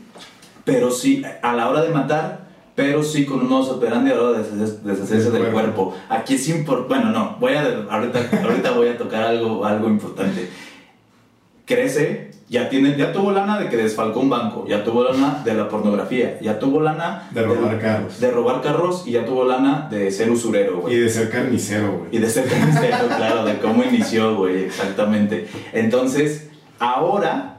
pero 0.65 0.91
sí, 0.91 1.23
a 1.43 1.53
la 1.55 1.71
hora 1.71 1.83
de 1.83 1.91
matar, 1.91 2.46
pero 2.77 3.03
sí 3.03 3.25
con 3.25 3.41
un 3.41 3.49
modus 3.49 3.71
operandi 3.71 4.13
a 4.13 4.15
la 4.15 4.23
hora 4.23 4.39
de 4.39 4.45
deshacerse, 4.45 5.31
Del 5.31 5.51
cuerpo. 5.51 5.95
Aquí 6.11 6.35
es 6.35 6.49
importante, 6.51 6.95
bueno, 6.95 7.11
no, 7.11 7.37
voy 7.41 7.55
a, 7.55 7.87
ahorita, 7.91 8.31
ahorita 8.45 8.71
voy 8.73 8.89
a 8.89 8.99
tocar 8.99 9.25
algo, 9.25 9.65
algo 9.65 9.89
importante. 9.89 10.49
Crece, 11.65 12.33
ya, 12.49 12.69
tiene, 12.69 12.97
ya 12.97 13.13
tuvo 13.13 13.33
lana 13.33 13.59
de 13.59 13.71
que 13.71 13.79
desfalcó 13.79 14.21
un 14.21 14.29
banco, 14.29 14.67
ya 14.69 14.85
tuvo 14.85 15.05
lana 15.05 15.41
de 15.43 15.55
la 15.55 15.69
pornografía, 15.69 16.39
ya 16.41 16.59
tuvo 16.59 16.81
lana 16.81 17.29
De 17.33 17.43
robar 17.43 17.81
carros. 17.81 18.21
de 18.21 18.31
robar 18.31 18.61
carros 18.61 19.05
y 19.07 19.13
ya 19.13 19.25
tuvo 19.25 19.45
lana 19.45 19.89
de 19.91 20.11
ser 20.11 20.31
usurero, 20.31 20.83
güey. 20.83 20.95
Y 20.95 20.99
de 20.99 21.09
ser 21.09 21.31
carnicero, 21.31 21.99
güey. 21.99 22.09
Y 22.13 22.19
de 22.19 22.29
ser 22.29 22.45
carnicero, 22.47 23.09
claro, 23.17 23.45
de 23.47 23.59
cómo 23.59 23.83
inició, 23.85 24.37
güey, 24.37 24.65
exactamente. 24.65 25.49
Entonces, 25.73 26.51
ahora 26.79 27.57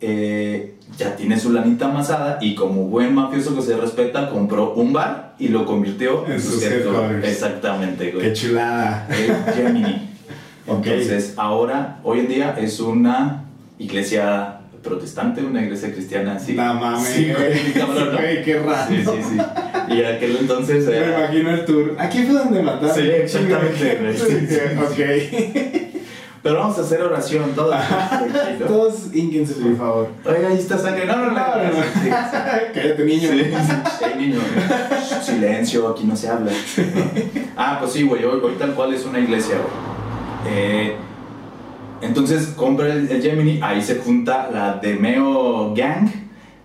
eh, 0.00 0.71
ya 0.98 1.16
tiene 1.16 1.38
su 1.38 1.52
lanita 1.52 1.86
amasada 1.86 2.38
y 2.40 2.54
como 2.54 2.84
buen 2.84 3.14
mafioso 3.14 3.54
que 3.56 3.62
se 3.62 3.76
respeta, 3.76 4.28
compró 4.30 4.74
un 4.74 4.92
bar 4.92 5.34
y 5.38 5.48
lo 5.48 5.64
convirtió 5.64 6.26
En 6.26 6.40
sus 6.40 6.62
headquarters. 6.62 7.26
Exactamente, 7.26 8.10
Qué 8.10 8.16
güey. 8.16 8.32
chulada. 8.32 9.06
Eh, 9.10 9.34
Gemini. 9.54 10.08
Ok. 10.64 10.86
Entonces, 10.86 11.34
ahora, 11.38 11.98
hoy 12.04 12.20
en 12.20 12.28
día 12.28 12.56
es 12.56 12.78
una 12.78 13.42
iglesia 13.80 14.58
protestante, 14.80 15.42
una 15.42 15.60
iglesia 15.60 15.92
cristiana, 15.92 16.38
sí. 16.38 16.54
No 16.54 16.74
mames, 16.74 17.08
Sí, 17.08 17.32
güey, 17.36 17.72
cabrón, 17.74 18.12
¿no? 18.12 18.18
Güey, 18.18 18.44
qué 18.44 18.58
raro. 18.60 18.88
Sí, 18.88 19.02
sí, 19.04 19.28
sí. 19.30 19.94
Y 19.96 20.04
aquel 20.04 20.36
entonces 20.36 20.86
Me 20.86 20.96
era... 20.96 21.18
imagino 21.18 21.50
el 21.50 21.64
tour. 21.64 21.96
Aquí 21.98 22.22
fue 22.22 22.34
donde 22.34 22.62
mataron. 22.62 22.94
Sí, 22.94 23.00
exactamente, 23.02 23.98
güey. 24.00 24.16
Sí, 24.16 24.46
sí, 24.48 24.58
ok. 24.78 25.91
Pero 26.42 26.58
vamos 26.58 26.76
a 26.76 26.80
hacer 26.80 27.00
oración, 27.02 27.52
todo. 27.54 27.70
tranquilo. 27.70 28.66
Todos 28.66 28.94
ínquense, 29.14 29.54
por 29.62 29.76
favor. 29.76 30.08
Oiga, 30.24 30.48
ahí 30.48 30.58
está 30.58 30.76
sangre. 30.76 31.06
No, 31.06 31.16
no, 31.16 31.26
no. 31.26 31.32
No, 31.32 31.38
no, 31.38 31.62
no. 31.62 31.82
Sí, 32.02 32.10
Cállate, 32.74 33.04
niño. 33.04 33.30
niño. 34.18 34.40
Silencio, 35.22 35.88
aquí 35.88 36.04
no 36.04 36.16
se 36.16 36.28
habla. 36.28 36.50
Ah, 37.56 37.76
pues 37.80 37.92
sí, 37.92 38.02
güey. 38.02 38.24
Hoy, 38.24 38.40
hoy 38.42 38.54
tal 38.58 38.74
cual 38.74 38.92
es 38.92 39.04
una 39.04 39.20
iglesia, 39.20 39.56
güey. 39.56 40.54
Eh, 40.54 40.96
entonces 42.00 42.48
compra 42.56 42.92
el, 42.92 43.08
el 43.08 43.22
Gemini, 43.22 43.60
ahí 43.62 43.80
se 43.80 43.98
junta 44.00 44.50
la 44.52 44.74
Demeo 44.74 45.72
Gang 45.72 46.08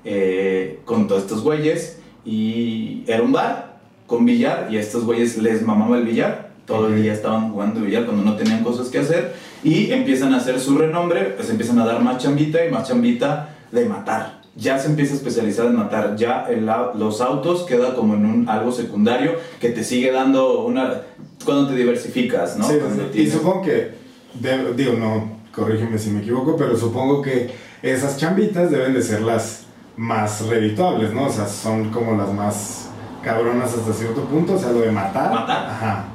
eh, 0.04 0.80
con 0.86 1.08
todos 1.08 1.22
estos 1.24 1.44
güeyes 1.44 2.00
y 2.26 3.04
era 3.06 3.22
un 3.22 3.32
bar 3.32 3.78
con 4.08 4.26
billar 4.26 4.70
y 4.72 4.78
a 4.78 4.80
estos 4.80 5.06
güeyes 5.06 5.38
les 5.38 5.62
mamaba 5.62 5.98
el 5.98 6.06
billar. 6.06 6.48
Todo 6.66 6.88
el 6.88 7.02
día 7.02 7.14
estaban 7.14 7.52
jugando 7.52 7.82
billar 7.82 8.06
cuando 8.06 8.24
no 8.24 8.36
tenían 8.36 8.64
cosas 8.64 8.88
que 8.88 8.98
hacer 8.98 9.36
y 9.64 9.92
empiezan 9.92 10.34
a 10.34 10.38
hacer 10.38 10.60
su 10.60 10.78
renombre, 10.78 11.34
pues 11.36 11.50
empiezan 11.50 11.80
a 11.80 11.86
dar 11.86 12.02
más 12.02 12.18
chambita 12.22 12.66
y 12.66 12.72
más 12.72 12.88
chambita 12.88 13.50
de 13.72 13.86
matar. 13.86 14.38
Ya 14.56 14.80
se 14.80 14.88
empieza 14.88 15.14
a 15.14 15.18
especializar 15.18 15.68
en 15.68 15.76
matar. 15.76 16.16
Ya 16.16 16.46
el 16.50 16.66
los 16.66 17.22
autos 17.22 17.64
queda 17.64 17.94
como 17.94 18.16
en 18.16 18.26
un 18.26 18.50
algo 18.50 18.72
secundario 18.72 19.34
que 19.60 19.70
te 19.70 19.84
sigue 19.84 20.12
dando 20.12 20.64
una 20.66 21.02
cuando 21.46 21.68
te 21.68 21.76
diversificas, 21.76 22.58
¿no? 22.58 22.68
Sí, 22.68 22.76
sí. 23.14 23.22
Y 23.22 23.30
supongo 23.30 23.62
que, 23.62 23.92
de- 24.34 24.74
digo, 24.74 24.94
no, 24.94 25.38
corrígeme 25.54 25.98
si 26.00 26.10
me 26.10 26.22
equivoco, 26.22 26.56
pero 26.58 26.76
supongo 26.76 27.22
que 27.22 27.52
esas 27.84 28.18
chambitas 28.18 28.72
deben 28.72 28.94
de 28.96 29.02
ser 29.04 29.22
las 29.22 29.66
más 29.96 30.46
redituables, 30.48 31.14
¿no? 31.14 31.26
O 31.26 31.32
sea, 31.32 31.48
son 31.48 31.92
como 31.92 32.16
las 32.18 32.34
más 32.34 32.90
cabronas 33.24 33.74
hasta 33.74 33.94
cierto 33.94 34.22
punto, 34.26 34.54
o 34.56 34.60
sea, 34.60 34.72
lo 34.72 34.80
de 34.82 34.92
matar. 34.92 35.32
¿Matar? 35.32 35.66
Ajá. 35.70 36.06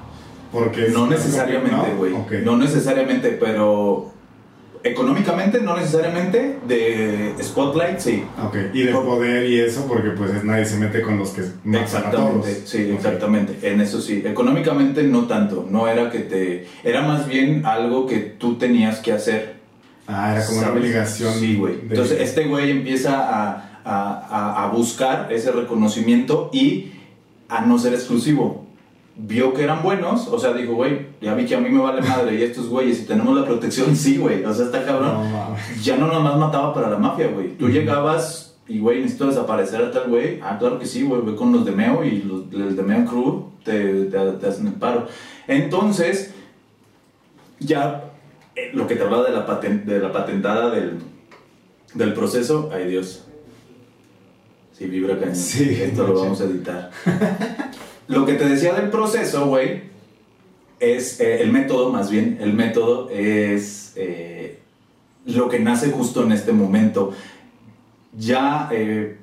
Porque 0.53 0.89
No 0.91 1.07
necesariamente, 1.07 1.77
¿no? 1.77 1.97
güey. 1.97 2.13
Ok. 2.13 2.33
No 2.45 2.57
necesariamente, 2.59 3.31
pero 3.41 4.13
económicamente, 4.85 5.61
no 5.61 5.77
necesariamente. 5.77 6.59
De 6.67 7.35
Spotlight, 7.43 7.99
sí. 7.99 8.25
Ok, 8.45 8.57
y 8.75 8.83
de 8.83 8.93
poder 8.93 9.47
y 9.51 9.61
eso, 9.61 9.87
porque 9.89 10.11
pues 10.11 10.31
es- 10.33 10.45
nadie 10.45 10.65
se 10.65 10.77
mete 10.77 11.03
con 11.03 11.19
los 11.19 11.31
que 11.31 11.43
matan 11.65 12.07
a 12.07 12.11
todos. 12.11 12.47
Exactamente, 12.49 12.63
sí, 12.67 12.91
exactamente. 12.93 13.59
En 13.73 13.81
eso 13.81 14.01
sí. 14.01 14.23
Económicamente 14.25 15.03
no 15.05 15.27
tanto. 15.27 15.67
No 15.69 15.89
era 15.89 16.11
que 16.11 16.21
te. 16.21 16.67
Era 16.85 17.03
más 17.03 17.27
bien 17.27 17.65
algo 17.65 18.07
que 18.07 18.19
tú 18.19 18.57
tenías 18.57 18.99
que 18.99 19.13
hacer. 19.13 19.55
Ah, 20.07 20.33
era 20.37 20.45
como 20.47 20.59
una 20.59 20.73
obligación. 20.73 21.33
Sí, 21.35 21.57
güey. 21.57 21.77
de- 21.77 21.81
Entonces, 21.83 22.21
este 22.21 22.45
güey 22.47 22.71
empieza 22.71 23.15
a, 23.21 23.81
a- 23.85 24.27
a- 24.29 24.65
a 24.65 24.69
buscar 24.73 25.33
ese 25.33 25.53
reconocimiento 25.53 26.51
y 26.53 26.93
a 27.49 27.61
no 27.65 27.79
ser 27.79 27.95
exclusivo. 27.95 28.62
Vio 29.25 29.55
que 29.55 29.63
eran 29.63 29.83
buenos, 29.85 30.27
o 30.27 30.37
sea, 30.39 30.53
dijo, 30.53 30.75
güey, 30.75 31.07
ya 31.21 31.35
vi 31.35 31.47
que 31.47 31.55
a 31.55 31.61
mí 31.61 31.69
me 31.71 31.81
vale 31.81 32.03
madre 32.03 32.35
y 32.35 32.43
estos 32.43 32.69
güeyes, 32.69 32.99
si 32.99 33.05
tenemos 33.07 33.37
la 33.39 33.45
protección, 33.45 33.95
sí, 33.95 34.17
güey. 34.19 34.45
O 34.45 34.53
sea, 34.53 34.65
está 34.67 34.85
cabrón. 34.85 35.31
No. 35.31 35.57
Ya 35.81 35.97
no 35.97 36.09
nomás 36.09 36.37
mataba 36.37 36.75
para 36.75 36.91
la 36.91 36.99
mafia, 36.99 37.29
güey. 37.29 37.57
Tú 37.57 37.69
llegabas 37.69 38.57
y, 38.67 38.81
güey, 38.81 39.01
necesito 39.01 39.29
desaparecer 39.29 39.81
a 39.81 39.93
tal 39.93 40.09
güey. 40.09 40.41
Ah, 40.43 40.57
claro 40.59 40.79
que 40.81 40.87
sí, 40.87 41.05
güey. 41.05 41.23
Ve 41.23 41.37
con 41.37 41.53
los 41.53 41.65
de 41.65 41.71
Meo 41.71 42.03
y 42.05 42.23
los 42.23 42.43
el 42.53 42.75
de 42.75 42.83
Meo 42.83 43.05
Crew 43.07 43.45
te, 43.65 44.07
te, 44.07 44.19
te 44.33 44.47
hacen 44.49 44.67
el 44.67 44.73
paro. 44.75 45.07
Entonces, 45.47 46.35
ya 47.61 48.11
eh, 48.57 48.71
lo 48.75 48.89
que 48.89 48.97
te 48.97 49.03
hablaba 49.05 49.23
de 49.25 49.31
la, 49.33 49.47
paten- 49.47 49.85
de 49.85 50.01
la 50.01 50.11
patentada 50.11 50.69
del, 50.71 50.99
del 51.95 52.13
proceso, 52.13 52.71
ay 52.75 52.89
Dios. 52.89 53.25
Sí, 54.73 54.87
vibra 54.87 55.17
cañón. 55.17 55.37
Sí, 55.37 55.79
Esto 55.81 56.09
lo 56.09 56.15
vamos 56.21 56.41
a 56.41 56.45
editar. 56.45 56.91
lo 58.09 58.27
que 58.27 58.35
te 58.35 58.49
decía 58.49 58.75
del 58.75 58.91
proceso, 58.91 59.47
güey, 59.47 59.83
es 60.81 61.21
eh, 61.21 61.43
el 61.43 61.53
método, 61.53 61.91
más 61.93 62.11
bien, 62.11 62.39
el 62.41 62.53
método 62.55 63.09
es 63.11 63.93
eh, 63.97 64.59
lo 65.27 65.49
que 65.49 65.61
nace 65.61 65.91
justo 65.91 66.23
en 66.25 66.33
este 66.33 66.53
momento. 66.53 67.13
Ya 68.19 68.69
eh, 68.73 69.19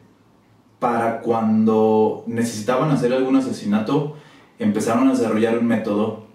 para 0.80 1.20
cuando 1.22 2.24
necesitaban 2.28 2.90
hacer 2.92 3.14
algún 3.14 3.36
asesinato, 3.36 4.16
empezaron 4.58 5.08
a 5.08 5.12
desarrollar 5.12 5.58
un 5.58 5.68
método 5.68 6.26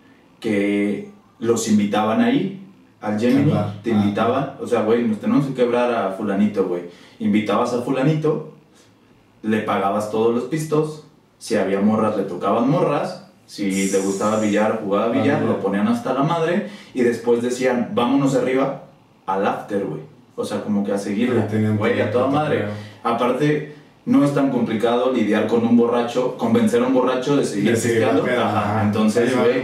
que 0.41 1.11
los 1.39 1.69
invitaban 1.69 2.21
ahí, 2.21 2.61
al 3.01 3.19
Gemini, 3.19 3.45
Quebrar. 3.45 3.83
te 3.83 3.93
Ah. 3.93 3.97
invitaban, 3.97 4.55
o 4.61 4.67
sea, 4.67 4.83
güey, 4.83 5.07
nos 5.07 5.19
tenemos 5.21 5.47
que 5.47 5.55
quebrar 5.55 5.93
a 5.93 6.11
fulanito, 6.13 6.67
güey. 6.67 6.83
Invitabas 7.19 7.73
a 7.73 7.83
fulanito, 7.83 8.53
le 9.43 9.61
pagabas 9.61 10.11
todos 10.11 10.35
los 10.35 10.45
pistos, 10.45 11.04
si 11.39 11.57
había 11.57 11.81
morras 11.81 12.17
le 12.17 12.23
tocaban 12.25 12.69
morras, 12.71 13.25
si 13.47 13.91
le 13.91 13.99
gustaba 14.01 14.41
billar, 14.41 14.81
jugaba 14.83 15.09
billar, 15.09 15.43
Ah, 15.43 15.47
lo 15.47 15.61
ponían 15.61 15.87
hasta 15.89 16.15
la 16.15 16.23
madre 16.23 16.69
y 16.95 17.03
después 17.03 17.43
decían, 17.43 17.91
vámonos 17.93 18.35
arriba 18.35 18.83
al 19.27 19.47
after, 19.47 19.85
güey. 19.85 20.01
O 20.37 20.45
sea, 20.45 20.63
como 20.63 20.85
que 20.85 20.93
a 20.93 20.99
seguirla, 20.99 21.47
güey, 21.77 22.01
a 22.01 22.11
toda 22.11 22.27
madre. 22.29 22.65
Aparte, 23.03 23.75
no 24.07 24.25
es 24.25 24.35
tan 24.35 24.51
complicado 24.51 25.13
lidiar 25.13 25.47
con 25.47 25.65
un 25.67 25.77
borracho, 25.77 26.37
convencer 26.37 26.83
a 26.83 26.87
un 26.87 26.95
borracho 26.95 27.37
de 27.37 27.45
seguir 27.45 27.73
pisteando. 27.73 28.25
Ajá, 28.27 28.83
entonces, 28.83 29.37
güey, 29.37 29.63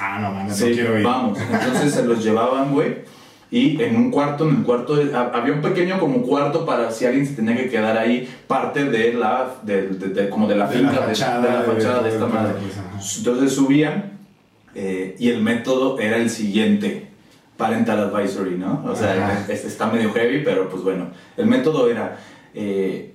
ah, 0.00 0.18
no 0.20 0.32
mames, 0.32 0.56
Sí, 0.56 0.64
no 0.70 0.74
quiero 0.74 0.98
ir. 0.98 1.04
vamos. 1.04 1.38
Entonces 1.38 1.92
se 1.94 2.04
los 2.04 2.22
llevaban, 2.24 2.72
güey. 2.72 2.96
Y 3.50 3.80
en 3.82 3.96
un 3.96 4.10
cuarto, 4.10 4.46
en 4.48 4.56
el 4.56 4.62
cuarto, 4.62 4.96
de- 4.96 5.14
había 5.16 5.54
un 5.54 5.62
pequeño 5.62 5.98
como 5.98 6.20
cuarto 6.22 6.66
para 6.66 6.90
si 6.90 7.06
alguien 7.06 7.26
se 7.26 7.32
tenía 7.34 7.56
que 7.56 7.70
quedar 7.70 7.96
ahí, 7.96 8.28
parte 8.46 8.84
de 8.84 9.14
la, 9.14 9.54
de, 9.62 9.88
de- 9.88 10.08
de- 10.08 10.28
como 10.28 10.46
de 10.46 10.54
la 10.56 10.66
finca, 10.66 10.92
la 10.92 11.02
fachada, 11.06 11.40
de, 11.40 11.52
la 11.66 11.74
fachada 11.74 12.02
de, 12.02 12.08
esta 12.10 12.26
madre. 12.26 12.54
pues. 12.92 13.16
Entonces 13.18 13.52
subían 13.54 14.18
eh, 14.74 15.16
y 15.18 15.30
el 15.30 15.42
método 15.42 15.98
era 15.98 16.16
el 16.18 16.28
siguiente, 16.28 17.08
parental 17.56 17.98
advisory, 18.14 18.56
¿no? 18.56 18.84
O 18.86 18.94
sea, 18.94 19.44
este 19.48 19.66
está 19.66 19.86
medio 19.86 20.12
heavy, 20.12 20.42
pero 20.44 20.68
pues 20.68 20.82
bueno, 20.84 21.06
el 21.36 21.46
método 21.46 21.90
era, 21.90 22.18
eh, 22.54 23.14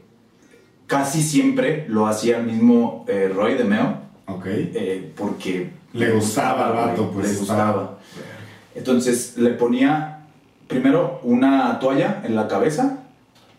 casi 0.87 1.21
siempre 1.21 1.85
lo 1.87 2.07
hacía 2.07 2.39
el 2.39 2.45
mismo 2.47 3.05
eh, 3.07 3.31
Roy 3.33 3.53
de 3.53 3.63
Meo, 3.63 3.99
Ok. 4.27 4.45
eh, 4.47 5.11
porque 5.15 5.69
Le 5.93 6.11
gustaba 6.11 6.67
al 6.69 6.73
vato, 6.73 7.11
pues, 7.11 7.31
le 7.33 7.37
gustaba. 7.37 7.99
Entonces 8.75 9.37
le 9.37 9.51
ponía 9.51 10.12
primero 10.67 11.19
una 11.23 11.79
toalla 11.79 12.21
en 12.23 12.35
la 12.35 12.47
cabeza, 12.47 12.99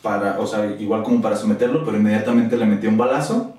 para, 0.03 0.39
o 0.39 0.47
sea, 0.47 0.67
igual 0.79 1.03
como 1.03 1.23
para 1.23 1.37
someterlo, 1.37 1.85
pero 1.85 1.97
inmediatamente 1.97 2.57
le 2.57 2.67
metía 2.67 2.91
un 2.91 2.99
balazo, 2.99 3.55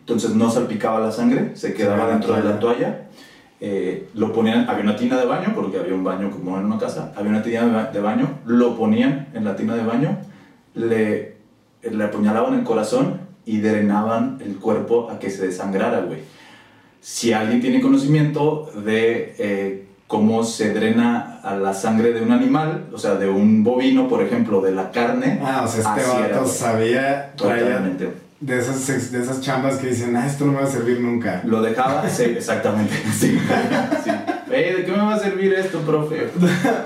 entonces 0.00 0.34
no 0.34 0.50
salpicaba 0.50 0.98
la 0.98 1.12
sangre, 1.12 1.56
se 1.56 1.74
quedaba 1.74 2.08
dentro 2.08 2.34
de 2.34 2.42
la 2.42 2.58
toalla. 2.58 3.06
Eh, 3.60 4.08
lo 4.14 4.32
ponían, 4.32 4.68
había 4.70 4.82
una 4.82 4.96
tina 4.96 5.18
de 5.18 5.26
baño, 5.26 5.52
porque 5.54 5.78
había 5.78 5.94
un 5.94 6.02
baño 6.02 6.30
como 6.30 6.58
en 6.58 6.64
una 6.64 6.78
casa, 6.78 7.12
había 7.14 7.30
una 7.30 7.42
tina 7.42 7.90
de 7.92 8.00
baño, 8.00 8.38
lo 8.46 8.76
ponían 8.76 9.28
en 9.34 9.44
la 9.44 9.54
tina 9.54 9.76
de 9.76 9.84
baño, 9.84 10.16
le, 10.74 11.36
le 11.82 12.04
apuñalaban 12.04 12.54
el 12.54 12.64
corazón 12.64 13.20
y 13.44 13.60
drenaban 13.60 14.38
el 14.40 14.56
cuerpo 14.56 15.10
a 15.10 15.18
que 15.18 15.28
se 15.28 15.46
desangrara, 15.46 16.00
güey. 16.00 16.20
si 17.00 17.34
alguien 17.34 17.60
tiene 17.60 17.82
conocimiento 17.82 18.70
de 18.84 19.34
eh, 19.38 19.86
cómo 20.06 20.42
se 20.44 20.72
drena 20.72 21.29
a 21.42 21.54
la 21.56 21.72
sangre 21.74 22.12
de 22.12 22.22
un 22.22 22.32
animal, 22.32 22.84
o 22.92 22.98
sea, 22.98 23.14
de 23.14 23.28
un 23.28 23.62
bovino, 23.64 24.08
por 24.08 24.22
ejemplo, 24.22 24.60
de 24.60 24.72
la 24.72 24.90
carne. 24.90 25.40
Ah, 25.44 25.62
o 25.64 25.68
sea, 25.68 25.80
este 25.96 26.08
vato 26.08 26.46
sabía, 26.46 27.32
Totalmente. 27.36 28.12
de 28.40 28.58
esas, 28.58 29.10
de 29.12 29.20
esas 29.22 29.40
chambas 29.40 29.76
que 29.78 29.88
dicen, 29.88 30.16
ah, 30.16 30.26
esto 30.26 30.44
no 30.46 30.52
me 30.52 30.58
va 30.60 30.64
a 30.64 30.70
servir 30.70 31.00
nunca. 31.00 31.40
Lo 31.44 31.62
dejaba, 31.62 32.08
sí, 32.08 32.24
exactamente. 32.24 32.94
Sí, 33.18 33.38
sí. 34.04 34.10
Ey, 34.52 34.74
¿de 34.74 34.84
qué 34.84 34.90
me 34.92 34.98
va 34.98 35.14
a 35.14 35.18
servir 35.18 35.54
esto, 35.54 35.78
profe? 35.80 36.28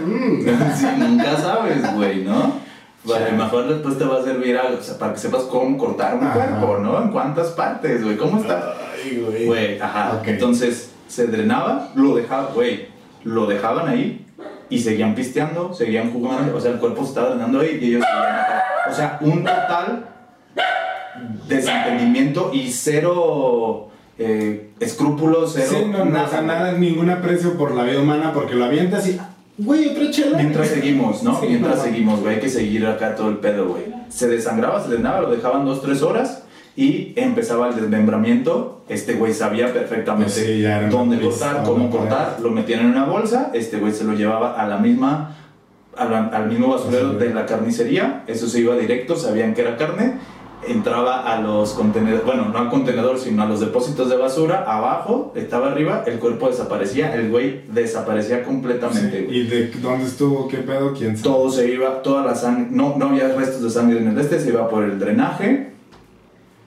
Mm. 0.05 0.41
Sí, 0.77 0.87
nunca 0.99 1.37
sabes, 1.39 1.95
güey, 1.95 2.23
¿no? 2.25 2.63
Vale, 3.05 3.27
Sí. 3.31 3.37
mejor 3.37 3.69
después 3.69 3.99
te 3.99 4.05
va 4.05 4.19
a 4.21 4.23
servir 4.25 4.57
algo, 4.57 4.79
o 4.79 4.83
sea, 4.83 4.99
para 4.99 5.13
que 5.13 5.19
sepas 5.19 5.43
cómo 5.43 5.77
cortar 5.77 6.15
un 6.17 6.25
Ajá. 6.25 6.35
cuerpo, 6.35 6.79
¿no? 6.79 7.03
En 7.03 7.09
cuántas 7.11 7.49
partes, 7.49 8.03
güey, 8.03 8.17
¿cómo 8.17 8.41
está? 8.41 8.75
Ay, 9.03 9.19
güey. 9.27 9.47
Güey, 9.47 9.81
ajá. 9.81 10.15
Ok. 10.21 10.29
Entonces, 10.29 10.91
se 11.09 11.27
drenaba, 11.27 11.91
lo 11.95 12.17
dejaba, 12.17 12.51
güey, 12.55 12.89
lo 13.25 13.47
dejaban 13.47 13.89
ahí 13.89 14.27
y 14.69 14.79
seguían 14.79 15.15
pisteando, 15.15 15.75
seguían 15.75 16.13
jugando, 16.13 16.57
o 16.57 16.61
sea, 16.61 16.73
el 16.73 16.79
cuerpo 16.79 17.03
se 17.03 17.09
estaba 17.09 17.31
drenando 17.31 17.61
ahí 17.61 17.79
y 17.81 17.87
ellos 17.87 18.05
seguían 18.05 18.37
acá. 18.37 18.65
O 18.91 18.95
sea, 18.95 19.19
un 19.21 19.45
total 19.45 20.09
desentendimiento 21.49 22.51
y 22.53 22.71
cero 22.71 23.89
eh, 24.19 24.71
escrúpulos, 24.81 25.53
cero 25.55 25.71
Sí, 25.71 25.85
no, 25.91 26.03
o 26.03 26.29
sea, 26.29 26.43
nada, 26.43 26.73
ningún 26.73 27.11
aprecio 27.11 27.57
por 27.57 27.75
la 27.75 27.85
vida 27.85 28.01
humana 28.01 28.33
porque 28.33 28.55
lo 28.55 28.65
avientas 28.65 29.07
y, 29.09 29.19
güey, 29.59 29.89
otra 29.89 30.11
chela. 30.11 30.39
Mientras 30.39 30.69
seguimos, 30.69 31.23
¿no? 31.23 31.41
Sí, 31.41 31.47
Mientras 31.49 31.79
no. 31.79 31.83
seguimos, 31.83 32.21
güey, 32.21 32.35
hay 32.37 32.41
que 32.41 32.49
seguir 32.49 32.87
acá 32.87 33.15
todo 33.15 33.31
el 33.31 33.39
pedo, 33.39 33.69
güey. 33.69 33.85
Se 34.09 34.29
desangraba, 34.29 34.83
se 34.83 34.91
drenaba, 34.91 35.21
lo 35.21 35.31
dejaban 35.35 35.65
dos, 35.65 35.83
tres 35.83 36.03
horas 36.03 36.44
y 36.77 37.13
empezaba 37.17 37.69
el 37.69 37.77
desmembramiento. 37.77 38.83
Este 38.89 39.15
güey 39.15 39.33
sabía 39.33 39.73
perfectamente 39.73 40.31
sí, 40.33 40.63
dónde 40.91 41.21
cortar, 41.21 41.63
cómo 41.65 41.91
cortar, 41.91 42.39
lo 42.43 42.51
metían 42.51 42.81
en 42.81 42.87
una 42.87 43.05
bolsa, 43.07 43.51
este 43.55 43.79
güey 43.79 43.93
se 43.93 44.05
lo 44.05 44.13
llevaba 44.15 44.61
a 44.61 44.69
la 44.69 44.77
misma, 44.79 45.37
a 45.97 46.05
la- 46.05 46.27
al 46.27 46.49
mismo 46.49 46.69
basurero 46.69 47.09
Basurero. 47.09 47.29
de 47.29 47.35
la 47.35 47.47
carnicería, 47.47 48.25
eso 48.27 48.47
se 48.49 48.61
iba 48.61 48.77
directo, 48.77 49.17
sabían 49.17 49.55
que 49.55 49.63
era 49.63 49.77
carne, 49.77 50.15
entraba 50.67 51.31
a 51.33 51.41
los 51.41 51.73
contenedores, 51.75 52.25
bueno, 52.25 52.47
no 52.51 52.59
al 52.59 52.71
contenedor, 52.71 53.19
sino 53.19 53.43
a 53.43 53.47
los 53.47 53.61
depósitos 53.61 54.09
de 54.11 54.17
basura, 54.17 54.65
abajo, 54.67 55.33
estaba 55.37 55.71
arriba, 55.71 56.05
el 56.07 56.19
cuerpo 56.19 56.49
desaparecía, 56.49 57.15
el 57.15 57.31
güey 57.31 57.63
desaparecía 57.73 58.43
completamente, 58.45 59.27
Sí. 59.29 59.35
¿Y 59.35 59.47
de 59.47 59.67
dónde 59.83 60.07
estuvo? 60.07 60.49
¿Qué 60.49 60.59
pedo? 60.59 60.93
¿Quién 60.95 61.17
sabe? 61.17 61.23
Todo 61.23 61.51
se 61.51 61.71
iba, 61.71 62.03
toda 62.03 62.25
la 62.25 62.35
sangre, 62.35 62.67
no, 62.71 62.97
no 62.99 63.11
había 63.11 63.29
restos 63.29 63.63
de 63.63 63.71
sangre 63.71 63.99
en 63.99 64.09
el 64.09 64.19
este, 64.19 64.41
se 64.41 64.49
iba 64.49 64.69
por 64.69 64.85
el 64.85 64.99
drenaje. 64.99 65.74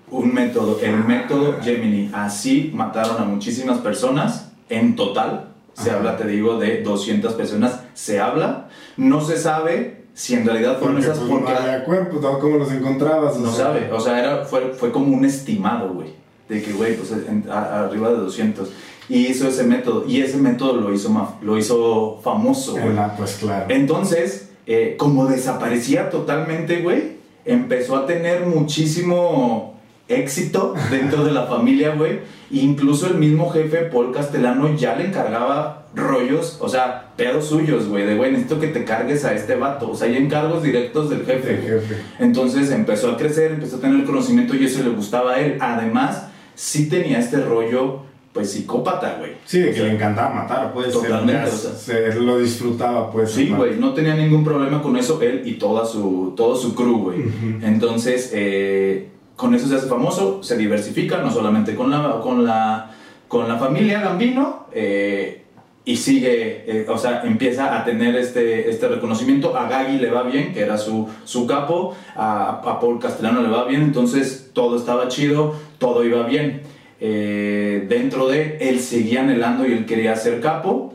Un 0.10 0.34
método, 0.34 0.80
el 0.82 1.03
método 1.03 1.58
Gemini. 1.62 2.10
Así 2.14 2.72
mataron 2.74 3.18
a 3.22 3.26
muchísimas 3.26 3.80
personas 3.80 4.51
en 4.70 4.95
total. 4.95 5.49
Se 5.74 5.89
Ajá. 5.89 5.99
habla, 5.99 6.18
te 6.18 6.26
digo, 6.28 6.58
de 6.58 6.82
200 6.82 7.34
personas. 7.34 7.82
Se 7.93 8.20
habla. 8.20 8.70
No 8.95 9.22
se 9.22 9.38
sabe 9.38 10.05
si 10.14 10.34
en 10.34 10.45
realidad 10.45 10.78
fueron 10.80 10.95
Porque 10.95 11.05
esas 11.12 11.20
pues, 11.20 11.30
no 11.30 11.39
porque 11.45 11.53
había 11.53 11.80
¿no? 12.22 12.39
¿cómo 12.39 12.58
los 12.58 12.72
encontrabas? 12.72 13.36
O 13.36 13.39
no 13.39 13.51
sea, 13.51 13.66
sabe. 13.66 13.91
O 13.91 13.99
sea, 13.99 14.18
era, 14.20 14.45
fue, 14.45 14.74
fue 14.74 14.91
como 14.91 15.16
un 15.16 15.26
estimado, 15.26 15.89
güey. 15.93 16.10
De 16.49 16.64
que, 16.64 16.72
güey, 16.72 16.95
pues 16.95 17.12
en- 17.12 17.45
a- 17.51 17.82
arriba 17.86 18.10
de 18.10 18.16
200. 18.18 18.72
Y 19.10 19.28
hizo 19.28 19.47
ese 19.47 19.64
método. 19.66 20.05
Y 20.08 20.22
ese 20.22 20.38
método 20.38 20.78
lo 20.82 20.93
hizo, 20.93 21.36
lo 21.41 21.58
hizo 21.58 22.20
famoso, 22.24 22.72
güey. 22.74 22.93
la- 22.93 23.16
pues 23.16 23.36
claro. 23.36 23.66
Entonces, 23.70 24.49
eh, 24.66 24.95
como 24.97 25.28
desaparecía 25.28 26.10
totalmente, 26.10 26.82
güey, 26.82 27.18
empezó 27.45 27.95
a 27.97 28.05
tener 28.05 28.45
muchísimo 28.47 29.76
éxito 30.08 30.74
dentro 30.89 31.24
de 31.26 31.32
la 31.32 31.45
familia, 31.47 31.95
güey. 31.95 32.20
Incluso 32.49 33.08
el 33.08 33.16
mismo 33.16 33.49
jefe, 33.49 33.78
Paul 33.91 34.14
Castellano, 34.14 34.74
ya 34.76 34.95
le 34.95 35.08
encargaba 35.08 35.88
rollos, 35.95 36.58
o 36.62 36.70
sea, 36.70 37.12
pedos 37.18 37.45
suyos, 37.47 37.88
güey, 37.88 38.05
de, 38.05 38.16
güey, 38.16 38.32
necesito 38.32 38.60
que 38.60 38.68
te 38.68 38.86
cargues 38.86 39.26
a 39.26 39.34
este 39.34 39.55
vato. 39.55 39.91
O 39.91 39.95
sea, 39.95 40.08
hay 40.08 40.16
encargos 40.18 40.64
directos 40.64 41.10
del 41.10 41.26
jefe. 41.26 41.55
El 41.55 41.62
jefe. 41.62 41.95
Entonces 42.20 42.72
empezó 42.72 43.12
a 43.12 43.18
crecer, 43.18 43.51
empezó 43.51 43.78
a 43.78 43.80
tener 43.82 44.05
conocimiento 44.05 44.55
y 44.55 44.66
eso 44.66 44.82
le 44.84 44.89
gustaba 44.91 45.34
a 45.34 45.39
él. 45.41 45.58
Además, 45.60 46.28
sí 46.55 46.88
tenía 46.88 47.20
este 47.20 47.38
rollo, 47.41 48.03
pues, 48.32 48.51
psicópata, 48.51 49.16
güey. 49.20 49.32
Sí, 49.45 49.60
de 49.60 49.70
O 49.70 49.72
que 49.72 49.78
sea, 49.80 49.86
le 49.88 49.93
encantaba 49.95 50.30
matar, 50.34 50.72
pues. 50.74 50.91
Totalmente, 50.93 51.41
ya 51.41 51.47
o 51.47 51.58
sea. 51.58 51.72
se- 51.74 52.16
lo 52.16 52.38
disfrutaba, 52.39 53.12
pues. 53.12 53.32
Sí, 53.32 53.49
güey, 53.49 53.78
no 53.78 53.93
tenía 53.93 54.16
ningún 54.16 54.43
problema 54.45 54.82
con 54.82 54.95
eso 54.95 55.20
él 55.22 55.41
y 55.43 55.53
toda 55.55 55.84
su, 55.86 56.34
todo 56.38 56.55
su 56.55 56.76
crew, 56.76 56.99
güey. 57.05 57.24
Entonces, 57.64 58.32
eh, 58.34 59.10
con 59.38 59.54
eso 59.56 59.68
se 59.68 59.76
hace 59.76 59.88
famoso, 59.88 60.44
se 60.44 60.58
diversifica, 60.58 61.20
no 61.20 61.32
solamente 61.32 61.74
con 61.76 61.90
la, 61.90 62.20
con 62.22 62.44
la, 62.44 62.92
con 63.30 63.48
la 63.48 63.56
familia 63.58 64.02
Gambino, 64.02 64.66
eh, 64.74 65.44
y 65.86 65.96
sigue, 65.96 66.66
eh, 66.68 66.86
o 66.90 66.98
sea, 66.98 67.22
empieza 67.24 67.80
a 67.80 67.86
tener 67.86 68.14
este, 68.18 68.70
este 68.70 68.90
reconocimiento. 68.90 69.56
A 69.56 69.70
Gaggy 69.70 70.00
le 70.00 70.12
va 70.12 70.24
bien, 70.24 70.52
que 70.54 70.60
era 70.62 70.78
su, 70.78 71.08
su 71.24 71.48
capo, 71.48 71.96
a, 72.18 72.50
a 72.66 72.80
Paul 72.82 73.00
Castellano 73.00 73.42
le 73.42 73.48
va 73.48 73.64
bien, 73.64 73.84
entonces 73.84 74.50
todo 74.52 74.76
estaba 74.76 75.08
chido, 75.08 75.56
todo 75.78 76.04
iba 76.04 76.24
bien. 76.24 76.64
Eh, 77.00 77.86
dentro 77.88 78.28
de 78.28 78.58
él 78.60 78.80
seguía 78.82 79.22
anhelando 79.22 79.66
y 79.66 79.72
él 79.72 79.86
quería 79.86 80.14
ser 80.18 80.42
capo, 80.42 80.94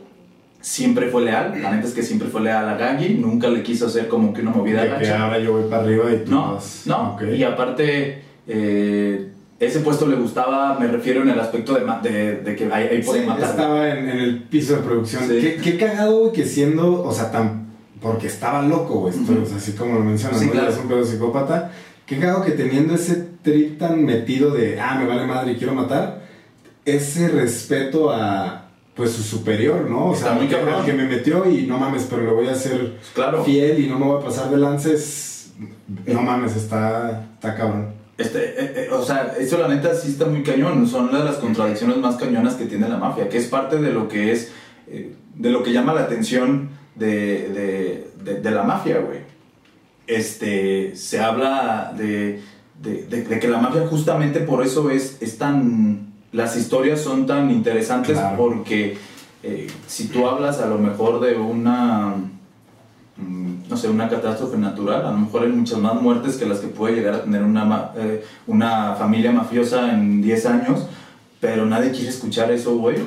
siempre 0.61 1.07
fue 1.07 1.23
leal, 1.23 1.59
la 1.61 1.71
neta 1.71 1.87
es 1.87 1.93
que 1.93 2.03
siempre 2.03 2.27
fue 2.27 2.41
leal 2.41 2.69
a 2.69 2.75
Gaggy, 2.77 3.15
nunca 3.15 3.47
le 3.47 3.63
quiso 3.63 3.87
hacer 3.87 4.07
como 4.07 4.31
que 4.33 4.41
una 4.41 4.51
movida 4.51 4.83
De 4.83 4.97
que 4.99 5.09
ahora 5.09 5.39
yo 5.39 5.53
voy 5.53 5.69
para 5.69 5.83
arriba 5.83 6.11
y 6.11 6.23
tú 6.23 6.31
No, 6.31 6.53
vas- 6.53 6.83
no. 6.85 7.13
Ok. 7.15 7.23
Y 7.35 7.43
aparte, 7.43 8.21
eh, 8.47 9.29
ese 9.59 9.79
puesto 9.79 10.07
le 10.07 10.15
gustaba, 10.17 10.77
me 10.79 10.87
refiero 10.87 11.21
en 11.21 11.29
el 11.29 11.39
aspecto 11.39 11.73
de, 11.75 11.81
ma- 11.85 11.99
de, 12.01 12.37
de 12.41 12.55
que 12.55 12.65
ahí, 12.65 12.87
ahí 12.91 13.01
Sí, 13.01 13.07
pueden 13.07 13.27
matar. 13.27 13.49
estaba 13.51 13.89
en, 13.89 14.09
en 14.09 14.19
el 14.19 14.43
piso 14.43 14.75
de 14.75 14.81
producción. 14.81 15.23
Sí. 15.27 15.39
Qué, 15.39 15.55
qué 15.63 15.77
cagado, 15.77 16.19
güey, 16.19 16.33
que 16.33 16.45
siendo, 16.45 17.03
o 17.03 17.11
sea, 17.13 17.31
tan. 17.31 17.63
Porque 18.01 18.27
estaba 18.27 18.61
loco, 18.61 18.95
güey, 18.99 19.13
o 19.13 19.45
sea, 19.45 19.55
así 19.57 19.71
como 19.73 19.93
lo 19.95 20.01
mencionas, 20.01 20.39
Sí, 20.39 20.47
¿no? 20.47 20.51
claro. 20.51 20.69
Es 20.69 20.77
un 20.77 20.87
pedo 20.89 21.05
psicópata. 21.05 21.71
Qué 22.05 22.19
cagado 22.19 22.43
que 22.43 22.51
teniendo 22.51 22.95
ese 22.95 23.25
trip 23.41 23.79
tan 23.79 24.03
metido 24.03 24.51
de, 24.51 24.77
ah, 24.81 24.97
me 24.99 25.07
vale 25.07 25.25
madre 25.25 25.53
y 25.53 25.55
quiero 25.55 25.73
matar, 25.73 26.21
ese 26.83 27.29
respeto 27.29 28.11
a, 28.11 28.65
pues, 28.93 29.11
su 29.11 29.23
superior, 29.23 29.89
¿no? 29.89 30.07
O 30.07 30.13
Está 30.13 30.31
sea, 30.31 30.35
muy 30.35 30.47
que, 30.47 30.57
que 30.85 30.91
me 30.93 31.05
metió 31.07 31.49
y 31.49 31.65
no 31.65 31.77
mames, 31.77 32.05
pero 32.09 32.23
le 32.23 32.31
voy 32.33 32.47
a 32.49 32.51
hacer 32.51 32.97
Claro. 33.13 33.41
fiel 33.45 33.79
y 33.79 33.87
no 33.87 33.97
me 33.97 34.05
voy 34.07 34.21
a 34.21 34.25
pasar 34.25 34.49
de 34.49 34.57
lances. 34.57 35.53
No 36.05 36.21
mames, 36.21 36.57
está, 36.57 37.23
está 37.35 37.55
cabrón. 37.55 37.93
Este, 38.23 38.39
eh, 38.63 38.73
eh, 38.85 38.89
o 38.91 39.03
sea, 39.03 39.35
eso 39.39 39.57
la 39.57 39.67
neta 39.67 39.93
sí 39.95 40.09
está 40.09 40.25
muy 40.25 40.43
cañón. 40.43 40.87
Son 40.87 41.09
una 41.09 41.19
de 41.19 41.25
las 41.25 41.35
contradicciones 41.37 41.97
más 41.97 42.15
cañonas 42.15 42.55
que 42.55 42.65
tiene 42.65 42.87
la 42.89 42.97
mafia, 42.97 43.29
que 43.29 43.37
es 43.37 43.47
parte 43.47 43.77
de 43.77 43.91
lo 43.91 44.07
que 44.07 44.31
es, 44.31 44.51
eh, 44.87 45.13
de 45.35 45.49
lo 45.49 45.63
que 45.63 45.71
llama 45.71 45.93
la 45.93 46.01
atención 46.01 46.69
de, 46.95 47.49
de, 47.49 48.07
de- 48.23 48.39
de 48.41 48.51
la 48.51 48.63
mafia, 48.63 48.99
güey. 48.99 49.19
Este, 50.07 50.95
se 50.95 51.19
habla 51.19 51.93
de, 51.97 52.41
de- 52.81 53.39
que 53.39 53.47
la 53.47 53.59
mafia 53.59 53.87
justamente 53.87 54.39
por 54.41 54.65
eso 54.65 54.89
es, 54.89 55.17
es 55.21 55.37
tan... 55.37 56.11
Las 56.33 56.57
historias 56.57 56.99
son 56.99 57.27
tan 57.27 57.51
interesantes 57.51 58.17
Claro. 58.17 58.37
porque 58.37 58.97
eh, 59.43 59.67
si 59.87 60.07
tú 60.07 60.27
hablas 60.27 60.59
a 60.59 60.65
lo 60.65 60.79
mejor 60.79 61.19
de 61.21 61.35
una 61.35 62.15
no 63.17 63.77
sé, 63.77 63.89
una 63.89 64.09
catástrofe 64.09 64.57
natural. 64.57 65.05
A 65.05 65.11
lo 65.11 65.17
mejor 65.19 65.43
hay 65.43 65.49
muchas 65.49 65.77
más 65.79 66.01
muertes 66.01 66.35
que 66.37 66.45
las 66.45 66.59
que 66.59 66.67
puede 66.67 66.95
llegar 66.95 67.13
a 67.15 67.23
tener 67.23 67.43
una, 67.43 67.91
eh, 67.95 68.23
una 68.47 68.95
familia 68.95 69.31
mafiosa 69.31 69.93
en 69.93 70.21
10 70.21 70.45
años, 70.47 70.87
pero 71.39 71.65
nadie 71.65 71.91
quiere 71.91 72.09
escuchar 72.09 72.51
eso, 72.51 72.75
güey. 72.77 72.97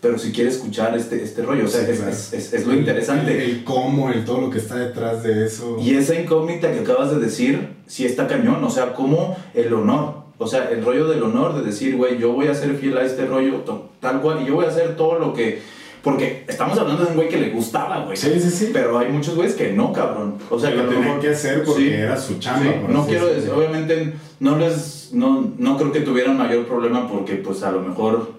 Pero 0.00 0.18
si 0.18 0.30
quiere 0.30 0.50
escuchar 0.50 0.96
este, 0.96 1.22
este 1.24 1.42
rollo, 1.42 1.64
o 1.64 1.68
sea, 1.68 1.84
Sí, 1.84 1.90
es, 1.92 1.96
claro. 1.98 2.12
es- 2.12 2.32
es- 2.32 2.52
es 2.52 2.66
lo 2.66 2.74
interesante. 2.74 3.44
El, 3.44 3.50
el 3.50 3.64
cómo, 3.64 4.10
el 4.10 4.24
todo 4.24 4.42
lo 4.42 4.50
que 4.50 4.58
está 4.58 4.76
detrás 4.76 5.22
de 5.22 5.46
eso. 5.46 5.78
Y 5.80 5.94
esa 5.96 6.14
incógnita 6.14 6.70
que 6.70 6.80
acabas 6.80 7.10
de 7.10 7.18
decir, 7.18 7.70
sí 7.86 8.04
está 8.04 8.28
cañón, 8.28 8.62
o 8.62 8.70
sea, 8.70 8.92
como 8.92 9.36
el 9.54 9.72
honor, 9.72 10.26
o 10.38 10.46
sea, 10.46 10.68
el 10.70 10.84
rollo 10.84 11.08
del 11.08 11.22
honor 11.22 11.56
de 11.56 11.62
decir, 11.62 11.96
güey, 11.96 12.18
yo 12.18 12.32
voy 12.34 12.46
a 12.48 12.54
ser 12.54 12.74
fiel 12.76 12.98
a 12.98 13.02
este 13.04 13.24
rollo 13.24 13.64
tal 14.00 14.20
cual 14.20 14.42
y 14.42 14.46
yo 14.46 14.54
voy 14.56 14.66
a 14.66 14.68
hacer 14.68 14.96
todo 14.96 15.18
lo 15.18 15.32
que... 15.32 15.62
Porque 16.06 16.44
estamos 16.46 16.78
hablando 16.78 17.02
de 17.02 17.10
un 17.10 17.16
güey 17.16 17.28
que 17.28 17.36
le 17.36 17.50
gustaba, 17.50 18.04
güey. 18.04 18.16
Sí, 18.16 18.30
sí, 18.38 18.48
sí. 18.48 18.70
Pero 18.72 18.96
hay 18.96 19.10
muchos 19.10 19.34
güeyes 19.34 19.56
que 19.56 19.72
no, 19.72 19.92
cabrón. 19.92 20.36
O 20.48 20.56
sea, 20.56 20.70
que 20.70 20.76
lo 20.76 20.84
mejor- 20.84 21.18
que 21.18 21.30
hacer 21.30 21.64
porque 21.64 21.82
Sí. 21.82 21.92
era 21.94 22.16
su 22.16 22.38
chamba. 22.38 22.62
Sí, 22.62 22.68
por 22.80 22.90
no 22.90 23.00
así 23.00 23.10
quiero 23.10 23.26
decir, 23.26 23.50
obviamente 23.50 24.14
no 24.38 24.56
les, 24.56 25.10
no, 25.12 25.50
no 25.58 25.76
creo 25.76 25.90
que 25.90 26.02
tuvieran 26.02 26.38
mayor 26.38 26.64
problema 26.66 27.08
porque 27.10 27.34
pues 27.34 27.60
a 27.64 27.72
lo 27.72 27.80
mejor, 27.80 28.30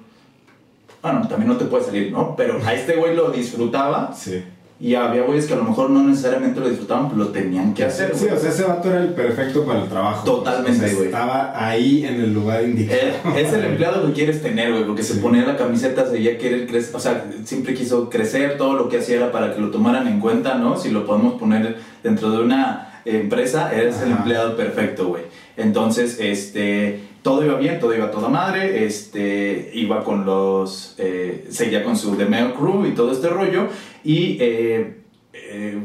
bueno, 1.01 1.28
también 1.28 1.49
no 1.51 1.57
te 1.57 1.65
puede 1.65 1.84
salir, 1.84 2.09
¿no? 2.09 2.38
Pero 2.38 2.57
a 2.65 2.74
este 2.74 2.95
güey 2.95 3.13
lo 3.18 3.32
disfrutaba 3.32 4.13
Sí. 4.15 4.41
Y 4.80 4.93
había 4.93 5.23
güeyes 5.23 5.47
que 5.47 5.53
a 5.53 5.57
lo 5.57 5.63
mejor 5.63 5.89
no 5.89 6.03
necesariamente 6.03 6.59
lo 6.59 6.69
disfrutaban, 6.69 7.09
pero 7.09 7.23
lo 7.23 7.30
tenían 7.30 7.73
que 7.73 7.84
hacer. 7.84 8.11
Sí, 8.13 8.25
güey. 8.25 8.38
o 8.38 8.39
sea, 8.39 8.49
ese 8.51 8.63
vato 8.63 8.89
era 8.89 8.99
el 8.99 9.09
perfecto 9.09 9.65
para 9.65 9.82
el 9.82 9.89
trabajo. 9.89 10.23
Totalmente, 10.23 10.86
O 10.86 10.88
sea, 10.88 10.95
güey. 10.95 11.05
Estaba 11.07 11.67
ahí 11.67 12.05
en 12.05 12.15
el 12.21 12.34
lugar 12.34 12.63
indicado. 12.63 12.99
Eh, 12.99 13.13
es 13.38 13.53
el 13.53 13.65
empleado 13.65 14.05
que 14.05 14.13
quieres 14.13 14.41
tener, 14.41 14.71
güey, 14.71 14.86
porque 14.86 15.01
se 15.01 15.15
ponía 15.15 15.45
la 15.45 15.57
camiseta, 15.57 16.07
seguía 16.07 16.38
querer 16.38 16.67
crecer, 16.67 16.95
o 16.95 16.99
sea, 16.99 17.25
siempre 17.43 17.73
quiso 17.73 18.09
crecer, 18.09 18.57
todo 18.57 18.73
lo 18.73 18.88
que 18.88 18.97
hacía 18.97 19.17
era 19.17 19.32
para 19.32 19.55
que 19.55 19.61
lo 19.61 19.71
tomaran 19.71 20.07
en 20.07 20.19
cuenta, 20.19 20.55
¿no? 20.55 20.78
Si 20.78 20.91
lo 20.91 21.07
podemos 21.07 21.39
poner 21.39 21.78
dentro 22.03 22.30
de 22.30 22.43
una 22.43 23.01
empresa, 23.03 23.73
eres 23.73 24.01
el 24.01 24.11
empleado 24.11 24.55
perfecto, 24.55 25.07
güey. 25.07 25.23
Entonces, 25.55 26.17
este, 26.19 26.99
todo 27.28 27.43
iba 27.43 27.55
bien, 27.55 27.78
todo 27.78 27.93
iba 27.93 28.05
a 28.05 28.11
toda 28.11 28.30
madre, 28.30 28.86
este, 28.86 29.69
iba 29.73 30.01
con 30.05 30.25
los, 30.25 30.95
eh, 30.97 31.45
seguía 31.49 31.84
con 31.84 31.97
su 31.97 32.15
The 32.15 32.23
Mail 32.23 32.53
Crew 32.53 32.86
y 32.86 32.91
todo 32.91 33.11
este 33.11 33.28
rollo, 33.28 33.67
y 34.01 34.38
eh, 34.39 35.01
eh, 35.34 35.78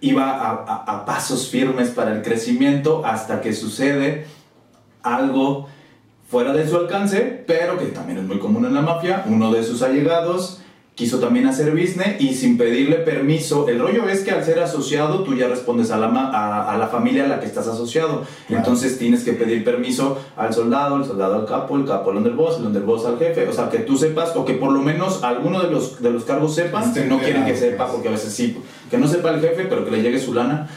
iba 0.00 0.64
a, 0.64 1.04
pasos 1.04 1.48
firmes 1.48 1.90
para 1.90 2.12
el 2.12 2.22
crecimiento 2.22 3.04
hasta 3.04 3.40
que 3.40 3.52
sucede 3.52 4.26
algo 5.02 5.66
fuera 6.28 6.52
de 6.52 6.68
su 6.68 6.76
alcance, 6.76 7.42
pero 7.44 7.76
que 7.76 7.86
también 7.86 8.18
es 8.20 8.24
muy 8.24 8.38
común 8.38 8.64
en 8.64 8.74
la 8.74 8.82
mafia, 8.82 9.24
uno 9.26 9.50
de 9.50 9.64
sus 9.64 9.82
allegados 9.82 10.57
quiso 10.98 11.20
también 11.20 11.46
hacer 11.46 11.70
business 11.70 12.20
y 12.20 12.34
sin 12.34 12.58
pedirle 12.58 12.96
permiso, 12.96 13.68
el 13.68 13.78
rollo 13.78 14.08
es 14.08 14.22
que 14.22 14.32
al 14.32 14.44
ser 14.44 14.58
asociado 14.58 15.22
tú 15.22 15.36
ya 15.36 15.46
respondes 15.46 15.92
a 15.92 15.96
la, 15.96 16.08
a, 16.08 16.72
a 16.72 16.76
la 16.76 16.88
familia 16.88 17.24
a 17.24 17.28
la 17.28 17.38
que 17.38 17.46
estás 17.46 17.68
asociado, 17.68 18.24
Claro. 18.48 18.62
entonces 18.64 18.98
tienes 18.98 19.22
que 19.22 19.32
pedir 19.32 19.62
permiso 19.62 20.18
al 20.36 20.52
soldado, 20.52 20.96
el 20.96 21.04
soldado 21.04 21.36
al 21.36 21.46
capo, 21.46 21.76
el 21.76 21.84
capo 21.86 22.10
al 22.10 22.16
underboss, 22.16 22.58
el 22.58 22.66
underboss 22.66 23.06
al 23.06 23.16
jefe, 23.16 23.46
o 23.46 23.52
sea, 23.52 23.70
que 23.70 23.78
tú 23.78 23.96
sepas 23.96 24.34
o 24.34 24.44
que 24.44 24.54
por 24.54 24.72
lo 24.72 24.80
menos 24.82 25.22
alguno 25.22 25.62
de 25.62 25.70
los, 25.70 26.02
de 26.02 26.10
los 26.10 26.24
cargos 26.24 26.56
sepan, 26.56 26.92
si 26.92 27.04
no 27.04 27.20
quieren 27.20 27.44
que 27.44 27.56
sepa, 27.56 27.84
pues. 27.84 27.92
porque 27.94 28.08
a 28.08 28.12
veces 28.12 28.32
sí, 28.32 28.58
que 28.90 28.98
no 28.98 29.06
sepa 29.06 29.30
el 29.30 29.40
jefe, 29.40 29.66
pero 29.68 29.84
que 29.84 29.92
le 29.92 30.02
llegue 30.02 30.18
su 30.18 30.34
lana, 30.34 30.68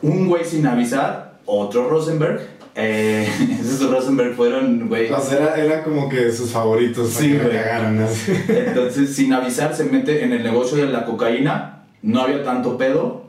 un 0.00 0.28
güey 0.28 0.46
sin 0.46 0.66
avisar, 0.66 1.34
otro 1.44 1.90
Rosenberg. 1.90 2.40
Eh, 2.74 3.28
esos 3.60 3.90
Rosenberg 3.90 4.34
fueron, 4.34 4.88
güey. 4.88 5.10
O 5.10 5.20
sea, 5.20 5.38
era, 5.38 5.56
era 5.56 5.84
como 5.84 6.08
que 6.08 6.32
sus 6.32 6.50
favoritos 6.50 7.10
Sí, 7.10 7.34
güey. 7.36 7.56
Entonces, 8.48 9.14
sin 9.14 9.32
avisar, 9.32 9.74
se 9.74 9.84
mete 9.84 10.24
en 10.24 10.32
el 10.32 10.42
negocio 10.42 10.78
de 10.78 10.86
la 10.86 11.04
cocaína. 11.04 11.84
No 12.02 12.22
había 12.22 12.42
tanto 12.42 12.76
pedo 12.78 13.26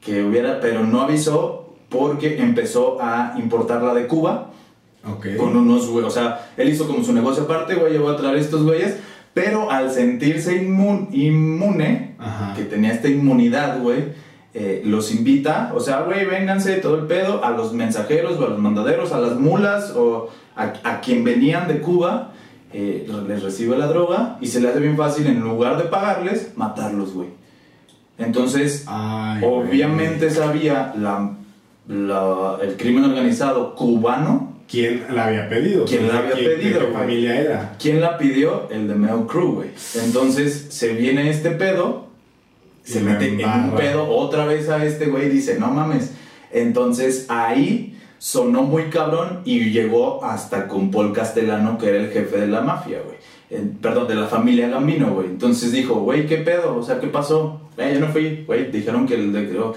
que 0.00 0.22
hubiera, 0.24 0.60
pero 0.60 0.84
no 0.84 1.02
avisó 1.02 1.74
porque 1.88 2.38
empezó 2.38 2.98
a 3.00 3.34
importarla 3.38 3.94
de 3.94 4.06
Cuba 4.06 4.50
Ok. 5.08 5.36
con 5.36 5.56
unos 5.56 5.88
güey. 5.88 6.04
O 6.04 6.10
sea, 6.10 6.50
él 6.56 6.68
hizo 6.68 6.86
como 6.86 7.04
su 7.04 7.12
negocio 7.12 7.44
aparte, 7.44 7.74
güey, 7.74 7.96
voy 7.98 8.12
a 8.12 8.16
traer 8.16 8.36
estos 8.36 8.64
güeyes. 8.64 8.96
Pero 9.34 9.70
al 9.70 9.90
sentirse 9.90 10.60
inmun- 10.62 11.08
inmune, 11.12 12.16
Ajá. 12.18 12.52
que 12.54 12.64
tenía 12.64 12.92
esta 12.92 13.08
inmunidad, 13.08 13.80
güey, 13.80 14.04
eh, 14.54 14.82
los 14.84 15.12
invita, 15.14 15.72
o 15.74 15.80
sea, 15.80 16.02
güey, 16.02 16.26
vénganse, 16.26 16.76
todo 16.76 16.96
el 16.98 17.06
pedo, 17.06 17.44
a 17.44 17.50
los 17.50 17.72
mensajeros 17.72 18.38
o 18.38 18.44
a 18.46 18.48
los 18.50 18.58
mandaderos, 18.58 19.12
a 19.12 19.18
las 19.20 19.36
mulas 19.38 19.92
o 19.96 20.28
a, 20.56 20.72
a 20.84 21.00
quien 21.00 21.24
venían 21.24 21.68
de 21.68 21.80
Cuba, 21.80 22.32
eh, 22.74 23.06
les 23.28 23.42
recibe 23.42 23.76
la 23.78 23.86
droga 23.86 24.36
y 24.40 24.46
se 24.48 24.60
le 24.60 24.68
hace 24.68 24.80
bien 24.80 24.96
fácil, 24.96 25.26
en 25.26 25.40
lugar 25.40 25.76
de 25.78 25.84
pagarles, 25.84 26.52
matarlos, 26.56 27.12
güey. 27.14 27.28
Entonces, 28.18 28.84
Ay, 28.86 29.40
güey. 29.40 29.52
obviamente 29.68 30.30
sabía 30.30 30.92
la, 30.96 31.32
la- 31.88 32.58
el 32.62 32.76
crimen 32.76 33.04
organizado 33.04 33.74
cubano 33.74 34.50
¿Quién 34.70 35.04
la 35.14 35.26
había 35.26 35.50
pedido? 35.50 35.84
¿Quién 35.84 36.08
la 36.08 36.18
había 36.18 36.32
¿Quién- 36.32 36.46
pedido, 36.58 36.80
qué 36.80 36.86
familia 36.94 37.38
era? 37.38 37.76
¿Quién 37.78 38.00
la 38.00 38.16
pidió? 38.16 38.68
El 38.70 38.88
de 38.88 38.94
Mel 38.94 39.26
Crew, 39.28 39.56
güey. 39.56 39.68
Entonces 40.02 40.68
se 40.70 40.94
viene 40.94 41.28
este 41.28 41.50
pedo, 41.50 42.01
se 42.82 43.00
Y 43.00 43.02
mete 43.02 43.28
en 43.28 43.48
un 43.48 43.76
pedo 43.76 44.08
otra 44.08 44.46
vez 44.46 44.68
a 44.68 44.84
este 44.84 45.06
güey 45.06 45.26
y 45.26 45.30
dice, 45.30 45.58
no 45.58 45.68
mames. 45.68 46.12
Entonces 46.50 47.26
ahí 47.28 47.98
sonó 48.18 48.62
muy 48.62 48.84
cabrón 48.84 49.40
y 49.44 49.70
llegó 49.70 50.24
hasta 50.24 50.68
con 50.68 50.90
Paul 50.90 51.12
Castellano, 51.12 51.78
que 51.78 51.88
era 51.88 51.98
el 51.98 52.10
jefe 52.10 52.38
de 52.38 52.46
la 52.46 52.60
mafia, 52.60 53.00
güey. 53.04 53.16
Eh, 53.50 53.64
Perdón, 53.80 54.08
de 54.08 54.14
la 54.14 54.26
familia 54.26 54.68
Gambino, 54.68 55.12
güey. 55.12 55.26
Entonces 55.26 55.72
dijo, 55.72 55.94
güey, 55.96 56.26
¿qué 56.26 56.38
pedo? 56.38 56.76
O 56.76 56.82
sea, 56.82 57.00
¿qué 57.00 57.08
pasó? 57.08 57.60
Eh, 57.76 57.92
yo 57.94 58.00
no 58.00 58.08
fui, 58.08 58.44
güey. 58.46 58.70
Dijeron 58.70 59.06
que 59.06 59.14
el 59.14 59.32
de... 59.32 59.72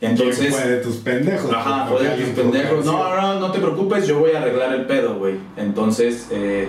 Entonces... 0.00 0.38
¿Quién 0.38 0.52
fue 0.52 0.70
de 0.70 0.76
tus 0.78 0.96
pendejos? 0.96 1.52
Ajá, 1.52 1.86
fue 1.86 2.02
de 2.02 2.24
tus 2.24 2.28
pendejos. 2.30 2.84
No, 2.84 3.16
no, 3.16 3.40
no 3.40 3.52
te 3.52 3.58
preocupes, 3.58 4.06
yo 4.06 4.18
voy 4.18 4.32
a 4.32 4.42
arreglar 4.42 4.74
el 4.74 4.86
pedo, 4.86 5.18
güey. 5.18 5.34
Entonces, 5.56 6.28
eh, 6.30 6.68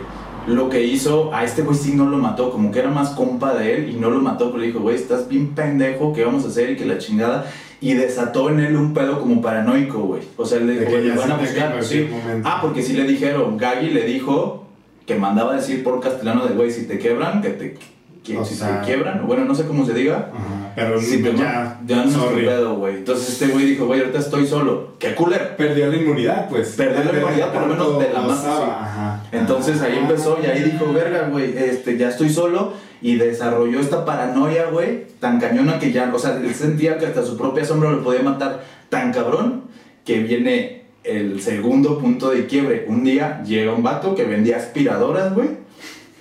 lo 0.54 0.70
que 0.70 0.84
hizo, 0.84 1.34
a 1.34 1.43
este 1.43 1.62
güey 1.62 1.78
sí 1.78 1.93
no 1.93 2.06
lo 2.06 2.18
mató, 2.18 2.52
como 2.52 2.72
que 2.72 2.80
era 2.80 2.89
más 2.89 3.10
compa 3.12 3.54
de 3.54 3.76
él 3.76 3.89
y 3.89 3.93
no 3.93 4.10
lo 4.10 4.20
mató, 4.20 4.47
pero 4.47 4.60
le 4.60 4.68
dijo, 4.68 4.80
güey, 4.80 4.95
estás 4.95 5.28
bien 5.28 5.50
pendejo, 5.50 6.14
¿qué 6.14 6.26
vamos 6.26 6.45
a 6.45 6.47
hacer? 6.47 6.72
Y 6.72 6.76
que 6.76 6.86
la 6.86 6.97
chingada. 6.97 7.45
Y 7.82 7.93
desató 7.93 8.50
en 8.50 8.60
él 8.60 8.76
un 8.76 8.93
pedo 8.93 9.20
como 9.20 9.41
paranoico, 9.41 10.00
güey. 10.00 10.22
O 10.36 10.45
sea, 10.45 10.60
le 10.60 10.80
dijo, 10.80 10.91
me 10.91 11.16
van 11.16 11.32
a 11.32 11.38
buscar. 11.38 11.84
Sí. 11.84 12.10
Ah, 12.43 12.60
porque 12.62 12.84
sí 12.84 12.93
le 12.93 13.06
dijeron, 13.06 13.58
Gaggy 13.58 13.91
le 13.91 14.04
dijo 14.04 14.66
que 15.06 15.16
mandaba 15.16 15.56
decir 15.56 15.84
por 15.84 16.00
castellano 16.00 16.45
de, 16.45 16.56
güey, 16.56 16.72
si 16.72 16.86
te 16.86 17.00
quebran, 17.00 17.41
que 17.41 17.50
te, 17.50 17.78
que, 18.24 18.38
O 18.38 18.46
si 18.46 18.56
sea- 18.56 18.82
te 18.82 18.88
quiebran, 18.88 19.26
bueno, 19.26 19.46
no 19.46 19.56
sé 19.56 19.66
cómo 19.66 19.86
se 19.86 19.94
diga. 19.94 20.30
Ajá, 20.34 20.72
pero 20.76 21.00
ya, 21.00 21.80
ya 21.86 22.06
no 22.06 22.12
sorry. 22.12 22.46
pedo, 22.46 22.76
güey. 22.76 22.98
Entonces 22.98 23.30
este 23.30 23.48
güey 23.48 23.66
dijo, 23.66 23.86
güey, 23.86 24.00
ahorita 24.02 24.20
estoy 24.20 24.46
solo. 24.46 24.94
¡Qué 25.00 25.16
culero! 25.16 25.56
Perdió 25.58 25.88
la 25.88 25.96
inmunidad, 25.98 26.48
pues. 26.50 26.70
Perdió 26.76 27.12
la 27.12 27.20
inmunidad, 27.20 27.52
por 27.54 27.62
lo 27.64 27.68
menos 27.68 28.00
de 28.00 28.14
la. 28.14 28.20
Ajá. 28.20 29.24
Entonces 29.32 29.82
ahí 29.82 29.94
Ah. 29.98 30.02
empezó 30.02 30.38
y 30.42 30.46
ahí 30.48 30.64
dijo, 30.64 30.92
verga, 30.94 31.28
güey, 31.32 31.58
este, 31.58 31.98
ya 31.98 32.10
estoy 32.10 32.30
solo 32.30 32.74
y 33.02 33.16
desarrolló 33.16 33.80
esta 33.80 34.04
paranoia, 34.06 34.66
güey, 34.66 35.06
tan 35.20 35.40
cañona 35.40 35.80
que 35.80 35.92
ya, 35.92 36.12
o 36.14 36.20
sea, 36.20 36.36
él 36.38 36.54
sentía 36.54 36.98
que 36.98 37.06
hasta 37.08 37.24
su 37.24 37.38
propia 37.38 37.64
sombra 37.66 37.92
lo 37.92 38.04
podía 38.04 38.22
matar 38.22 38.64
tan 38.90 39.12
cabrón 39.14 39.64
que 40.06 40.20
viene 40.20 40.84
el 41.04 41.42
segundo 41.42 41.98
punto 42.00 42.30
de 42.32 42.46
quiebre. 42.46 42.86
Un 42.88 43.04
día 43.04 43.42
llega 43.44 43.74
un 43.74 43.84
vato 43.84 44.16
que 44.16 44.26
vendía 44.26 44.58
aspiradoras, 44.58 45.34
güey, 45.34 45.50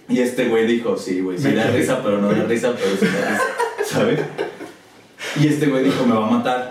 y 0.09 0.21
este 0.21 0.49
güey 0.49 0.67
dijo, 0.67 0.97
sí, 0.97 1.21
güey, 1.21 1.39
sí 1.39 1.53
da 1.53 1.71
risa, 1.71 2.01
pero 2.03 2.19
no 2.19 2.29
da 2.29 2.45
risa, 2.45 2.73
pero 2.75 2.97
sí 2.97 3.07
da 3.07 3.31
risa, 3.31 3.43
¿sabes? 3.85 4.21
Y 5.41 5.49
este 5.49 5.67
güey 5.67 5.85
dijo, 5.85 6.07
me 6.07 6.15
va 6.15 6.27
a 6.27 6.31
matar. 6.31 6.71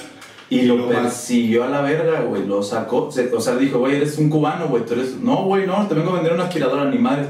Y 0.49 0.61
lo 0.61 0.87
persiguió 0.87 1.65
a 1.65 1.67
la 1.67 1.81
verga, 1.81 2.21
güey. 2.21 2.45
Lo 2.45 2.63
sacó. 2.63 3.09
o 3.09 3.41
sea, 3.41 3.55
dijo, 3.57 3.79
güey, 3.79 3.97
eres 3.97 4.17
un 4.17 4.29
cubano, 4.29 4.67
güey. 4.67 4.85
Tú 4.85 4.93
eres. 4.93 5.15
No, 5.15 5.43
güey, 5.43 5.67
no, 5.67 5.85
te 5.87 5.93
vengo 5.93 6.11
a 6.11 6.15
vender 6.15 6.33
una 6.33 6.45
aspiradora 6.45 6.85
ni 6.85 6.97
madres. 6.97 7.27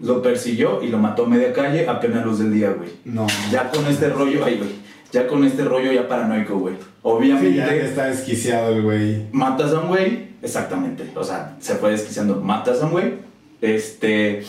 Lo 0.00 0.22
persiguió 0.22 0.82
y 0.82 0.88
lo 0.88 0.98
mató 0.98 1.24
a 1.24 1.28
media 1.28 1.52
calle 1.52 1.88
a 1.88 1.98
plena 2.00 2.24
luz 2.24 2.38
del 2.38 2.54
día, 2.54 2.70
güey. 2.70 2.90
No. 3.04 3.26
Ya 3.50 3.70
con 3.70 3.86
este 3.86 4.08
rollo, 4.08 4.44
ay, 4.44 4.58
güey. 4.58 4.70
Ya 5.12 5.26
con 5.26 5.44
este 5.44 5.64
rollo 5.64 5.92
ya 5.92 6.06
paranoico, 6.06 6.58
güey. 6.58 6.74
Sí, 6.76 6.80
Obviamente, 7.02 7.56
ya 7.56 7.66
está 7.74 8.06
desquiciado 8.06 8.72
el 8.72 8.82
güey. 8.82 9.26
matas 9.32 9.72
a 9.72 9.80
un 9.80 9.88
güey. 9.88 10.30
Exactamente. 10.40 11.10
O 11.16 11.24
sea, 11.24 11.56
se 11.58 11.74
fue 11.74 11.90
desquiciando. 11.90 12.36
Matas 12.36 12.80
a 12.80 12.86
un 12.86 12.92
güey. 12.92 13.14
Este. 13.60 14.44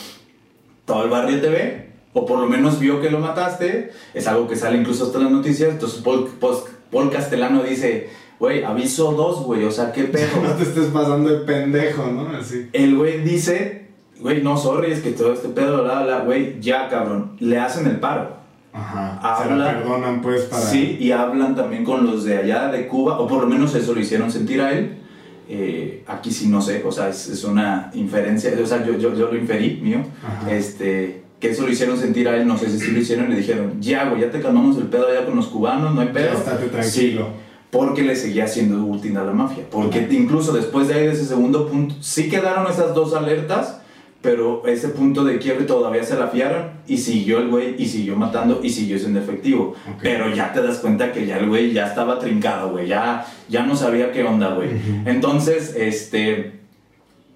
Todo 0.85 1.03
el 1.03 1.09
barrio 1.09 1.41
te 1.41 1.49
ve. 1.49 1.91
O 2.13 2.25
por 2.25 2.39
lo 2.39 2.47
menos 2.47 2.79
vio 2.79 3.01
que 3.01 3.09
lo 3.09 3.19
mataste. 3.19 3.91
Es 4.13 4.27
algo 4.27 4.47
que 4.47 4.55
sale 4.55 4.77
incluso 4.77 5.05
hasta 5.05 5.19
las 5.19 5.31
noticias. 5.31 5.69
Entonces 5.69 6.01
Paul, 6.01 7.09
Castellano 7.09 7.63
dice, 7.63 8.09
güey, 8.39 8.63
aviso 8.63 9.13
dos, 9.13 9.43
güey. 9.43 9.63
O 9.63 9.71
sea, 9.71 9.91
qué 9.91 10.05
pedo. 10.05 10.41
No 10.43 10.51
te 10.53 10.63
estés 10.63 10.87
pasando 10.87 11.29
de 11.29 11.45
pendejo, 11.45 12.07
¿no? 12.07 12.35
Así. 12.37 12.69
El 12.73 12.97
güey 12.97 13.23
dice, 13.23 13.87
güey, 14.19 14.43
no, 14.43 14.57
sorry, 14.57 14.91
es 14.91 15.01
que 15.01 15.11
todo 15.11 15.33
este 15.33 15.49
pedo, 15.49 15.83
bla, 15.83 16.03
bla, 16.03 16.19
güey, 16.19 16.59
ya, 16.59 16.89
cabrón. 16.89 17.37
Le 17.39 17.57
hacen 17.57 17.87
el 17.87 17.99
paro. 17.99 18.41
Ajá. 18.73 19.43
Se 19.43 19.53
la 19.53 19.77
perdonan, 19.79 20.21
pues, 20.21 20.43
para. 20.43 20.63
Sí, 20.63 20.97
y 20.99 21.11
hablan 21.11 21.55
también 21.55 21.83
con 21.83 22.05
los 22.05 22.23
de 22.23 22.37
allá 22.37 22.67
de 22.69 22.87
Cuba, 22.87 23.19
o 23.19 23.27
por 23.27 23.41
lo 23.41 23.47
menos 23.47 23.75
eso 23.75 23.93
lo 23.93 23.99
hicieron 23.99 24.31
sentir 24.31 24.61
a 24.61 24.71
él. 24.71 25.00
Eh, 25.53 26.03
aquí 26.07 26.31
sí 26.31 26.47
no 26.47 26.61
sé, 26.61 26.81
o 26.85 26.91
sea, 26.93 27.09
es, 27.09 27.27
es 27.27 27.43
una 27.43 27.91
inferencia, 27.93 28.53
o 28.63 28.65
sea, 28.65 28.85
yo, 28.85 28.97
yo, 28.97 29.13
yo 29.13 29.29
lo 29.29 29.37
inferí 29.37 29.81
mío, 29.83 29.99
Ajá. 30.25 30.49
este, 30.49 31.23
que 31.41 31.49
eso 31.49 31.63
lo 31.63 31.71
hicieron 31.73 31.97
sentir 31.97 32.29
a 32.29 32.37
él, 32.37 32.47
no 32.47 32.57
sé 32.57 32.69
si 32.69 32.79
sí 32.79 32.91
lo 32.91 32.99
hicieron, 32.99 33.29
le 33.29 33.35
dijeron, 33.35 33.73
ya, 33.81 34.07
güey, 34.07 34.21
ya 34.21 34.31
te 34.31 34.39
calmamos 34.39 34.77
el 34.77 34.85
pedo 34.85 35.09
allá 35.09 35.25
con 35.25 35.35
los 35.35 35.47
cubanos, 35.47 35.93
no 35.93 35.99
hay 35.99 36.07
pedo. 36.07 36.31
Ya 36.31 36.39
estate 36.39 36.63
Sí, 36.63 36.69
tranquilo. 36.69 37.27
porque 37.69 38.03
le 38.03 38.15
seguía 38.15 38.47
siendo 38.47 38.85
útil 38.85 39.17
a 39.17 39.25
la 39.25 39.33
mafia. 39.33 39.65
Porque 39.69 40.07
incluso 40.11 40.53
después 40.53 40.87
de 40.87 40.93
ahí, 40.93 41.07
de 41.07 41.11
ese 41.11 41.25
segundo 41.25 41.67
punto, 41.67 41.95
sí 41.99 42.29
quedaron 42.29 42.71
esas 42.71 42.93
dos 42.95 43.13
alertas, 43.13 43.80
pero 44.21 44.63
ese 44.67 44.89
punto 44.89 45.23
de 45.23 45.39
quiebre 45.39 45.65
todavía 45.65 46.03
se 46.03 46.15
la 46.15 46.27
fiaron 46.27 46.71
y 46.87 46.97
siguió 46.97 47.39
el 47.39 47.49
güey 47.49 47.75
y 47.77 47.87
siguió 47.87 48.15
matando 48.15 48.59
y 48.61 48.69
siguió 48.69 48.99
siendo 48.99 49.19
efectivo. 49.19 49.73
Pero 50.01 50.33
ya 50.33 50.53
te 50.53 50.61
das 50.61 50.77
cuenta 50.77 51.11
que 51.11 51.25
ya 51.25 51.37
el 51.37 51.49
güey 51.49 51.73
ya 51.73 51.87
estaba 51.87 52.19
trincado, 52.19 52.69
güey, 52.69 52.87
ya, 52.87 53.25
ya 53.49 53.65
no 53.65 53.75
sabía 53.75 54.11
qué 54.11 54.23
onda, 54.23 54.53
güey. 54.53 54.69
Entonces, 55.05 55.75
este, 55.75 56.61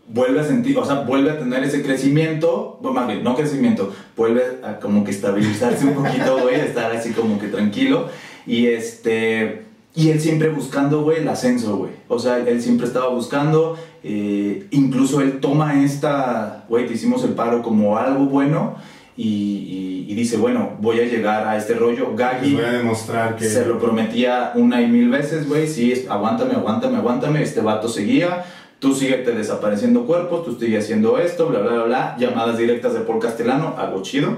vuelve 0.08 0.42
a 0.42 0.44
sentir, 0.44 0.78
o 0.78 0.86
sea, 0.86 1.02
vuelve 1.02 1.32
a 1.32 1.40
tener 1.40 1.64
ese 1.64 1.82
crecimiento, 1.82 2.78
bueno, 2.82 3.00
más 3.00 3.08
bien, 3.08 3.24
no 3.24 3.36
crecimiento, 3.36 3.92
vuelve 4.16 4.44
a 4.64 4.80
como 4.80 5.04
que 5.04 5.12
estabilizarse 5.12 5.86
un 5.86 5.96
poquito, 5.96 6.38
güey, 6.42 6.56
estar 6.56 6.92
así 6.92 7.12
como 7.12 7.40
que 7.40 7.48
tranquilo. 7.48 8.10
Y 8.46 8.68
este, 8.68 9.64
y 9.96 10.10
él 10.10 10.20
siempre 10.20 10.50
buscando, 10.50 11.02
güey, 11.02 11.20
el 11.20 11.28
ascenso, 11.28 11.78
güey. 11.78 11.92
O 12.10 12.20
sea, 12.20 12.38
él 12.38 12.62
siempre 12.62 12.86
estaba 12.86 13.08
buscando, 13.10 13.78
eh, 14.08 14.68
incluso 14.70 15.20
él 15.20 15.40
toma 15.40 15.84
esta, 15.84 16.64
güey, 16.70 16.86
te 16.86 16.94
hicimos 16.94 17.24
el 17.24 17.32
paro 17.32 17.64
como 17.64 17.98
algo 17.98 18.26
bueno. 18.26 18.76
Y, 19.18 19.24
y- 19.28 20.06
y 20.08 20.14
dice, 20.14 20.38
bueno, 20.38 20.72
voy 20.80 21.00
a 21.00 21.06
llegar 21.06 21.48
a 21.48 21.58
este 21.58 21.74
rollo. 21.74 22.14
Gaggy 22.16 22.54
voy 22.54 22.66
a 22.66 22.72
demostrar 22.74 23.36
que. 23.36 23.46
se 23.46 23.66
lo 23.66 23.80
prometía 23.80 24.52
una 24.56 24.82
y 24.82 24.88
mil 24.88 25.10
veces, 25.10 25.48
güey. 25.50 25.68
Sí, 25.68 26.06
aguántame, 26.10 26.54
aguántame, 26.54 26.98
aguántame. 26.98 27.42
Este 27.42 27.62
vato 27.62 27.88
seguía. 27.88 28.44
Tú 28.78 28.94
síguete 28.94 29.32
desapareciendo 29.32 30.06
cuerpos, 30.06 30.46
tú 30.46 30.56
sigues 30.60 30.84
haciendo 30.84 31.18
esto, 31.18 31.48
bla, 31.48 31.60
bla, 31.62 31.72
bla, 31.72 31.84
bla. 31.86 32.16
Llamadas 32.20 32.58
directas 32.58 32.94
de 32.94 33.00
Paul 33.00 33.20
Castellano, 33.20 33.74
algo 33.78 34.02
chido. 34.04 34.38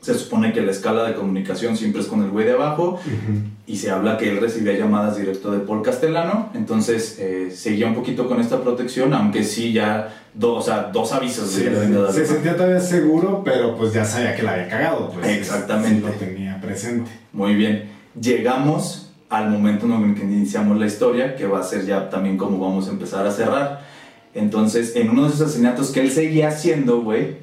Se 0.00 0.14
supone 0.14 0.52
que 0.52 0.62
la 0.62 0.70
escala 0.70 1.04
de 1.04 1.14
comunicación 1.14 1.76
siempre 1.76 2.00
es 2.00 2.06
con 2.06 2.22
el 2.22 2.30
güey 2.30 2.46
de 2.46 2.52
abajo 2.52 2.98
y 3.66 3.76
se 3.76 3.90
habla 3.90 4.16
que 4.16 4.30
él 4.30 4.40
recibía 4.40 4.72
llamadas 4.72 5.18
directo 5.18 5.50
de 5.50 5.58
Paul 5.58 5.82
Castellano, 5.82 6.48
entonces 6.54 7.18
eh, 7.18 7.50
seguía 7.54 7.86
un 7.86 7.94
poquito 7.94 8.26
con 8.26 8.40
esta 8.40 8.62
protección, 8.62 9.12
aunque 9.12 9.44
sí 9.44 9.72
ya 9.72 10.08
dos, 10.34 10.64
o 10.64 10.66
sea, 10.66 10.90
dos 10.92 11.12
avisos. 11.12 11.50
Sí, 11.50 11.64
se 12.12 12.26
sentía 12.26 12.56
todavía 12.56 12.80
seguro, 12.80 13.42
pero 13.44 13.76
pues 13.76 13.92
ya 13.92 14.04
sabía 14.04 14.34
que 14.34 14.42
la 14.42 14.54
había 14.54 14.68
cagado. 14.68 15.10
Pues, 15.10 15.26
Exactamente. 15.28 16.06
lo 16.06 16.14
tenía 16.14 16.58
presente. 16.60 17.10
Muy 17.32 17.54
bien. 17.54 17.90
Llegamos 18.18 19.12
al 19.28 19.50
momento 19.50 19.86
en 19.86 20.10
el 20.10 20.14
que 20.14 20.22
iniciamos 20.22 20.78
la 20.78 20.86
historia, 20.86 21.36
que 21.36 21.46
va 21.46 21.60
a 21.60 21.62
ser 21.62 21.86
ya 21.86 22.10
también 22.10 22.36
como 22.36 22.58
vamos 22.58 22.88
a 22.88 22.90
empezar 22.90 23.26
a 23.26 23.30
cerrar. 23.30 23.84
Entonces, 24.34 24.96
en 24.96 25.10
uno 25.10 25.22
de 25.22 25.28
esos 25.28 25.42
asesinatos 25.42 25.90
que 25.90 26.00
él 26.00 26.10
seguía 26.10 26.48
haciendo, 26.48 27.02
güey, 27.02 27.36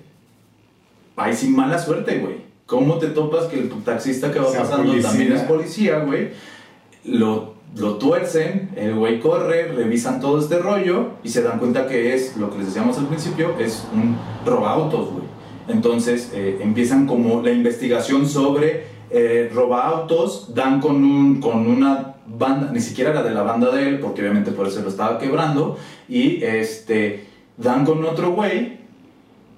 ahí 1.16 1.34
sin 1.34 1.56
mala 1.56 1.80
suerte, 1.80 2.20
güey. 2.20 2.47
¿Cómo 2.68 2.98
te 2.98 3.08
topas 3.08 3.46
que 3.46 3.60
el 3.60 3.70
taxista 3.84 4.30
que 4.30 4.40
va 4.40 4.52
pasando 4.52 4.94
también 5.02 5.32
es 5.32 5.42
policía, 5.44 6.00
güey? 6.00 6.32
Lo, 7.06 7.54
lo 7.78 7.96
tuercen, 7.96 8.72
el 8.76 8.94
güey 8.94 9.22
corre, 9.22 9.70
revisan 9.70 10.20
todo 10.20 10.38
este 10.38 10.60
rollo 10.60 11.12
y 11.24 11.30
se 11.30 11.42
dan 11.42 11.60
cuenta 11.60 11.88
que 11.88 12.14
es, 12.14 12.36
lo 12.36 12.52
que 12.52 12.58
les 12.58 12.68
decíamos 12.68 12.98
al 12.98 13.08
principio, 13.08 13.56
es 13.58 13.88
un 13.94 14.18
robautos, 14.46 15.12
güey. 15.12 15.24
Entonces 15.70 16.32
eh, 16.34 16.60
empiezan 16.62 17.08
como 17.08 17.42
la 17.42 17.52
investigación 17.52 18.28
sobre 18.28 18.84
eh, 19.12 19.50
robautos, 19.54 20.54
dan 20.54 20.82
con, 20.82 21.06
un, 21.06 21.40
con 21.40 21.68
una 21.68 22.16
banda, 22.28 22.72
ni 22.74 22.82
siquiera 22.82 23.12
era 23.12 23.24
de 23.24 23.32
la 23.32 23.44
banda 23.44 23.72
de 23.72 23.88
él, 23.88 24.00
porque 24.02 24.20
obviamente 24.22 24.52
por 24.52 24.68
eso 24.68 24.82
lo 24.82 24.90
estaba 24.90 25.18
quebrando, 25.18 25.78
y 26.10 26.44
este, 26.44 27.28
dan 27.56 27.86
con 27.86 28.04
otro 28.04 28.32
güey, 28.32 28.80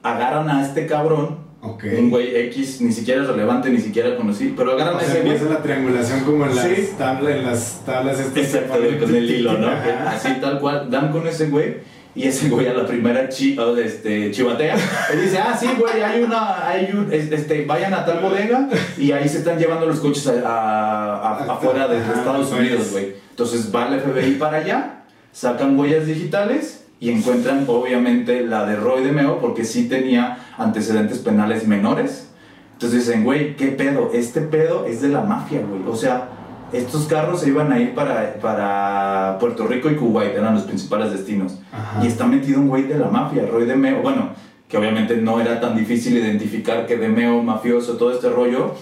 agarran 0.04 0.48
a 0.50 0.64
este 0.64 0.86
cabrón 0.86 1.49
un 1.62 2.10
güey 2.10 2.36
X 2.48 2.82
ni 2.82 2.92
siquiera 2.92 3.22
es 3.22 3.28
relevante, 3.28 3.70
ni 3.70 3.80
siquiera 3.80 4.16
conocí, 4.16 4.54
pero 4.56 4.74
agarran 4.74 4.96
o 4.96 5.00
ese 5.00 5.20
empieza 5.20 5.46
la 5.46 5.62
triangulación 5.62 6.22
como 6.22 6.46
en 6.46 6.56
las, 6.56 6.98
tablas, 6.98 7.36
en 7.36 7.46
las 7.46 7.86
tablas 7.86 8.20
Exacto, 8.36 8.74
con 9.00 9.16
el 9.16 9.30
hilo, 9.30 9.58
¿no? 9.58 9.68
Así 10.08 10.30
tal 10.40 10.60
cual, 10.60 10.90
dan 10.90 11.12
con 11.12 11.28
ese 11.28 11.48
güey 11.48 11.78
y 12.16 12.24
ese 12.28 12.50
güey 12.50 12.68
a 12.68 12.74
la 12.74 12.86
primera 12.86 13.30
chi, 13.30 13.58
este, 13.84 14.32
chivatea. 14.32 14.76
Y 15.14 15.18
dice, 15.18 15.38
ah, 15.38 15.56
sí, 15.58 15.68
güey, 15.78 16.02
hay 16.02 16.24
una, 16.24 16.68
hay 16.68 16.90
un, 16.92 17.12
este, 17.14 17.66
vayan 17.66 17.94
a 17.94 18.06
tal 18.06 18.20
bodega 18.20 18.68
y 18.98 19.12
ahí 19.12 19.30
se 19.30 19.40
están 19.40 19.60
llevando 19.60 19.86
los 19.86 20.00
coches 20.00 20.28
a, 20.28 21.54
afuera 21.54 21.88
de 21.88 21.98
Estados 22.00 22.52
Unidos, 22.52 22.92
güey. 22.92 23.14
Entonces 23.30 23.74
va 23.74 23.88
el 23.88 24.00
FBI 24.00 24.36
para 24.36 24.58
allá, 24.58 25.04
sacan 25.32 25.78
huellas 25.78 26.08
digitales 26.08 26.86
y 27.00 27.12
encuentran 27.12 27.64
obviamente 27.68 28.46
la 28.46 28.66
de 28.66 28.76
Roy 28.76 29.04
de 29.04 29.12
Meo 29.12 29.40
porque 29.40 29.64
sí 29.64 29.88
tenía 29.88 30.49
antecedentes 30.60 31.18
penales 31.20 31.68
menores. 31.68 32.28
Entonces 32.74 33.08
dicen, 33.08 33.24
güey, 33.24 33.56
¿qué 33.56 33.68
pedo? 33.68 34.12
Este 34.14 34.42
pedo 34.42 34.86
es 34.86 35.02
de 35.02 35.10
la 35.10 35.22
mafia, 35.22 35.62
güey. 35.68 35.82
O 35.88 35.96
sea, 35.96 36.30
estos 36.72 37.08
carros 37.08 37.42
se 37.42 37.50
iban 37.50 37.74
a 37.74 37.80
ir 37.80 37.96
para, 37.96 38.36
para 38.36 39.38
Puerto 39.40 39.66
Rico 39.66 39.90
y 39.90 39.96
Kuwait, 39.96 40.36
eran 40.36 40.54
los 40.54 40.64
principales 40.64 41.12
destinos. 41.12 41.60
Y 42.04 42.08
está 42.08 42.28
metido 42.28 42.60
un 42.60 42.68
güey 42.68 42.84
de 42.84 42.98
la 42.98 43.08
mafia, 43.08 43.46
Roy 43.52 43.66
de 43.66 43.76
Meo. 43.76 44.02
Bueno, 44.02 44.30
que 44.68 44.78
obviamente 44.78 45.18
no 45.18 45.42
era 45.42 45.60
tan 45.60 45.76
difícil 45.76 46.16
identificar 46.16 46.86
que 46.86 46.98
de 46.98 47.10
Meo, 47.10 47.42
mafioso, 47.42 47.98
todo 47.98 48.12
este 48.12 48.30
rollo, 48.30 48.76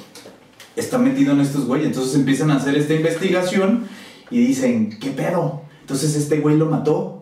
está 0.75 0.97
metido 0.97 1.31
en 1.31 1.41
estos 1.41 1.65
güeyes. 1.65 1.87
Entonces 1.87 2.15
empiezan 2.15 2.51
a 2.51 2.57
hacer 2.57 2.75
esta 2.75 2.93
investigación 2.93 3.85
y 4.29 4.39
dicen, 4.39 4.97
¿qué 4.99 5.11
pedo? 5.11 5.61
Entonces 5.81 6.15
este 6.15 6.39
güey 6.39 6.57
lo 6.57 6.65
mató 6.65 7.16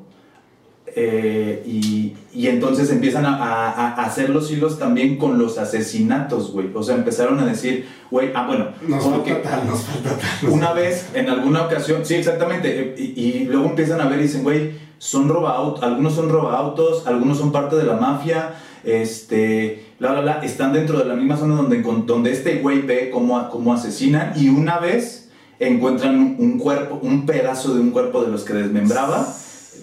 eh, 0.98 1.62
y, 1.66 2.14
y, 2.34 2.48
entonces 2.48 2.90
empiezan 2.90 3.26
a, 3.26 3.36
a, 3.36 4.06
hacer 4.06 4.30
los 4.30 4.50
hilos 4.50 4.80
también 4.80 5.18
con 5.18 5.38
los 5.38 5.58
asesinatos, 5.58 6.54
güey. 6.54 6.70
O 6.74 6.84
sea, 6.84 6.96
empezaron 6.96 7.38
a 7.42 7.46
decir, 7.46 7.86
güey, 8.10 8.32
ah, 8.34 8.48
bueno. 8.48 8.70
Nos 8.88 9.04
falta 9.04 9.42
tal, 9.42 9.68
nos 9.68 9.82
falta 9.82 10.18
tal. 10.18 10.50
Una 10.50 10.72
vez, 10.72 11.10
en 11.14 11.30
alguna 11.30 11.64
ocasión, 11.64 12.06
sí, 12.06 12.14
exactamente. 12.14 12.96
Y, 12.98 13.22
y 13.22 13.44
luego 13.44 13.66
empiezan 13.66 14.00
a 14.00 14.08
ver 14.08 14.20
y 14.20 14.24
dicen, 14.24 14.44
güey, 14.44 14.72
son 14.98 15.28
robaautos, 15.28 15.84
algunos 15.84 16.16
son 16.16 16.30
robautos, 16.30 17.06
algunos 17.08 17.40
son 17.40 17.52
parte 17.52 17.76
de 17.76 17.84
la 17.84 17.98
mafia, 17.98 18.54
este, 18.86 19.84
bla, 20.00 20.14
bla, 20.14 20.22
bla. 20.22 20.40
Están 20.46 20.72
dentro 20.72 20.98
de 20.98 21.04
la 21.04 21.16
misma 21.16 21.36
zona 21.36 21.56
donde, 21.56 21.82
donde 22.06 22.32
este 22.32 22.60
güey 22.60 22.84
ve 22.84 23.10
cómo, 23.12 23.50
cómo 23.50 23.74
asesinan. 23.74 24.32
Y 24.38 24.48
una 24.48 24.80
vez 24.80 25.30
encuentran 25.60 26.38
un 26.40 26.58
cuerpo, 26.58 27.00
un 27.02 27.26
pedazo 27.26 27.74
de 27.74 27.82
un 27.82 27.92
cuerpo 27.92 28.24
de 28.24 28.32
los 28.32 28.46
que 28.46 28.54
desmembraba 28.54 29.28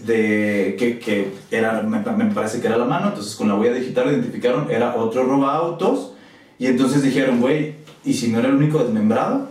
de 0.07 0.77
que, 0.79 0.99
que 0.99 1.33
era, 1.51 1.83
me, 1.83 2.01
parece 2.35 2.61
que 2.61 2.67
era 2.67 2.77
la 2.77 2.85
mano, 2.85 3.09
entonces 3.09 3.35
con 3.37 3.49
la 3.49 3.55
huella 3.55 3.75
digital 3.75 4.11
identificaron, 4.11 4.71
era 4.71 4.97
otro 4.97 5.25
roba 5.25 5.55
autos, 5.55 6.13
y 6.59 6.67
entonces 6.67 7.03
dijeron, 7.03 7.41
güey, 7.41 7.75
¿y 8.05 8.15
si 8.15 8.29
no 8.29 8.39
era 8.39 8.49
el 8.49 8.57
único 8.57 8.79
desmembrado? 8.79 9.49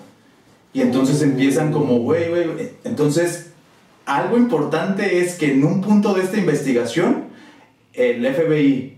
Y 0.74 0.82
entonces 0.82 1.22
empiezan 1.22 1.72
como, 1.72 1.99
güey, 1.99 2.30
güey, 2.30 2.72
entonces 2.84 3.52
algo 4.06 4.38
importante 4.38 5.20
es 5.20 5.36
que 5.36 5.54
en 5.54 5.64
un 5.64 5.82
punto 5.82 6.14
de 6.14 6.24
esta 6.24 6.38
investigación, 6.38 7.26
el 7.93 8.26
FBI 8.26 8.97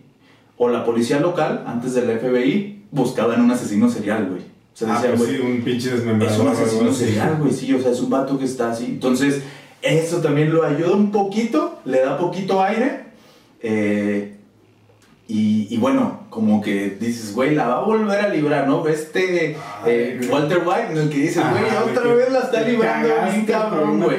o 0.58 0.70
la 0.70 0.86
policía 0.86 1.20
local, 1.20 1.64
antes 1.68 1.94
del 1.94 2.20
FBI, 2.20 2.84
buscaban 2.92 3.42
un 3.42 3.52
asesino 3.52 3.90
serial, 3.90 4.28
güey. 4.30 4.42
O 4.42 4.76
sea, 4.76 4.96
ah, 4.96 5.04
pues 5.16 5.30
sí, 5.30 5.38
un 5.38 5.62
pinche 5.62 5.92
desmembrado. 5.92 6.34
Es 6.34 6.40
un 6.40 6.48
asesino 6.48 6.94
serial, 6.94 7.38
güey, 7.40 7.54
sí, 7.54 7.74
o 7.74 7.82
sea, 7.82 7.92
es 7.92 8.00
un 8.00 8.10
vato 8.10 8.40
que 8.40 8.46
está 8.46 8.72
así. 8.72 8.86
Entonces, 8.86 9.42
eso 9.84 10.18
también 10.22 10.54
lo 10.54 10.64
ayuda 10.64 10.92
un 10.92 11.12
poquito, 11.12 11.80
le 11.86 12.00
da 12.00 12.18
poquito 12.18 12.62
aire. 12.62 13.04
Eh, 13.62 14.38
y, 15.36 15.78
bueno, 15.78 16.28
como 16.30 16.62
que 16.62 16.92
dices, 17.00 17.34
güey, 17.34 17.56
la 17.56 17.68
va 17.68 17.78
a 17.80 17.84
volver 17.84 18.20
a 18.20 18.30
librar, 18.30 18.68
¿no? 18.68 18.88
Este 18.88 19.58
eh, 19.86 20.22
Walter 20.30 20.62
White 20.64 20.92
en 20.92 20.98
el 20.98 21.10
que 21.10 21.18
dice, 21.18 21.40
güey, 21.40 21.64
otra 21.92 22.14
vez 22.14 22.32
la 22.32 22.40
está 22.40 22.62
librando 22.62 23.10
bien 23.32 23.46
cabrón, 23.46 24.02
güey. 24.02 24.18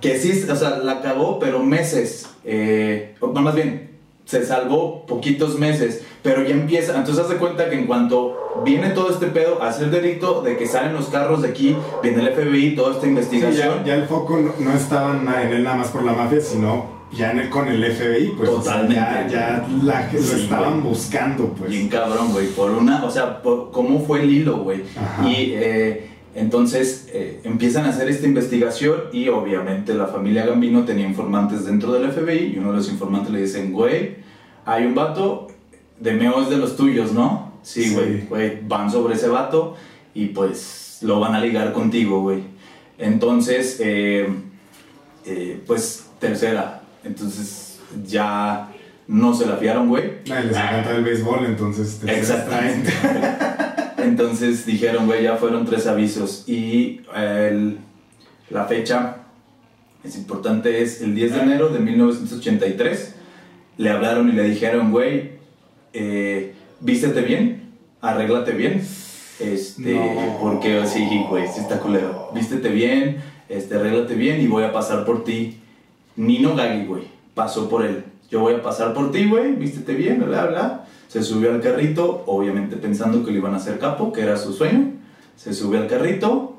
Que 0.00 0.18
sí, 0.18 0.44
o 0.48 0.54
sea, 0.54 0.78
la 0.78 0.92
acabó, 0.92 1.38
pero 1.40 1.62
meses. 1.62 2.28
Eh, 2.44 3.14
más 3.20 3.54
bien, 3.54 3.95
se 4.26 4.44
salvó 4.44 5.06
poquitos 5.06 5.56
meses, 5.56 6.02
pero 6.22 6.42
ya 6.42 6.50
empieza, 6.50 6.96
entonces 6.96 7.24
haz 7.24 7.30
de 7.30 7.36
cuenta 7.36 7.70
que 7.70 7.76
en 7.78 7.86
cuanto 7.86 8.36
viene 8.64 8.90
todo 8.90 9.10
este 9.10 9.26
pedo 9.26 9.62
a 9.62 9.68
hacer 9.68 9.88
delito 9.90 10.42
de 10.42 10.56
que 10.56 10.66
salen 10.66 10.94
los 10.94 11.06
carros 11.06 11.42
de 11.42 11.48
aquí, 11.48 11.76
viene 12.02 12.22
el 12.22 12.34
FBI, 12.34 12.74
toda 12.74 12.94
esta 12.94 13.06
investigación. 13.06 13.84
ya, 13.84 13.94
el 13.94 14.06
foco 14.06 14.36
no, 14.58 14.72
estaba 14.72 15.16
en 15.16 15.52
él 15.52 15.62
nada 15.62 15.76
más 15.76 15.88
por 15.88 16.02
la 16.02 16.12
mafia, 16.12 16.40
sino 16.40 16.96
ya 17.12 17.30
en 17.30 17.48
con 17.48 17.68
el 17.68 17.84
FBI, 17.84 18.34
pues. 18.36 18.50
Totalmente. 18.50 18.96
ya, 19.30 19.64
la, 19.84 20.10
lo 20.12 20.18
estaban 20.18 20.82
buscando, 20.82 21.46
pues. 21.50 21.70
Bien 21.70 21.88
cabrón, 21.88 22.32
güey, 22.32 22.48
por 22.48 22.72
una, 22.72 23.04
o 23.04 23.10
sea, 23.10 23.40
cómo 23.70 24.00
fue 24.04 24.22
el 24.22 24.30
hilo, 24.32 24.58
güey. 24.58 24.82
Y 25.24 25.52
eh, 25.54 26.15
entonces 26.36 27.08
eh, 27.12 27.40
empiezan 27.44 27.86
a 27.86 27.88
hacer 27.88 28.08
esta 28.08 28.26
investigación 28.26 29.04
y 29.10 29.28
obviamente 29.28 29.94
la 29.94 30.06
familia 30.06 30.44
Gambino 30.44 30.84
tenía 30.84 31.06
informantes 31.06 31.64
dentro 31.64 31.92
del 31.92 32.12
FBI 32.12 32.52
y 32.54 32.58
uno 32.58 32.72
de 32.72 32.76
los 32.76 32.90
informantes 32.90 33.32
le 33.32 33.40
dicen, 33.40 33.72
güey, 33.72 34.16
hay 34.66 34.84
un 34.84 34.94
vato, 34.94 35.48
de 35.98 36.12
Meo 36.12 36.42
es 36.42 36.50
de 36.50 36.58
los 36.58 36.76
tuyos, 36.76 37.12
¿no? 37.12 37.52
Sí, 37.62 37.94
güey, 37.94 38.26
güey, 38.26 38.60
van 38.68 38.90
sobre 38.90 39.14
ese 39.14 39.28
vato 39.28 39.76
y 40.12 40.26
pues 40.26 40.98
lo 41.00 41.20
van 41.20 41.34
a 41.34 41.40
ligar 41.40 41.72
contigo, 41.72 42.20
güey. 42.20 42.42
Entonces, 42.98 43.78
eh, 43.80 44.28
eh, 45.24 45.60
pues 45.66 46.06
tercera, 46.18 46.82
entonces 47.02 47.80
ya 48.06 48.72
no 49.08 49.34
se 49.34 49.46
la 49.46 49.56
fiaron, 49.56 49.88
güey. 49.88 50.22
les 50.24 50.56
encanta 50.56 50.96
el 50.96 51.04
béisbol, 51.04 51.46
entonces... 51.46 52.00
Exactamente. 52.06 52.92
Entonces 53.98 54.64
dijeron, 54.66 55.06
güey, 55.06 55.24
ya 55.24 55.36
fueron 55.36 55.64
tres 55.64 55.86
avisos. 55.86 56.44
Y 56.46 57.00
la 58.50 58.64
fecha 58.66 59.16
es 60.04 60.16
importante, 60.16 60.82
es 60.82 61.02
el 61.02 61.14
10 61.14 61.32
de 61.32 61.40
enero 61.40 61.68
de 61.70 61.80
1983. 61.80 63.14
Le 63.78 63.90
hablaron 63.90 64.28
y 64.28 64.32
le 64.32 64.44
dijeron, 64.44 64.92
güey, 64.92 65.32
eh, 65.92 66.54
vístete 66.80 67.22
bien, 67.22 67.72
arréglate 68.00 68.52
bien. 68.52 68.86
Este, 69.40 70.00
porque 70.40 70.86
sí, 70.86 71.06
güey, 71.28 71.46
sí 71.48 71.60
está 71.60 71.80
culero. 71.80 72.30
Vístete 72.34 72.68
bien, 72.68 73.18
este, 73.48 73.74
arréglate 73.74 74.14
bien 74.14 74.40
y 74.40 74.46
voy 74.46 74.64
a 74.64 74.72
pasar 74.72 75.04
por 75.04 75.24
ti. 75.24 75.60
Nino 76.14 76.54
Gagui, 76.54 76.86
güey, 76.86 77.02
pasó 77.34 77.68
por 77.68 77.84
él. 77.84 78.04
Yo 78.30 78.40
voy 78.40 78.54
a 78.54 78.62
pasar 78.62 78.92
por 78.92 79.12
ti, 79.12 79.28
güey, 79.28 79.52
vístete 79.52 79.94
bien, 79.94 80.24
bla, 80.26 80.46
bla. 80.46 80.84
Se 81.08 81.22
subió 81.22 81.52
al 81.52 81.60
carrito, 81.60 82.24
obviamente 82.26 82.76
pensando 82.76 83.24
que 83.24 83.30
le 83.30 83.38
iban 83.38 83.54
a 83.54 83.58
hacer 83.58 83.78
capo, 83.78 84.12
que 84.12 84.22
era 84.22 84.36
su 84.36 84.52
sueño. 84.52 84.92
Se 85.36 85.52
subió 85.54 85.80
al 85.80 85.86
carrito, 85.86 86.58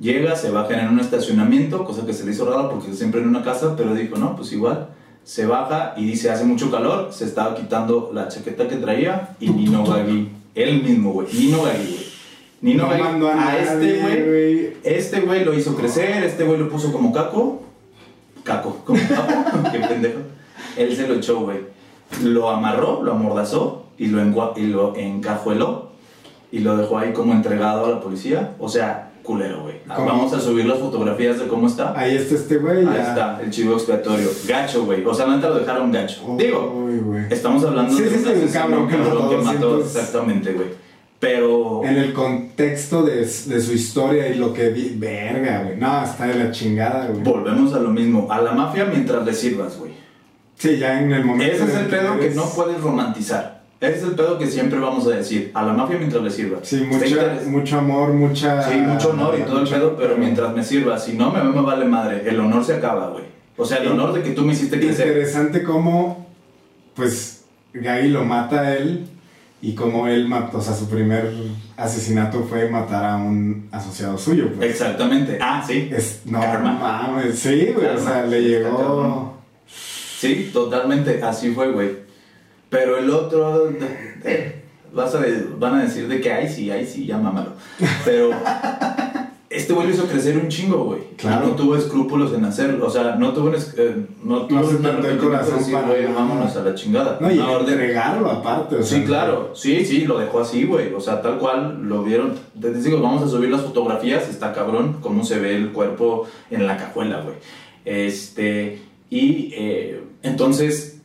llega, 0.00 0.34
se 0.34 0.50
baja 0.50 0.80
en 0.80 0.88
un 0.88 1.00
estacionamiento, 1.00 1.84
cosa 1.84 2.04
que 2.04 2.12
se 2.12 2.24
le 2.24 2.32
hizo 2.32 2.44
raro 2.44 2.70
porque 2.70 2.92
siempre 2.92 3.20
en 3.20 3.28
una 3.28 3.42
casa, 3.42 3.74
pero 3.76 3.94
dijo, 3.94 4.16
no, 4.16 4.34
pues 4.34 4.52
igual. 4.52 4.88
Se 5.22 5.46
baja 5.46 5.94
y 5.96 6.04
dice, 6.04 6.30
hace 6.30 6.44
mucho 6.44 6.70
calor, 6.70 7.12
se 7.12 7.24
estaba 7.24 7.54
quitando 7.54 8.10
la 8.12 8.28
chaqueta 8.28 8.68
que 8.68 8.76
traía 8.76 9.36
y 9.40 9.50
Nino 9.50 9.84
Gagui, 9.86 10.28
él 10.54 10.82
mismo, 10.82 11.12
güey, 11.12 11.28
Nino 11.32 11.62
Gagui, 11.62 11.86
güey. 11.86 12.04
Nino 12.60 12.88
Gagui, 12.88 13.26
a, 13.26 13.58
este 13.58 14.00
güey, 14.00 14.76
este 14.82 15.20
güey 15.20 15.44
lo 15.44 15.54
hizo 15.54 15.76
crecer, 15.76 16.24
este 16.24 16.44
güey 16.44 16.58
lo 16.58 16.68
puso 16.68 16.92
como 16.92 17.12
caco, 17.12 17.62
caco, 18.42 18.82
como 18.84 19.00
caco, 19.08 19.70
qué 19.72 19.78
pendejo. 19.78 20.33
Él 20.76 20.94
se 20.96 21.06
lo 21.08 21.14
echó, 21.14 21.40
güey. 21.40 21.58
Lo 22.22 22.50
amarró, 22.50 23.02
lo 23.02 23.12
amordazó 23.12 23.84
y 23.98 24.06
lo, 24.06 24.20
y 24.56 24.66
lo 24.66 24.94
encajueló. 24.96 25.88
y 26.52 26.58
lo 26.60 26.76
dejó 26.76 26.98
ahí 26.98 27.12
como 27.12 27.32
entregado 27.32 27.86
a 27.86 27.90
la 27.90 28.00
policía. 28.00 28.54
O 28.60 28.68
sea, 28.68 29.10
culero, 29.24 29.62
güey. 29.62 29.76
Vamos 29.86 30.32
a 30.32 30.40
subir 30.40 30.66
las 30.66 30.78
fotografías 30.78 31.38
de 31.40 31.48
cómo 31.48 31.66
está. 31.66 31.98
Ahí 31.98 32.14
está 32.16 32.34
este 32.36 32.58
güey. 32.58 32.78
Ahí 32.80 32.84
ya. 32.94 33.08
está, 33.08 33.40
el 33.42 33.50
chivo 33.50 33.74
expiatorio. 33.74 34.28
Gacho, 34.46 34.84
güey. 34.84 35.04
O 35.04 35.14
sea, 35.14 35.26
neta 35.26 35.48
lo 35.48 35.58
dejaron 35.60 35.90
gacho. 35.90 36.36
Digo, 36.38 36.88
estamos 37.30 37.64
hablando 37.64 37.92
Sí, 37.96 38.02
de 38.02 38.10
sí, 38.10 38.16
un 38.16 38.28
asesino 38.28 38.52
cabrón 38.52 38.88
que 38.88 38.96
mató 38.98 39.28
que 39.30 39.36
mató 39.38 39.68
200. 39.78 39.96
exactamente, 39.96 40.52
güey. 40.52 40.68
Pero 41.18 41.82
En 41.84 41.96
el 41.96 42.12
contexto 42.12 43.02
de, 43.02 43.16
de 43.20 43.24
su 43.60 43.72
historia 43.72 44.28
y 44.28 44.34
lo 44.34 44.52
que 44.52 44.70
di. 44.70 44.94
Verga, 44.96 45.62
güey. 45.64 45.76
No, 45.78 46.04
está 46.04 46.26
de 46.26 46.34
la 46.34 46.50
chingada, 46.50 47.06
güey. 47.08 47.22
volvemos 47.22 47.72
a 47.72 47.78
lo 47.80 47.90
mismo. 47.90 48.28
A 48.30 48.40
la 48.42 48.52
mafia 48.52 48.84
mientras 48.84 49.24
le 49.24 49.32
sirvas, 49.32 49.78
güey. 49.78 49.92
Sí, 50.68 50.78
ya 50.78 51.00
en 51.00 51.12
el 51.12 51.24
momento. 51.24 51.52
Ese 51.52 51.64
es 51.64 51.74
el 51.74 51.86
pedo 51.86 52.18
que 52.18 52.24
eres- 52.26 52.36
no 52.36 52.44
puedes 52.54 52.80
romantizar. 52.80 53.62
Ese 53.80 53.98
es 53.98 54.02
el 54.04 54.12
pedo 54.12 54.38
que 54.38 54.46
siempre 54.46 54.78
vamos 54.78 55.06
a 55.06 55.10
decir. 55.10 55.50
A 55.52 55.62
la 55.62 55.72
mafia 55.74 55.98
mientras 55.98 56.22
le 56.22 56.30
sirvas. 56.30 56.60
Sí, 56.66 56.76
mucha, 56.90 57.40
mucho 57.46 57.78
amor, 57.78 58.12
mucha. 58.14 58.62
Sí, 58.62 58.76
mucho 58.78 59.10
honor 59.10 59.36
y 59.38 59.42
todo 59.42 59.56
el 59.58 59.64
mucho- 59.64 59.74
pedo, 59.74 59.96
pero 59.96 60.16
mientras 60.16 60.54
me 60.54 60.64
sirva, 60.64 60.98
si 60.98 61.12
no, 61.12 61.30
me, 61.30 61.42
me 61.44 61.60
vale 61.60 61.84
madre. 61.84 62.22
El 62.26 62.40
honor 62.40 62.64
se 62.64 62.74
acaba, 62.74 63.10
güey. 63.10 63.24
O 63.56 63.64
sea, 63.66 63.78
el 63.78 63.88
honor 63.88 64.14
de 64.14 64.22
que 64.22 64.30
tú 64.30 64.42
me 64.42 64.52
hiciste 64.54 64.80
crecer. 64.80 65.08
Interesante 65.08 65.62
cómo, 65.62 66.26
pues, 66.94 67.44
Gaby 67.74 68.08
lo 68.08 68.24
mata 68.24 68.60
a 68.60 68.74
él 68.76 69.06
y 69.60 69.74
cómo 69.74 70.08
él 70.08 70.28
mató, 70.28 70.58
o 70.58 70.62
sea, 70.62 70.74
su 70.74 70.88
primer 70.88 71.32
asesinato 71.76 72.44
fue 72.44 72.68
matar 72.70 73.04
a 73.04 73.16
un 73.16 73.68
asociado 73.70 74.16
suyo, 74.18 74.50
pues. 74.56 74.70
Exactamente. 74.70 75.38
Ah, 75.40 75.62
sí. 75.66 75.90
Es, 75.92 76.22
no 76.24 76.38
mames, 76.38 77.38
sí, 77.38 77.70
güey, 77.74 77.86
o 77.86 77.94
Karma, 77.96 78.00
sea, 78.00 78.26
le 78.26 78.42
llegó... 78.42 79.33
Sí, 80.28 80.50
totalmente. 80.52 81.22
Así 81.22 81.50
fue, 81.52 81.70
güey. 81.72 81.90
Pero 82.70 82.96
el 82.98 83.10
otro. 83.10 83.70
eh, 84.24 84.62
vas 84.92 85.14
a, 85.14 85.20
van 85.58 85.74
a 85.76 85.82
decir 85.84 86.08
de 86.08 86.20
que, 86.20 86.32
ay, 86.32 86.48
sí, 86.48 86.70
ay, 86.70 86.86
sí, 86.86 87.06
ya 87.06 87.18
mámalo. 87.18 87.50
Pero. 88.04 88.30
Este 89.50 89.72
güey 89.72 89.86
lo 89.86 89.94
hizo 89.94 90.06
crecer 90.08 90.36
un 90.36 90.48
chingo, 90.48 90.82
güey. 90.82 90.98
Claro. 91.16 91.46
Y 91.46 91.50
No 91.50 91.54
tuvo 91.54 91.76
escrúpulos 91.76 92.32
en 92.34 92.44
hacerlo. 92.44 92.86
O 92.86 92.90
sea, 92.90 93.14
no 93.14 93.32
tuvo, 93.32 93.52
eh, 93.54 94.06
no 94.24 94.46
tuvo 94.46 94.58
No 94.60 94.66
se 94.66 94.76
tentó 94.78 95.08
el 95.08 95.16
corazón 95.18 95.58
decir, 95.58 95.74
para 95.74 95.86
güey, 95.86 96.12
vámonos 96.12 96.56
a 96.56 96.64
la 96.64 96.74
chingada. 96.74 97.18
No, 97.20 97.30
y 97.30 97.38
orden- 97.38 97.68
entregarlo 97.74 98.28
aparte, 98.32 98.74
o 98.74 98.82
sea. 98.82 98.98
Sí, 98.98 99.04
claro, 99.04 99.52
sí, 99.54 99.84
sí, 99.84 100.06
lo 100.06 100.18
dejó 100.18 100.40
así, 100.40 100.64
güey. 100.64 100.92
O 100.92 101.00
sea, 101.00 101.22
tal 101.22 101.38
cual 101.38 101.84
lo 101.88 102.02
vieron. 102.02 102.32
Te 102.60 102.72
digo, 102.72 103.00
vamos 103.00 103.22
a 103.22 103.28
subir 103.28 103.48
las 103.48 103.60
fotografías, 103.60 104.28
está 104.28 104.52
cabrón 104.52 104.96
cómo 105.00 105.22
se 105.22 105.38
ve 105.38 105.54
el 105.54 105.70
cuerpo 105.70 106.26
en 106.50 106.66
la 106.66 106.76
cajuela, 106.76 107.20
güey. 107.20 107.36
Este, 107.84 108.80
y 109.14 109.52
eh, 109.54 110.02
entonces, 110.24 110.98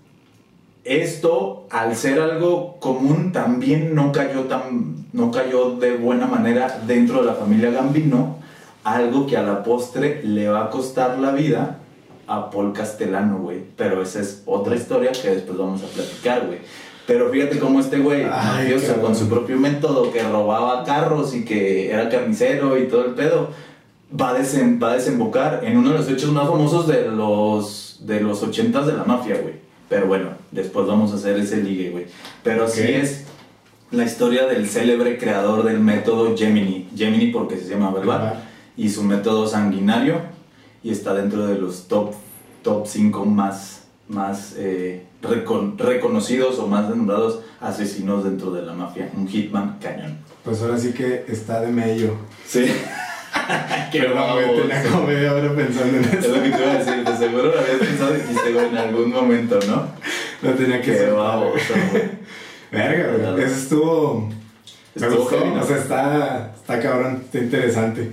esto, 0.84 1.68
al 1.70 1.96
ser 1.96 2.20
algo 2.20 2.78
común, 2.80 3.32
también 3.32 3.94
no 3.94 4.12
cayó, 4.12 4.46
tan, 4.46 5.06
no 5.14 5.30
cayó 5.30 5.76
de 5.76 5.96
buena 5.96 6.26
manera 6.26 6.82
dentro 6.88 7.20
de 7.20 7.28
la 7.28 7.36
familia 7.36 7.70
Gambino, 7.70 8.38
algo 8.84 9.28
que 9.28 9.38
a 9.38 9.44
la 9.44 9.62
postre 9.62 10.24
le 10.24 10.50
va 10.50 10.66
a 10.66 10.70
costar 10.72 11.20
la 11.20 11.34
vida 11.34 11.78
a 12.26 12.50
Paul 12.50 12.74
Castellano, 12.74 13.38
güey. 13.38 13.62
Pero 13.78 14.02
esa 14.02 14.22
es 14.22 14.42
otra 14.48 14.76
historia 14.76 15.12
que 15.12 15.30
después 15.30 15.60
vamos 15.60 15.84
a 15.84 15.88
platicar, 15.88 16.48
güey. 16.48 16.62
Pero 17.06 17.30
fíjate 17.30 17.60
cómo 17.60 17.80
este 17.80 18.00
güey, 18.00 18.24
Ay, 18.24 18.30
mafioso, 18.64 18.88
cabrón. 18.88 19.06
con 19.06 19.16
su 19.16 19.30
propio 19.30 19.58
método, 19.58 20.12
que 20.12 20.24
robaba 20.24 20.84
carros 20.84 21.36
y 21.36 21.46
que 21.46 21.92
era 21.92 22.10
carnicero 22.10 22.76
y 22.76 22.88
todo 22.88 23.06
el 23.06 23.14
pedo, 23.14 23.52
va 24.20 24.30
a, 24.32 24.40
desen- 24.40 24.82
va 24.82 24.92
a 24.92 24.96
desembocar 24.96 25.62
en 25.64 25.78
uno 25.78 25.92
de 25.92 25.98
los 25.98 26.10
hechos 26.10 26.32
más 26.32 26.48
famosos 26.48 26.88
de 26.88 27.08
los, 27.10 27.98
de 28.02 28.22
los 28.22 28.42
80 28.44 28.86
de 28.86 28.94
la 28.94 29.04
mafia, 29.04 29.40
güey. 29.42 29.56
Pero 29.90 30.08
bueno, 30.08 30.30
después 30.52 30.86
vamos 30.88 31.12
a 31.12 31.16
hacer 31.16 31.38
ese 31.40 31.58
ligue, 31.58 31.90
güey. 31.90 32.06
Pero 32.44 32.68
sí 32.68 32.82
Ok. 32.82 32.90
es 32.90 33.24
la 33.92 34.04
historia 34.04 34.46
del 34.46 34.68
célebre 34.68 35.18
creador 35.18 35.64
del 35.64 35.80
método 35.80 36.38
Gemini. 36.38 36.88
Gemini 36.96 37.28
porque 37.32 37.58
se 37.58 37.70
llama, 37.70 37.92
¿verdad? 37.92 38.44
Y 38.78 38.90
su 38.90 39.04
método 39.04 39.48
sanguinario. 39.48 40.22
Y 40.84 40.92
está 40.92 41.14
dentro 41.14 41.48
de 41.48 41.58
los 41.58 41.88
top, 41.88 42.14
top 42.64 42.86
5 42.88 43.26
más, 43.26 43.84
más 44.08 44.54
eh, 44.58 45.06
recon- 45.24 45.76
reconocidos 45.78 46.58
o 46.60 46.68
más 46.68 46.88
nombrados 46.88 47.42
asesinos 47.60 48.24
dentro 48.24 48.52
de 48.52 48.62
la 48.62 48.74
mafia. 48.74 49.10
Un 49.18 49.28
hitman 49.28 49.78
cañón. 49.82 50.20
Pues 50.44 50.62
ahora 50.62 50.78
sí 50.78 50.94
que 50.94 51.26
está 51.28 51.60
de 51.62 51.68
medio. 51.72 52.14
Sí. 52.48 52.66
Qué 53.92 54.00
Perdón, 54.02 54.32
güey, 54.34 54.62
tenía 54.62 54.84
como 54.84 55.08
media 55.08 55.34
hora 55.34 55.56
pensando 55.56 55.98
en 55.98 56.04
Es 56.06 56.14
eso. 56.14 56.36
lo 56.36 56.44
que 56.44 56.50
te 56.50 56.58
iba 56.62 56.72
a 56.72 56.78
decir, 56.78 57.04
de 57.04 57.18
seguro 57.18 57.44
lo 57.46 57.60
habías 57.60 57.78
pensado 57.78 58.16
y 58.16 58.20
dijiste, 58.22 58.54
güey, 58.54 58.66
en 58.68 58.78
algún 58.78 59.10
momento, 59.12 59.60
¿no? 59.68 59.88
Lo 60.42 60.52
tenía 60.56 60.82
que 60.82 60.92
Qué 60.96 61.06
baboso, 61.08 61.74
güey. 61.92 62.04
Verga, 62.72 63.08
güey. 63.10 63.20
Claro. 63.22 63.38
Eso 63.40 63.56
estuvo. 63.56 64.30
Me 64.96 65.06
Estuvo 65.08 65.22
gustó. 65.24 65.38
heavy, 65.40 65.56
¿no? 65.56 65.62
O 65.62 65.66
sea, 65.66 65.78
está, 65.78 66.52
está 66.56 66.80
cabrón, 66.80 67.22
está 67.26 67.38
interesante. 67.40 68.12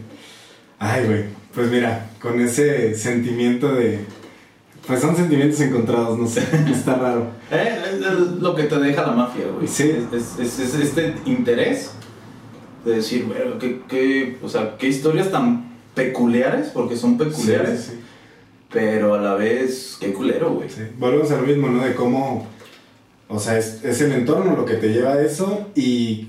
Ay, 0.79 1.05
güey. 1.07 1.25
Pues 1.55 1.71
mira, 1.71 2.07
con 2.21 2.41
ese 2.41 2.95
sentimiento 2.95 3.73
de. 3.75 4.01
Pues 4.87 5.01
son 5.01 5.17
sentimientos 5.17 5.61
encontrados, 5.61 6.17
no 6.19 6.27
sé. 6.29 6.41
Está 6.73 6.95
raro. 6.95 7.27
Eh, 7.51 7.77
es, 7.89 7.95
es 8.07 8.13
lo 8.41 8.55
que 8.55 8.65
te 8.65 8.79
deja 8.79 9.03
la 9.03 9.13
mafia, 9.13 9.45
güey. 9.53 9.67
Sí. 9.67 9.93
Es, 10.13 10.39
es- 10.39 10.39
es- 10.39 10.59
es 10.61 10.75
este 10.81 11.15
interés 11.25 11.91
de 12.87 12.97
decir, 12.97 13.27
güey, 13.27 13.59
qué, 13.59 13.81
qué- 13.89 14.37
o 14.43 14.49
sea, 14.49 14.77
qué 14.79 14.89
historias 14.89 15.31
tan 15.31 15.67
peculiares, 15.95 16.69
porque 16.69 16.97
son 16.97 17.19
peculiares, 17.19 17.81
Sí, 17.81 17.91
sí, 17.91 17.97
sí. 17.97 18.01
pero 18.73 19.15
a 19.15 19.21
la 19.21 19.35
vez, 19.35 19.97
qué 20.01 20.13
culero, 20.13 20.55
güey. 20.55 20.69
Volvemos 20.99 21.31
a 21.33 21.37
lo 21.41 21.47
mismo, 21.47 21.69
¿no? 21.69 21.85
De 21.85 21.95
cómo. 21.95 22.47
O 23.29 23.39
sea, 23.41 23.59
es, 23.59 23.83
es 23.85 24.01
el 24.01 24.13
entorno 24.13 24.55
lo 24.57 24.65
que 24.65 24.75
te 24.75 24.89
lleva 24.91 25.15
a 25.15 25.23
eso 25.23 25.67
y 25.75 26.29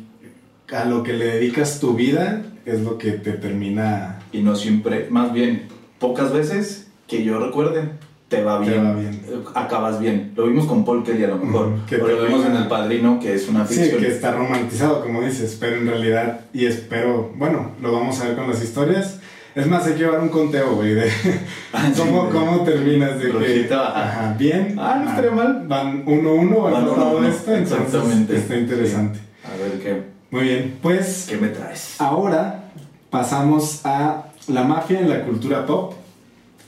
a 0.74 0.86
lo 0.86 1.04
que 1.04 1.14
le 1.14 1.26
dedicas 1.26 1.80
tu 1.80 1.94
vida 1.94 2.44
es 2.66 2.82
lo 2.82 2.98
que 2.98 3.12
te 3.12 3.34
termina. 3.34 4.20
Y 4.32 4.42
no 4.42 4.56
siempre, 4.56 5.08
más 5.12 5.32
bien, 5.32 5.68
pocas 6.00 6.34
veces 6.34 6.88
que 7.08 7.24
yo 7.24 7.40
recuerde, 7.40 7.90
te 8.28 8.44
va 8.44 8.60
Te 8.62 8.70
bien. 8.72 8.86
va 8.86 8.94
bien. 8.94 9.14
Eh, 9.28 9.40
Acabas 9.56 10.00
bien. 10.00 10.34
Lo 10.36 10.48
vimos 10.48 10.66
con 10.66 10.84
Paul 10.84 11.04
Kelly 11.04 11.24
a 11.24 11.28
lo 11.30 11.38
mejor. 11.38 11.74
Que 11.88 11.96
o 11.96 12.08
lo 12.08 12.24
vimos 12.26 12.46
en 12.46 12.56
El 12.56 12.68
Padrino, 12.68 13.20
que 13.20 13.34
es 13.34 13.48
una 13.48 13.66
Sí, 13.66 13.76
ficción. 13.76 14.02
que 14.02 14.08
está 14.10 14.32
romantizado, 14.34 15.02
como 15.02 15.22
dices, 15.22 15.56
pero 15.60 15.78
en 15.78 15.88
realidad, 15.88 16.42
y 16.54 16.66
espero, 16.66 17.32
bueno, 17.38 17.72
lo 17.82 17.92
vamos 17.94 18.20
a 18.22 18.26
ver 18.28 18.36
con 18.36 18.50
las 18.50 18.62
historias. 18.64 19.20
Es 19.56 19.66
más, 19.66 19.88
hay 19.88 19.94
que 19.94 20.00
llevar 20.00 20.20
un 20.20 20.30
conteo, 20.30 20.76
güey, 20.76 20.94
de 20.94 21.10
Ah, 21.74 21.90
sí, 21.92 22.00
cómo, 22.00 22.30
cómo 22.30 22.62
terminas 22.64 23.18
de 23.20 23.32
que. 23.32 23.74
Ajá. 23.74 24.36
Bien. 24.38 24.76
Ah, 24.78 25.02
no 25.04 25.10
estaría 25.10 25.32
mal. 25.32 25.66
Van 25.68 26.04
uno 26.06 26.30
a 26.30 26.34
uno, 26.34 26.62
van 26.62 26.84
uno 26.84 26.92
todo 26.94 27.18
uno, 27.18 27.28
esto, 27.28 27.56
entonces 27.56 27.86
exactamente. 27.88 28.36
está 28.38 28.56
interesante. 28.56 29.20
A 29.44 29.58
ver, 29.58 29.80
¿qué, 29.82 30.04
Muy 30.30 30.44
bien, 30.44 30.78
pues 30.82 31.26
qué 31.30 31.38
me 31.38 31.48
traes? 31.48 31.96
Ahora 32.00 32.66
pasamos 33.10 33.82
a 33.84 34.26
la 34.48 34.64
mafia 34.64 35.00
en 35.00 35.10
la 35.10 35.24
cultura 35.24 35.66
pop. 35.66 35.94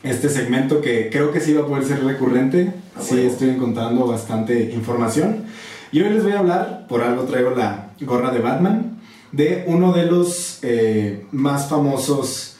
Este 0.04 0.30
segmento 0.30 0.82
que 0.82 1.10
creo 1.10 1.32
que 1.32 1.40
sí 1.40 1.54
va 1.54 1.64
a 1.64 1.68
poder 1.68 1.84
ser 1.84 2.04
recurrente. 2.04 2.74
A 2.96 3.02
Sí, 3.02 3.20
estoy 3.20 3.50
encontrando 3.50 4.08
bastante 4.08 4.72
información. 4.74 5.46
Y 5.92 6.02
hoy 6.02 6.10
les 6.10 6.24
voy 6.24 6.34
a 6.34 6.40
hablar, 6.40 6.86
por 6.88 7.02
algo 7.02 7.24
traigo 7.24 7.52
la 7.52 7.92
gorra 8.02 8.32
de 8.32 8.40
Batman, 8.40 9.00
de 9.32 9.64
uno 9.68 9.92
de 9.92 10.06
los 10.06 10.60
eh, 10.62 11.26
más 11.32 11.68
famosos, 11.68 12.58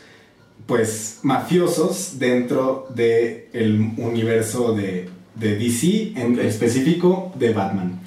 pues, 0.66 1.20
mafiosos 1.24 2.20
dentro 2.20 2.88
del 2.94 3.46
el 3.54 3.92
universo 3.98 4.74
de, 4.74 5.10
de 5.36 5.56
DC, 5.56 6.14
en 6.16 6.40
específico 6.40 7.32
de 7.36 7.54
Batman. 7.54 8.00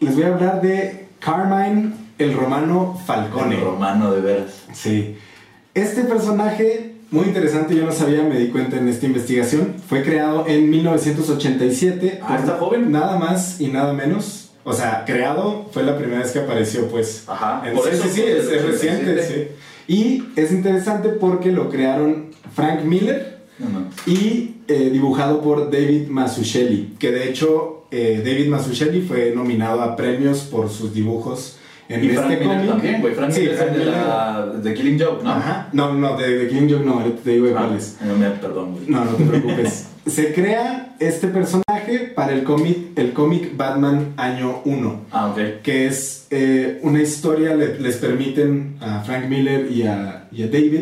Les 0.00 0.14
voy 0.14 0.24
a 0.24 0.28
hablar 0.28 0.60
de 0.60 1.08
Carmine 1.20 1.92
el 2.20 2.34
Romano 2.34 2.98
Falcone. 3.06 3.56
El 3.56 3.62
romano, 3.62 4.12
de 4.12 4.20
veras. 4.20 4.64
Sí. 4.72 5.16
Este 5.72 6.02
personaje, 6.04 6.89
muy 7.10 7.26
interesante, 7.26 7.74
yo 7.74 7.84
no 7.84 7.92
sabía, 7.92 8.22
me 8.22 8.38
di 8.38 8.48
cuenta 8.48 8.76
en 8.76 8.88
esta 8.88 9.06
investigación, 9.06 9.74
fue 9.88 10.02
creado 10.02 10.46
en 10.46 10.70
1987. 10.70 12.20
Ah, 12.22 12.36
¿está 12.38 12.56
joven? 12.58 12.90
Nada 12.92 13.18
más 13.18 13.60
y 13.60 13.68
nada 13.68 13.92
menos. 13.92 14.50
O 14.62 14.72
sea, 14.72 15.04
creado 15.06 15.68
fue 15.72 15.82
la 15.82 15.96
primera 15.96 16.20
vez 16.20 16.32
que 16.32 16.38
apareció, 16.40 16.86
pues. 16.88 17.24
Ajá. 17.26 17.62
en- 17.68 17.74
Por 17.74 17.88
eso 17.88 18.04
sí, 18.12 18.20
es, 18.22 18.46
reciente, 18.62 19.10
87. 19.12 19.22
sí. 19.88 19.92
Y 19.92 20.24
es 20.36 20.52
interesante 20.52 21.08
porque 21.08 21.50
lo 21.50 21.68
crearon 21.68 22.30
Frank 22.54 22.82
Miller 22.84 23.40
y 24.06 24.56
eh, 24.68 24.90
dibujado 24.92 25.40
por 25.42 25.70
David 25.70 26.06
Mazzucchelli, 26.08 26.94
que 26.98 27.10
de 27.10 27.28
hecho 27.28 27.86
eh, 27.90 28.22
David 28.24 28.48
Mazzucchelli 28.48 29.02
fue 29.02 29.32
nominado 29.34 29.82
a 29.82 29.96
premios 29.96 30.40
por 30.42 30.70
sus 30.70 30.94
dibujos 30.94 31.56
en 31.90 32.04
Y 32.04 32.08
este 32.08 32.18
Frank 32.20 32.28
Miller 32.40 32.46
cómic. 32.56 32.70
también, 32.70 33.00
güey. 33.00 33.14
Frank 33.14 33.30
Sí, 33.32 33.40
Miller 33.40 33.54
es 33.54 33.60
de, 33.60 33.70
Miller. 33.78 33.86
la, 33.94 34.46
de 34.62 34.74
Killing 34.74 35.00
Joke, 35.00 35.22
¿no? 35.24 35.30
Ajá. 35.30 35.68
No, 35.72 35.92
no, 35.94 36.16
de, 36.16 36.38
de 36.38 36.48
King 36.48 36.68
Joke 36.70 36.84
no, 36.84 36.92
ahorita 37.00 37.22
te 37.22 37.30
digo 37.30 37.46
de 37.46 37.54
Ah, 37.56 37.68
no 38.06 38.16
me, 38.16 38.30
perdón, 38.30 38.72
güey. 38.72 38.84
No, 38.88 39.04
no 39.04 39.10
te 39.12 39.24
preocupes. 39.24 39.86
Se 40.06 40.32
crea 40.32 40.94
este 40.98 41.28
personaje 41.28 42.12
para 42.14 42.32
el 42.32 42.42
cómic 42.42 42.78
el 42.96 43.12
cómic 43.12 43.54
Batman 43.56 44.14
Año 44.16 44.62
1, 44.64 45.00
Ah, 45.12 45.28
ok. 45.28 45.62
que 45.62 45.86
es 45.86 46.26
eh, 46.30 46.78
una 46.82 47.02
historia, 47.02 47.54
le- 47.54 47.78
les 47.78 47.96
permiten 47.96 48.76
a 48.80 49.00
Frank 49.02 49.26
Miller 49.28 49.70
y 49.70 49.82
a, 49.82 50.28
y 50.32 50.42
a 50.42 50.46
David 50.46 50.80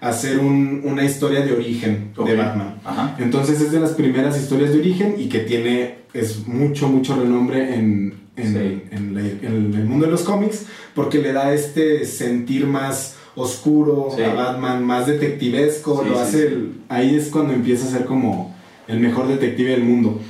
hacer 0.00 0.38
un- 0.38 0.82
una 0.84 1.02
historia 1.04 1.40
de 1.40 1.52
origen 1.52 2.12
de 2.24 2.36
Batman. 2.36 2.74
Ajá. 2.84 3.16
Entonces 3.18 3.60
es 3.60 3.72
de 3.72 3.80
las 3.80 3.92
primeras 3.92 4.38
historias 4.38 4.72
de 4.72 4.78
origen 4.80 5.14
y 5.18 5.28
que 5.28 5.40
tiene, 5.40 5.94
es 6.12 6.46
mucho, 6.46 6.88
mucho 6.88 7.16
renombre 7.16 7.74
en, 7.74 8.14
en, 8.38 8.52
Sí. 8.52 8.82
en 8.90 9.14
la- 9.14 9.20
en 9.20 9.74
el 9.74 9.84
mundo 9.84 10.06
de 10.06 10.12
los 10.12 10.22
cómics 10.22 10.64
porque 10.94 11.18
le 11.18 11.32
da 11.32 11.52
este 11.52 12.04
sentir 12.04 12.66
más 12.66 13.16
oscuro 13.34 14.08
Sí. 14.16 14.22
a 14.22 14.34
Batman, 14.34 14.84
más 14.84 15.06
detectivesco, 15.06 16.02
Sí, 16.02 16.10
lo 16.10 16.18
hace, 16.18 16.46
el- 16.48 16.72
ahí 16.88 17.14
es 17.16 17.28
cuando 17.28 17.52
empieza 17.52 17.86
a 17.86 17.90
ser 17.90 18.04
como 18.04 18.54
el 18.88 19.00
mejor 19.00 19.28
detective 19.28 19.70
del 19.72 19.84
mundo. 19.84 20.20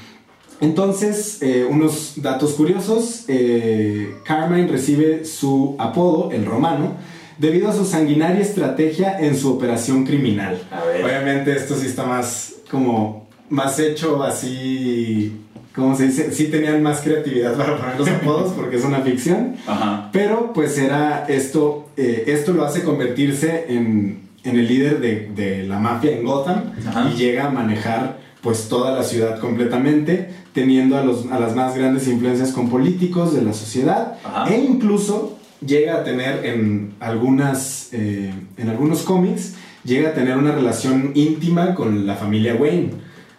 Entonces, 0.61 1.38
eh, 1.40 1.64
unos 1.70 2.14
datos 2.16 2.52
curiosos, 2.54 3.24
eh, 3.28 4.16
Carmine 4.24 4.66
recibe 4.66 5.24
su 5.24 5.76
apodo, 5.78 6.32
el 6.32 6.44
romano, 6.44 6.94
debido 7.38 7.68
a 7.68 7.72
su 7.72 7.84
sanguinaria 7.84 8.40
estrategia 8.40 9.18
en 9.20 9.36
su 9.36 9.52
operación 9.52 10.04
criminal. 10.04 10.61
A 10.72 10.84
ver. 10.84 11.04
Obviamente 11.04 11.54
esto 11.54 11.76
sí 11.76 11.86
está 11.86 12.04
más 12.04 12.54
como 12.70 13.28
más 13.50 13.78
hecho 13.78 14.22
así, 14.24 15.32
¿cómo 15.79 15.97
se 15.97 16.07
dice? 16.09 16.33
Sí 16.33 16.49
tenían 16.49 16.83
más 16.83 17.01
creatividad 17.01 17.55
para 17.57 17.79
poner 17.79 17.99
los 17.99 18.09
apodos 18.09 18.53
porque 18.53 18.76
es 18.76 18.85
una 18.85 19.01
ficción, 19.01 19.55
Ajá. 19.66 20.11
pero 20.12 20.53
pues 20.53 20.76
era 20.79 21.24
esto, 21.29 21.89
eh, 21.97 22.24
esto 22.26 22.53
lo 22.53 22.64
hace 22.64 22.83
convertirse 22.83 23.66
en, 23.68 24.20
en 24.45 24.59
el 24.59 24.66
líder 24.68 25.01
de, 25.01 25.31
de 25.35 25.62
la 25.66 25.79
mafia 25.79 26.11
en 26.11 26.24
Gotham 26.24 26.72
Ajá. 26.87 27.11
y 27.11 27.16
llega 27.16 27.47
a 27.47 27.51
manejar 27.51 28.18
pues 28.43 28.68
toda 28.68 28.93
la 28.93 29.03
ciudad 29.03 29.41
completamente, 29.41 30.31
teniendo 30.53 30.97
a, 30.97 31.03
los, 31.05 31.26
a 31.31 31.39
las 31.41 31.57
más 31.57 31.76
grandes 31.76 32.07
influencias 32.07 32.53
con 32.53 32.68
políticos 32.68 33.35
de 33.35 33.43
la 33.43 33.53
sociedad 33.53 34.14
Ajá. 34.24 34.53
e 34.53 34.59
incluso 34.59 35.39
llega 35.64 35.97
a 35.97 36.05
tener 36.05 36.45
en 36.47 36.95
algunas 37.01 37.89
eh, 37.93 38.33
en 38.57 38.68
algunos 38.68 39.03
cómics 39.03 39.55
llega 39.85 40.11
a 40.11 40.14
tener 40.14 40.37
una 40.37 40.53
relación 40.53 41.11
íntima 41.14 41.74
con 41.74 42.07
la 42.07 42.14
familia 42.14 42.55
Wayne 42.55 42.91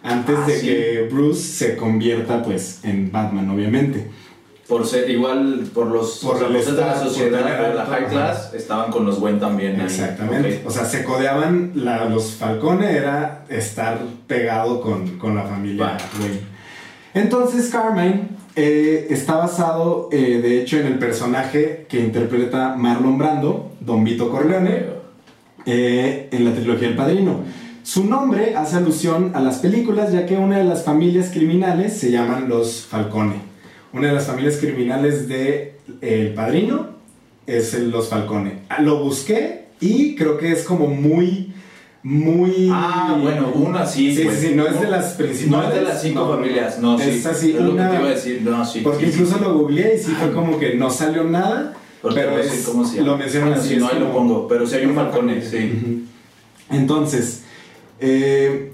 antes 0.02 0.36
Ah, 0.38 0.46
de 0.46 0.56
sí. 0.58 0.66
que 0.66 1.08
Bruce 1.10 1.40
se 1.42 1.76
convierta 1.76 2.42
pues 2.42 2.80
en 2.84 3.10
Batman 3.12 3.50
obviamente 3.50 4.06
Por 4.68 4.86
ser 4.86 5.10
igual, 5.10 5.66
por 5.74 5.88
los 5.88 6.18
Por 6.18 6.36
o 6.36 6.38
sea, 6.38 6.62
ser 6.62 6.74
de 6.74 6.80
la 6.80 6.98
sociedad, 7.02 7.68
de 7.68 7.74
la 7.74 7.84
high 7.86 8.04
ajá. 8.04 8.10
class, 8.10 8.54
estaban 8.54 8.90
con 8.92 9.04
los 9.04 9.18
buen 9.20 9.38
también. 9.40 9.80
exactamente 9.80 10.62
o 10.64 10.70
sea 10.70 10.84
se 10.84 11.02
codeaban 11.04 11.72
la- 11.74 12.04
los 12.06 12.32
Falcone 12.36 12.92
era 12.92 13.44
estar 13.48 13.98
pegado 14.26 14.80
con, 14.80 15.18
con 15.18 15.34
la 15.34 15.42
familia. 15.42 15.96
Wayne 16.20 16.40
entonces 17.14 17.68
Carmine 17.70 18.28
eh, 18.56 19.08
está 19.10 19.36
basado 19.36 20.08
eh, 20.12 20.40
de 20.42 20.60
hecho 20.60 20.78
en 20.78 20.86
el 20.86 20.98
personaje 20.98 21.86
que 21.88 21.98
interpreta 22.00 22.74
Marlon 22.76 23.18
Brando 23.18 23.72
Don 23.80 24.04
Vito 24.04 24.30
Corleone 24.30 24.84
eh, 25.66 26.28
en 26.32 26.44
la 26.44 26.52
trilogía 26.52 26.88
El 26.88 26.96
Padrino. 26.96 27.40
Su 27.82 28.04
nombre 28.04 28.54
hace 28.56 28.76
alusión 28.76 29.32
a 29.34 29.40
las 29.40 29.58
películas, 29.58 30.12
ya 30.12 30.26
que 30.26 30.36
una 30.36 30.58
de 30.58 30.64
las 30.64 30.84
familias 30.84 31.30
criminales 31.32 31.94
se 31.96 32.10
llaman 32.10 32.48
los 32.48 32.82
Falcone. 32.86 33.34
Una 33.92 34.08
de 34.08 34.14
las 34.14 34.26
familias 34.26 34.56
criminales 34.58 35.26
de 35.28 35.76
El 36.00 36.34
Padrino 36.34 36.90
es 37.46 37.74
los 37.80 38.08
Falcone. 38.08 38.60
Ah, 38.68 38.80
Lo 38.82 39.02
busqué 39.02 39.66
y 39.80 40.14
creo 40.14 40.36
que 40.38 40.52
es 40.52 40.62
como 40.62 40.86
muy, 40.86 41.52
muy... 42.02 42.68
Ah, 42.70 43.18
bueno, 43.20 43.50
una 43.54 43.86
sí. 43.86 44.14
Sí, 44.14 44.22
pues. 44.24 44.38
sí, 44.38 44.48
sí, 44.48 44.54
no 44.54 44.66
es 44.66 44.80
de 44.80 44.88
las 44.88 45.14
principales. 45.14 45.50
No 45.50 45.68
es 45.68 45.74
de 45.74 45.82
las 45.82 46.02
cinco 46.02 46.20
No, 46.20 46.26
no, 46.26 46.32
no. 46.32 46.38
familias, 46.42 46.78
no, 46.78 46.98
sí. 46.98 47.10
Es 47.10 47.26
así, 47.26 47.52
lo 47.54 47.58
que 47.58 47.68
una- 47.70 47.90
te 47.90 47.96
iba 47.96 48.06
a 48.06 48.10
decir, 48.10 48.42
no, 48.44 48.64
sí. 48.64 48.80
Porque 48.84 49.06
sí, 49.06 49.12
incluso 49.12 49.34
sí. 49.38 49.40
lo 49.44 49.54
googleé 49.58 49.96
y 49.96 49.98
sí 49.98 50.12
fue 50.12 50.32
como 50.32 50.58
que 50.58 50.74
no 50.74 50.90
salió 50.90 51.24
nada. 51.24 51.74
Pero 52.14 52.38
es- 52.38 52.62
cómo 52.66 52.84
se 52.84 52.96
llama. 52.98 53.08
lo 53.08 53.16
mencionan 53.18 53.48
Bueno, 53.50 53.62
así, 53.62 53.74
Si 53.74 53.80
no, 53.80 53.88
ahí 53.88 53.98
lo 53.98 54.12
pongo. 54.12 54.46
Pero 54.48 54.66
si 54.66 54.76
hay 54.76 54.86
un 54.86 54.94
Falcone, 54.94 55.42
sí. 55.42 56.06
Entonces, 56.70 57.39
eh, 58.00 58.72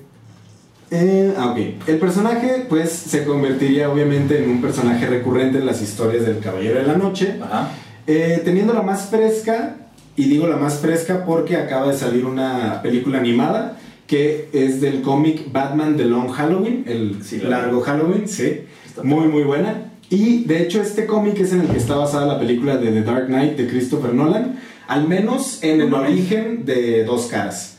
eh, 0.91 1.35
ah, 1.37 1.51
ok. 1.51 1.89
El 1.89 1.99
personaje, 1.99 2.66
pues, 2.68 2.91
se 2.91 3.24
convertiría 3.24 3.91
obviamente 3.91 4.43
en 4.43 4.51
un 4.51 4.61
personaje 4.62 5.07
recurrente 5.07 5.59
en 5.59 5.66
las 5.66 5.83
historias 5.83 6.24
del 6.24 6.39
Caballero 6.39 6.79
de 6.79 6.87
la 6.87 6.97
Noche, 6.97 7.37
Ajá. 7.43 7.70
eh, 8.07 8.41
teniendo 8.45 8.72
la 8.72 8.83
más 8.83 9.07
fresca, 9.11 9.77
y 10.14 10.24
digo 10.24 10.47
la 10.47 10.57
más 10.57 10.79
fresca 10.79 11.24
porque 11.27 11.57
acaba 11.57 11.91
de 11.93 11.99
salir 11.99 12.24
una 12.24 12.81
película 12.83 13.18
animada 13.18 13.79
que 14.07 14.49
es 14.53 14.81
del 14.81 15.03
cómic 15.03 15.53
Batman 15.53 15.97
The 15.97 16.05
Long 16.05 16.31
Halloween, 16.31 16.85
el 16.87 17.22
Sí, 17.22 17.39
la 17.39 17.59
largo 17.61 17.81
Halloween, 17.81 18.29
sí, 18.29 18.61
muy 19.03 19.27
muy 19.29 19.43
buena. 19.43 19.91
Y 20.09 20.45
de 20.45 20.62
hecho 20.62 20.81
este 20.81 21.07
cómic 21.07 21.41
es 21.41 21.53
en 21.53 21.62
el 21.62 21.66
que 21.66 21.77
está 21.79 21.97
basada 21.97 22.24
la 22.27 22.39
película 22.39 22.77
de 22.77 22.93
The 22.93 23.03
Dark 23.03 23.27
Knight 23.27 23.57
de 23.57 23.66
Christopher 23.66 24.14
Nolan, 24.14 24.61
al 24.87 25.09
menos 25.09 25.62
en 25.62 25.81
el 25.81 25.93
origen 25.93 26.64
de 26.64 27.05
Dos 27.05 27.27
Caras. 27.27 27.76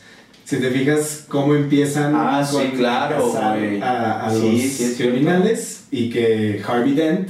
Si 0.48 0.56
te 0.56 0.70
fijas 0.70 1.26
cómo 1.28 1.54
empiezan 1.54 2.14
Ah, 2.16 2.42
sí, 2.42 2.56
claro, 2.74 3.32
cazar 3.32 3.58
güey. 3.58 3.82
a, 3.82 4.24
a 4.26 4.30
Sí, 4.30 4.62
los 4.62 4.72
sí, 4.72 4.94
criminales 4.96 5.84
y 5.90 6.08
que 6.08 6.62
Harvey 6.66 6.94
Dent 6.94 7.28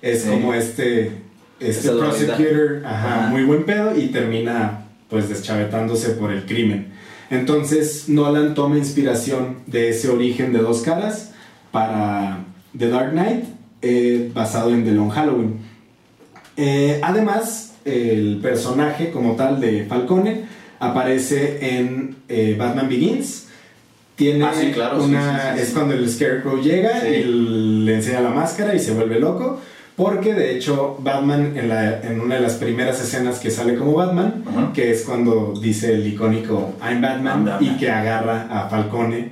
es 0.00 0.22
como 0.22 0.54
este 0.54 1.10
este 1.58 1.88
Esa 1.88 1.96
prosecutor, 1.98 2.82
ajá, 2.84 3.18
Ajá. 3.24 3.28
muy 3.30 3.42
buen 3.42 3.64
pedo 3.64 3.96
y 3.98 4.06
termina 4.08 4.84
pues 5.10 5.28
deschavetándose 5.28 6.10
por 6.10 6.30
el 6.30 6.44
crimen. 6.46 6.92
Entonces 7.30 8.08
Nolan 8.08 8.54
toma 8.54 8.78
inspiración 8.78 9.56
de 9.66 9.88
ese 9.88 10.08
origen 10.08 10.52
de 10.52 10.60
dos 10.60 10.82
caras 10.82 11.32
para 11.72 12.44
The 12.78 12.88
Dark 12.90 13.10
Knight, 13.10 13.44
eh, 13.80 14.30
basado 14.32 14.70
en 14.70 14.84
The 14.84 14.92
Long 14.92 15.10
Halloween. 15.10 15.56
Eh, 16.56 17.00
además, 17.02 17.74
el 17.84 18.38
personaje 18.40 19.10
como 19.10 19.34
tal 19.34 19.60
de 19.60 19.84
Falcone 19.86 20.44
aparece 20.82 21.76
en 21.78 22.16
eh, 22.28 22.56
Batman 22.58 22.88
Begins. 22.88 23.46
Tiene 24.16 24.44
Ah, 24.44 24.52
sí, 24.54 24.70
claro, 24.72 25.02
una, 25.02 25.52
sí, 25.54 25.56
sí, 25.56 25.62
es 25.62 25.70
cuando 25.70 25.94
el 25.94 26.08
Scarecrow 26.08 26.60
llega 26.60 27.08
y 27.08 27.24
le 27.24 27.94
enseña 27.94 28.20
la 28.20 28.30
máscara 28.30 28.74
y 28.74 28.78
se 28.78 28.92
vuelve 28.92 29.18
loco. 29.18 29.60
Porque 29.96 30.32
de 30.34 30.56
hecho 30.56 30.96
Batman 31.00 31.52
en, 31.56 31.68
la- 31.68 32.00
en 32.00 32.20
una 32.20 32.36
de 32.36 32.40
las 32.40 32.54
primeras 32.54 33.00
escenas 33.00 33.38
que 33.38 33.50
sale 33.50 33.76
como 33.76 33.92
Batman, 33.94 34.42
que 34.74 34.90
es 34.90 35.02
cuando 35.02 35.54
dice 35.60 35.94
el 35.94 36.06
icónico 36.06 36.74
I'm 36.82 37.00
Batman, 37.02 37.26
I'm 37.40 37.44
Batman. 37.44 37.74
y 37.74 37.78
que 37.78 37.90
agarra 37.90 38.46
a 38.50 38.68
Falcone. 38.70 39.30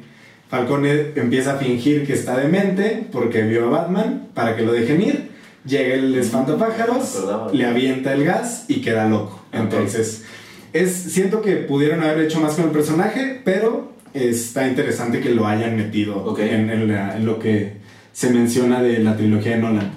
Falcone 0.49 1.13
empieza 1.17 1.55
a 1.55 1.57
fingir 1.57 2.07
que 2.07 2.13
está 2.13 2.37
demente 2.37 3.07
porque 3.13 3.43
vio 3.43 3.67
a 3.69 3.71
Batman 3.71 4.29
para 4.35 4.57
que 4.57 4.63
lo 4.63 4.73
dejen 4.73 5.01
ir. 5.03 5.31
Llega 5.65 5.95
el 5.95 6.15
espantapájaros, 6.17 7.15
Me 7.15 7.19
acordaba. 7.21 7.53
le 7.53 7.67
avienta 7.67 8.13
el 8.15 8.25
gas 8.25 8.65
y 8.69 8.81
queda 8.81 9.07
loco. 9.09 9.43
Entonces, 9.53 10.25
es, 10.73 10.93
siento 10.93 11.43
que 11.43 11.57
pudieron 11.57 12.03
haber 12.03 12.21
hecho 12.25 12.41
más 12.41 12.55
con 12.55 12.65
el 12.67 12.71
personaje, 12.71 13.41
pero 13.45 13.93
está 14.15 14.67
interesante 14.67 15.21
que 15.21 15.31
lo 15.31 15.47
hayan 15.47 15.77
metido 15.77 16.37
en, 16.39 16.71
en 16.71 16.89
la- 16.89 17.17
en 17.17 17.27
lo 17.27 17.39
que 17.39 17.75
se 18.13 18.31
menciona 18.31 18.83
de 18.83 18.99
la 18.99 19.17
trilogía 19.17 19.53
de 19.53 19.59
Nolan. 19.63 19.91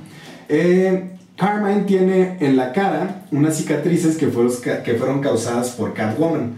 Eh, 0.50 1.10
Carmine 1.38 1.82
tiene 1.84 2.38
en 2.42 2.56
la 2.58 2.72
cara 2.74 3.26
unas 3.32 3.58
cicatrices 3.58 4.18
que 4.18 4.28
fueron, 4.28 4.52
que 4.84 4.94
fueron 4.96 5.20
causadas 5.22 5.72
por 5.72 5.94
Catwoman. 5.94 6.54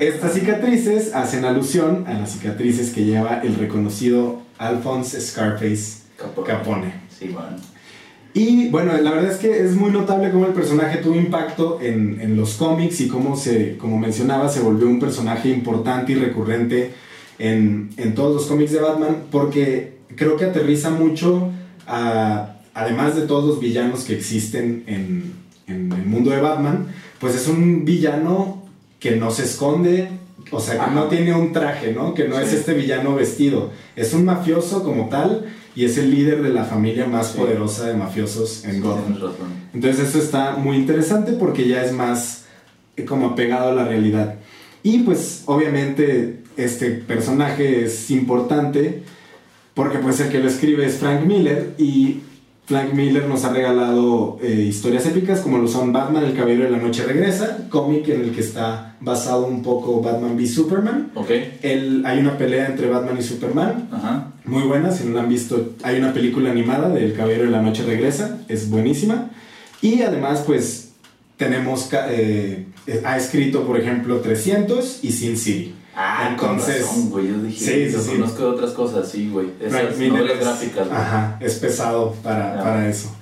Estas 0.00 0.34
cicatrices 0.34 1.14
hacen 1.14 1.44
alusión 1.44 2.04
a 2.06 2.14
las 2.14 2.32
cicatrices 2.32 2.90
que 2.90 3.04
lleva 3.04 3.40
el 3.42 3.54
reconocido 3.56 4.42
Alphonse 4.58 5.20
Scarface 5.20 6.02
Capone. 6.16 6.46
Capone. 6.48 6.92
Sí, 7.16 7.28
man. 7.28 7.56
Y 8.38 8.68
bueno, 8.68 8.92
la 9.02 9.10
verdad 9.10 9.32
es 9.32 9.38
que 9.38 9.64
es 9.64 9.74
muy 9.74 9.90
notable 9.90 10.30
cómo 10.30 10.46
el 10.46 10.52
personaje 10.52 10.98
tuvo 10.98 11.16
impacto 11.16 11.80
en, 11.82 12.20
en 12.20 12.36
los 12.36 12.54
cómics 12.54 13.00
y 13.00 13.08
cómo 13.08 13.36
se, 13.36 13.76
como 13.78 13.98
mencionaba, 13.98 14.48
se 14.48 14.60
volvió 14.60 14.86
un 14.86 15.00
personaje 15.00 15.48
importante 15.48 16.12
y 16.12 16.14
recurrente 16.14 16.92
en, 17.40 17.90
en 17.96 18.14
todos 18.14 18.36
los 18.36 18.46
cómics 18.46 18.70
de 18.70 18.78
Batman 18.78 19.24
porque 19.32 19.98
creo 20.14 20.36
que 20.36 20.44
aterriza 20.44 20.90
mucho 20.90 21.50
a, 21.88 22.58
además 22.74 23.16
de 23.16 23.22
todos 23.22 23.44
los 23.44 23.58
villanos 23.58 24.04
que 24.04 24.14
existen 24.14 24.84
en, 24.86 25.32
en 25.66 25.90
el 25.90 26.06
mundo 26.06 26.30
de 26.30 26.40
Batman, 26.40 26.86
pues 27.18 27.34
es 27.34 27.48
un 27.48 27.84
villano 27.84 28.62
que 29.00 29.16
no 29.16 29.32
se 29.32 29.42
esconde, 29.42 30.10
o 30.52 30.60
sea, 30.60 30.74
que 30.74 30.80
Ajá. 30.80 30.90
no 30.92 31.08
tiene 31.08 31.34
un 31.34 31.52
traje, 31.52 31.92
¿no? 31.92 32.14
Que 32.14 32.28
no 32.28 32.38
es 32.38 32.52
este 32.52 32.74
villano 32.74 33.16
vestido, 33.16 33.72
es 33.96 34.14
un 34.14 34.24
mafioso 34.24 34.84
como 34.84 35.08
tal 35.08 35.46
y 35.78 35.84
es 35.84 35.96
el 35.96 36.10
líder 36.10 36.42
de 36.42 36.48
la 36.50 36.64
familia 36.64 37.06
más 37.06 37.28
Sí. 37.28 37.38
poderosa 37.38 37.86
de 37.86 37.94
mafiosos 37.94 38.64
en 38.64 38.74
Sí, 38.76 38.80
Gotham. 38.80 39.14
Entonces 39.72 40.08
eso 40.08 40.18
está 40.18 40.56
muy 40.56 40.76
interesante 40.76 41.32
porque 41.32 41.68
ya 41.68 41.84
es 41.84 41.92
más 41.92 42.44
eh, 42.96 43.04
como 43.04 43.26
apegado 43.28 43.70
a 43.70 43.74
la 43.74 43.84
realidad. 43.84 44.34
Y 44.82 44.98
pues 45.00 45.42
obviamente 45.46 46.40
este 46.56 46.90
personaje 46.90 47.84
es 47.84 48.10
importante 48.10 49.02
porque 49.74 49.98
pues 49.98 50.18
el 50.18 50.30
que 50.30 50.40
lo 50.40 50.48
escribe 50.48 50.84
es 50.84 50.94
Frank 50.96 51.24
Miller 51.24 51.74
y 51.78 52.22
Frank 52.66 52.92
Miller 52.92 53.26
nos 53.26 53.44
ha 53.44 53.52
regalado 53.52 54.38
eh, 54.42 54.66
historias 54.68 55.06
épicas 55.06 55.40
como 55.40 55.58
lo 55.58 55.68
son 55.68 55.92
Batman, 55.92 56.24
el 56.24 56.34
Caballero 56.34 56.64
de 56.64 56.70
la 56.70 56.78
Noche 56.78 57.04
Regresa, 57.04 57.66
cómic 57.70 58.08
en 58.08 58.20
el 58.22 58.30
que 58.32 58.40
está 58.40 58.96
basado 59.00 59.46
un 59.46 59.62
poco 59.62 60.02
Batman 60.02 60.34
v 60.36 60.46
Superman. 60.46 61.12
Ok. 61.14 61.30
El- 61.62 62.02
hay 62.04 62.18
una 62.18 62.36
pelea 62.36 62.66
entre 62.66 62.88
Batman 62.88 63.16
y 63.18 63.22
Superman 63.22 63.88
Ajá. 63.92 64.32
Muy 64.48 64.62
buena, 64.64 64.90
si 64.90 65.04
no 65.04 65.14
la 65.14 65.22
han 65.22 65.28
visto, 65.28 65.74
hay 65.82 65.98
una 65.98 66.12
película 66.12 66.50
animada 66.50 66.88
del 66.88 67.14
Caballero 67.14 67.44
de 67.44 67.50
la 67.50 67.62
Noche 67.62 67.82
Regresa, 67.84 68.38
es 68.48 68.68
buenísima. 68.70 69.30
Y 69.82 70.02
además, 70.02 70.42
pues, 70.46 70.90
tenemos 71.36 71.88
eh, 71.92 72.66
eh, 72.86 73.02
ha 73.04 73.16
escrito, 73.16 73.64
por 73.66 73.78
ejemplo, 73.78 74.20
300 74.20 75.00
y 75.04 75.12
Sin 75.12 75.36
City. 75.36 75.74
Ah, 75.94 76.28
entonces. 76.30 76.82
Con 76.84 76.88
razón, 76.96 77.10
güey. 77.10 77.28
Yo 77.28 77.38
dije, 77.42 77.64
sí, 77.90 77.90
sí, 77.96 78.02
sí. 78.04 78.10
conozco 78.16 78.42
de 78.44 78.48
otras 78.50 78.70
cosas, 78.70 79.08
sí, 79.10 79.28
güey. 79.30 79.48
Esas 79.60 79.96
Miller 79.96 80.12
novelas 80.12 80.36
es- 80.38 80.40
gráficas, 80.44 80.88
güey. 80.88 81.00
Ajá, 81.00 81.36
es 81.40 81.54
pesado 81.56 82.14
para, 82.22 82.56
Ya. 82.56 82.62
para 82.62 82.88
eso. 82.88 83.14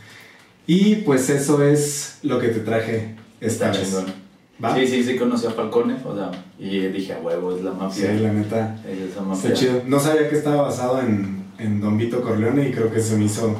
Y 0.66 0.97
pues 0.97 1.31
eso 1.31 1.62
es 1.62 2.18
lo 2.22 2.39
que 2.39 2.49
te 2.49 2.61
traje 2.61 3.14
esta 3.41 3.70
vez. 3.70 3.83
chingón. 3.83 4.26
¿Va? 4.64 4.74
Sí, 4.74 4.86
sí, 4.86 5.04
sí, 5.04 5.16
conocí 5.16 5.46
a 5.46 5.50
Falcone, 5.50 5.96
o 6.04 6.14
sea, 6.14 6.30
y 6.59 6.78
dije, 6.88 7.12
a 7.12 7.18
huevo, 7.18 7.54
es 7.54 7.62
la 7.62 7.72
Sí, 7.72 7.76
mafia. 7.78 8.12
la 8.14 8.32
neta. 8.32 8.76
Es 8.90 9.11
esa 9.12 9.20
mafia. 9.22 9.48
Está 9.50 9.61
chido. 9.61 9.82
No 9.86 10.00
sabía 10.00 10.28
que 10.30 10.36
estaba 10.36 10.62
basado 10.62 11.00
en, 11.00 11.44
en 11.59 11.80
Don 11.80 11.98
Vito 11.98 12.22
Corleone 12.22 12.68
y 12.68 12.72
creo 12.72 12.90
que 12.92 13.00
se 13.00 13.16
me 13.16 13.24
hizo 13.26 13.54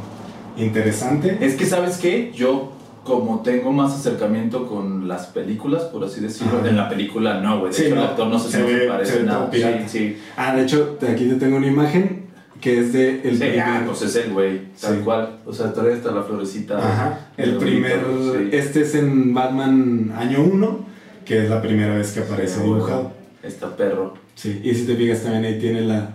interesante. 0.57 1.39
Es 1.41 1.55
que, 1.55 1.67
¿sabes 1.67 1.99
qué? 1.99 2.33
Yo, 2.35 2.73
como 3.05 3.41
tengo 3.43 3.73
más 3.73 3.93
acercamiento 3.95 4.67
con 4.67 5.07
las 5.07 5.27
películas, 5.27 5.83
por 5.85 6.05
así 6.05 6.21
decirlo, 6.21 6.59
Ajá. 6.61 6.69
en 6.69 6.77
la 6.77 6.89
película 6.89 7.41
no, 7.41 7.61
güey. 7.61 7.73
De 7.73 7.77
Sí, 7.77 7.85
hecho, 7.87 7.95
no, 7.95 8.01
el 8.03 8.07
actor 8.09 8.29
no 8.29 8.39
sé 8.39 8.51
se 8.51 8.57
si 8.59 8.63
ve- 8.73 8.79
se 8.81 8.87
parece 8.89 9.23
nada. 9.23 9.51
Sí, 9.53 9.63
sí. 9.87 10.17
Ah, 10.37 10.57
de 10.57 10.63
hecho, 10.63 10.99
aquí 11.03 11.27
te 11.29 11.35
tengo 11.37 11.57
una 11.59 11.67
imagen 11.67 12.26
que 12.61 12.81
es 12.81 12.93
de 12.93 13.21
el 13.23 13.33
Sí, 13.33 13.39
primer. 13.45 13.61
ah, 13.61 13.83
pues 13.87 14.03
es 14.03 14.17
el 14.17 14.33
güey, 14.33 14.61
tal 14.81 14.97
Sí. 14.99 15.03
cual. 15.05 15.39
O 15.45 15.53
sea, 15.53 15.73
trae 15.73 15.95
hasta 15.95 16.11
la 16.13 16.23
florecita. 16.23 16.79
Ajá, 16.79 17.29
el 17.37 17.57
primer. 17.57 18.01
Sí. 18.33 18.49
Este 18.53 18.81
es 18.83 18.95
en 18.95 19.35
Batman 19.35 20.13
año 20.17 20.43
1, 20.45 20.87
que 21.25 21.45
es 21.45 21.51
la 21.51 21.61
primera 21.63 21.95
vez 21.97 22.13
que 22.13 22.21
aparece 22.21 22.63
dibujado. 22.63 23.13
Está 23.43 23.77
perro. 23.77 24.15
Sí, 24.35 24.61
y 24.65 24.75
si 24.75 24.85
te 24.87 24.97
fijas 24.97 25.23
también 25.23 25.45
ahí 25.45 25.59
tiene 25.59 25.83
la 25.83 26.15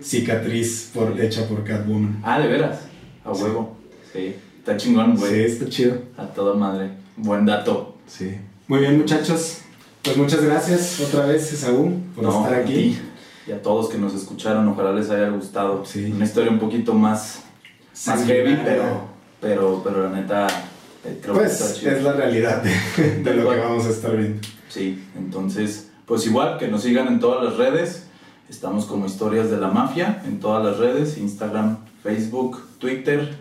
cicatriz 0.00 0.90
por, 0.94 1.18
hecha 1.20 1.46
por 1.48 1.64
Catwoman. 1.64 2.20
Ah, 2.22 2.38
de 2.38 2.48
veras. 2.48 2.80
A 3.24 3.32
huevo. 3.32 3.76
Sí. 4.12 4.34
Está 4.58 4.76
chingón, 4.76 5.16
güey. 5.16 5.32
Sí, 5.32 5.40
está 5.40 5.68
chido. 5.68 5.98
A 6.16 6.26
toda 6.26 6.54
madre. 6.54 6.90
Buen 7.16 7.46
dato. 7.46 7.96
Sí. 8.06 8.36
Muy 8.68 8.80
bien, 8.80 8.98
muchachos. 8.98 9.58
Pues 10.02 10.16
muchas 10.16 10.44
gracias 10.44 11.00
otra 11.00 11.26
vez, 11.26 11.52
Esaú, 11.52 11.92
por 12.14 12.24
No, 12.24 12.44
estar 12.44 12.60
aquí. 12.60 12.98
Y 13.46 13.52
a 13.52 13.62
todos 13.62 13.88
que 13.88 13.98
nos 13.98 14.14
escucharon, 14.14 14.66
ojalá 14.68 14.92
les 14.92 15.08
haya 15.10 15.28
gustado. 15.28 15.84
Sí. 15.84 16.10
Una 16.12 16.24
historia 16.24 16.50
un 16.50 16.58
poquito 16.58 16.94
más, 16.94 17.42
más 17.92 18.20
Sanguinaria. 18.20 18.44
heavy, 18.56 18.62
pero, 18.64 19.00
pero, 19.40 19.80
pero 19.84 20.02
la 20.04 20.10
neta, 20.20 20.46
eh, 21.04 21.18
creo 21.22 21.38
que 21.38 21.44
está 21.44 21.64
Pues 21.66 21.78
chido. 21.78 21.92
es 21.92 22.02
la 22.02 22.12
realidad 22.14 22.62
de, 22.62 23.22
de 23.22 23.34
lo 23.34 23.48
que 23.50 23.56
vamos 23.56 23.86
a 23.86 23.90
estar 23.90 24.16
viendo. 24.16 24.40
Sí, 24.68 25.04
entonces, 25.16 25.90
pues 26.06 26.26
igual 26.26 26.58
que 26.58 26.66
nos 26.68 26.82
sigan 26.82 27.06
en 27.08 27.20
todas 27.20 27.44
las 27.44 27.56
redes. 27.56 28.02
Estamos 28.48 28.84
como 28.86 29.06
Historias 29.06 29.50
de 29.50 29.56
la 29.58 29.68
Mafia 29.68 30.22
en 30.26 30.38
todas 30.40 30.64
las 30.64 30.78
redes: 30.78 31.16
Instagram, 31.18 31.78
Facebook, 32.02 32.60
Twitter 32.78 33.36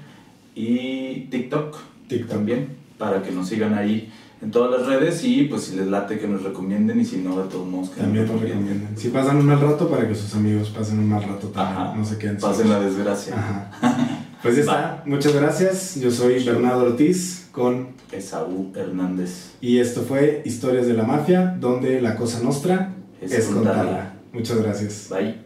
y 0.55 1.21
TikTok. 1.31 1.77
TikTok. 2.07 2.29
También, 2.29 2.75
para 2.97 3.21
que 3.23 3.31
nos 3.31 3.47
sigan 3.49 3.73
ahí 3.75 4.11
en 4.45 4.51
todas 4.51 4.79
las 4.79 4.87
redes 4.87 5.23
y 5.23 5.43
pues 5.45 5.63
si 5.63 5.75
les 5.75 5.87
late 5.87 6.19
que 6.19 6.27
nos 6.27 6.43
recomienden 6.43 6.99
y 7.01 7.05
si 7.05 7.17
no, 7.17 7.41
de 7.41 7.49
todos 7.49 7.67
modos 7.67 7.89
que 7.89 8.01
También 8.01 8.27
nos 8.27 8.39
recomiendan. 8.39 8.95
Si 8.95 9.09
pasan 9.09 9.37
un 9.37 9.45
mal 9.47 9.59
rato, 9.59 9.89
para 9.89 10.07
que 10.07 10.13
sus 10.13 10.33
amigos 10.35 10.69
pasen 10.69 10.99
un 10.99 11.09
mal 11.09 11.23
rato 11.23 11.47
también. 11.47 11.77
Ajá. 11.77 11.95
No 11.95 12.05
se 12.05 12.17
queden 12.19 12.37
Pasen 12.37 12.69
la 12.69 12.79
desgracia. 12.79 13.35
Ajá. 13.35 13.71
Pues 14.43 14.57
ya 14.57 14.61
está. 14.61 15.03
Muchas 15.07 15.33
gracias. 15.33 15.95
Yo 15.95 16.11
soy 16.11 16.43
Bernardo 16.43 16.83
Ortiz 16.83 17.47
con 17.51 17.87
Esaú 18.11 18.71
Hernández. 18.75 19.53
y 19.59 19.79
esto 19.79 20.03
fue 20.03 20.43
Historias 20.45 20.85
de 20.85 20.93
la 20.93 21.01
Mafia, 21.01 21.57
donde 21.59 21.99
la 21.99 22.15
cosa 22.15 22.41
nostra 22.43 22.93
Es 23.19 23.31
es, 23.31 23.47
contarla. 23.47 24.13
Muchas 24.31 24.61
gracias. 24.61 25.07
Bye. 25.09 25.44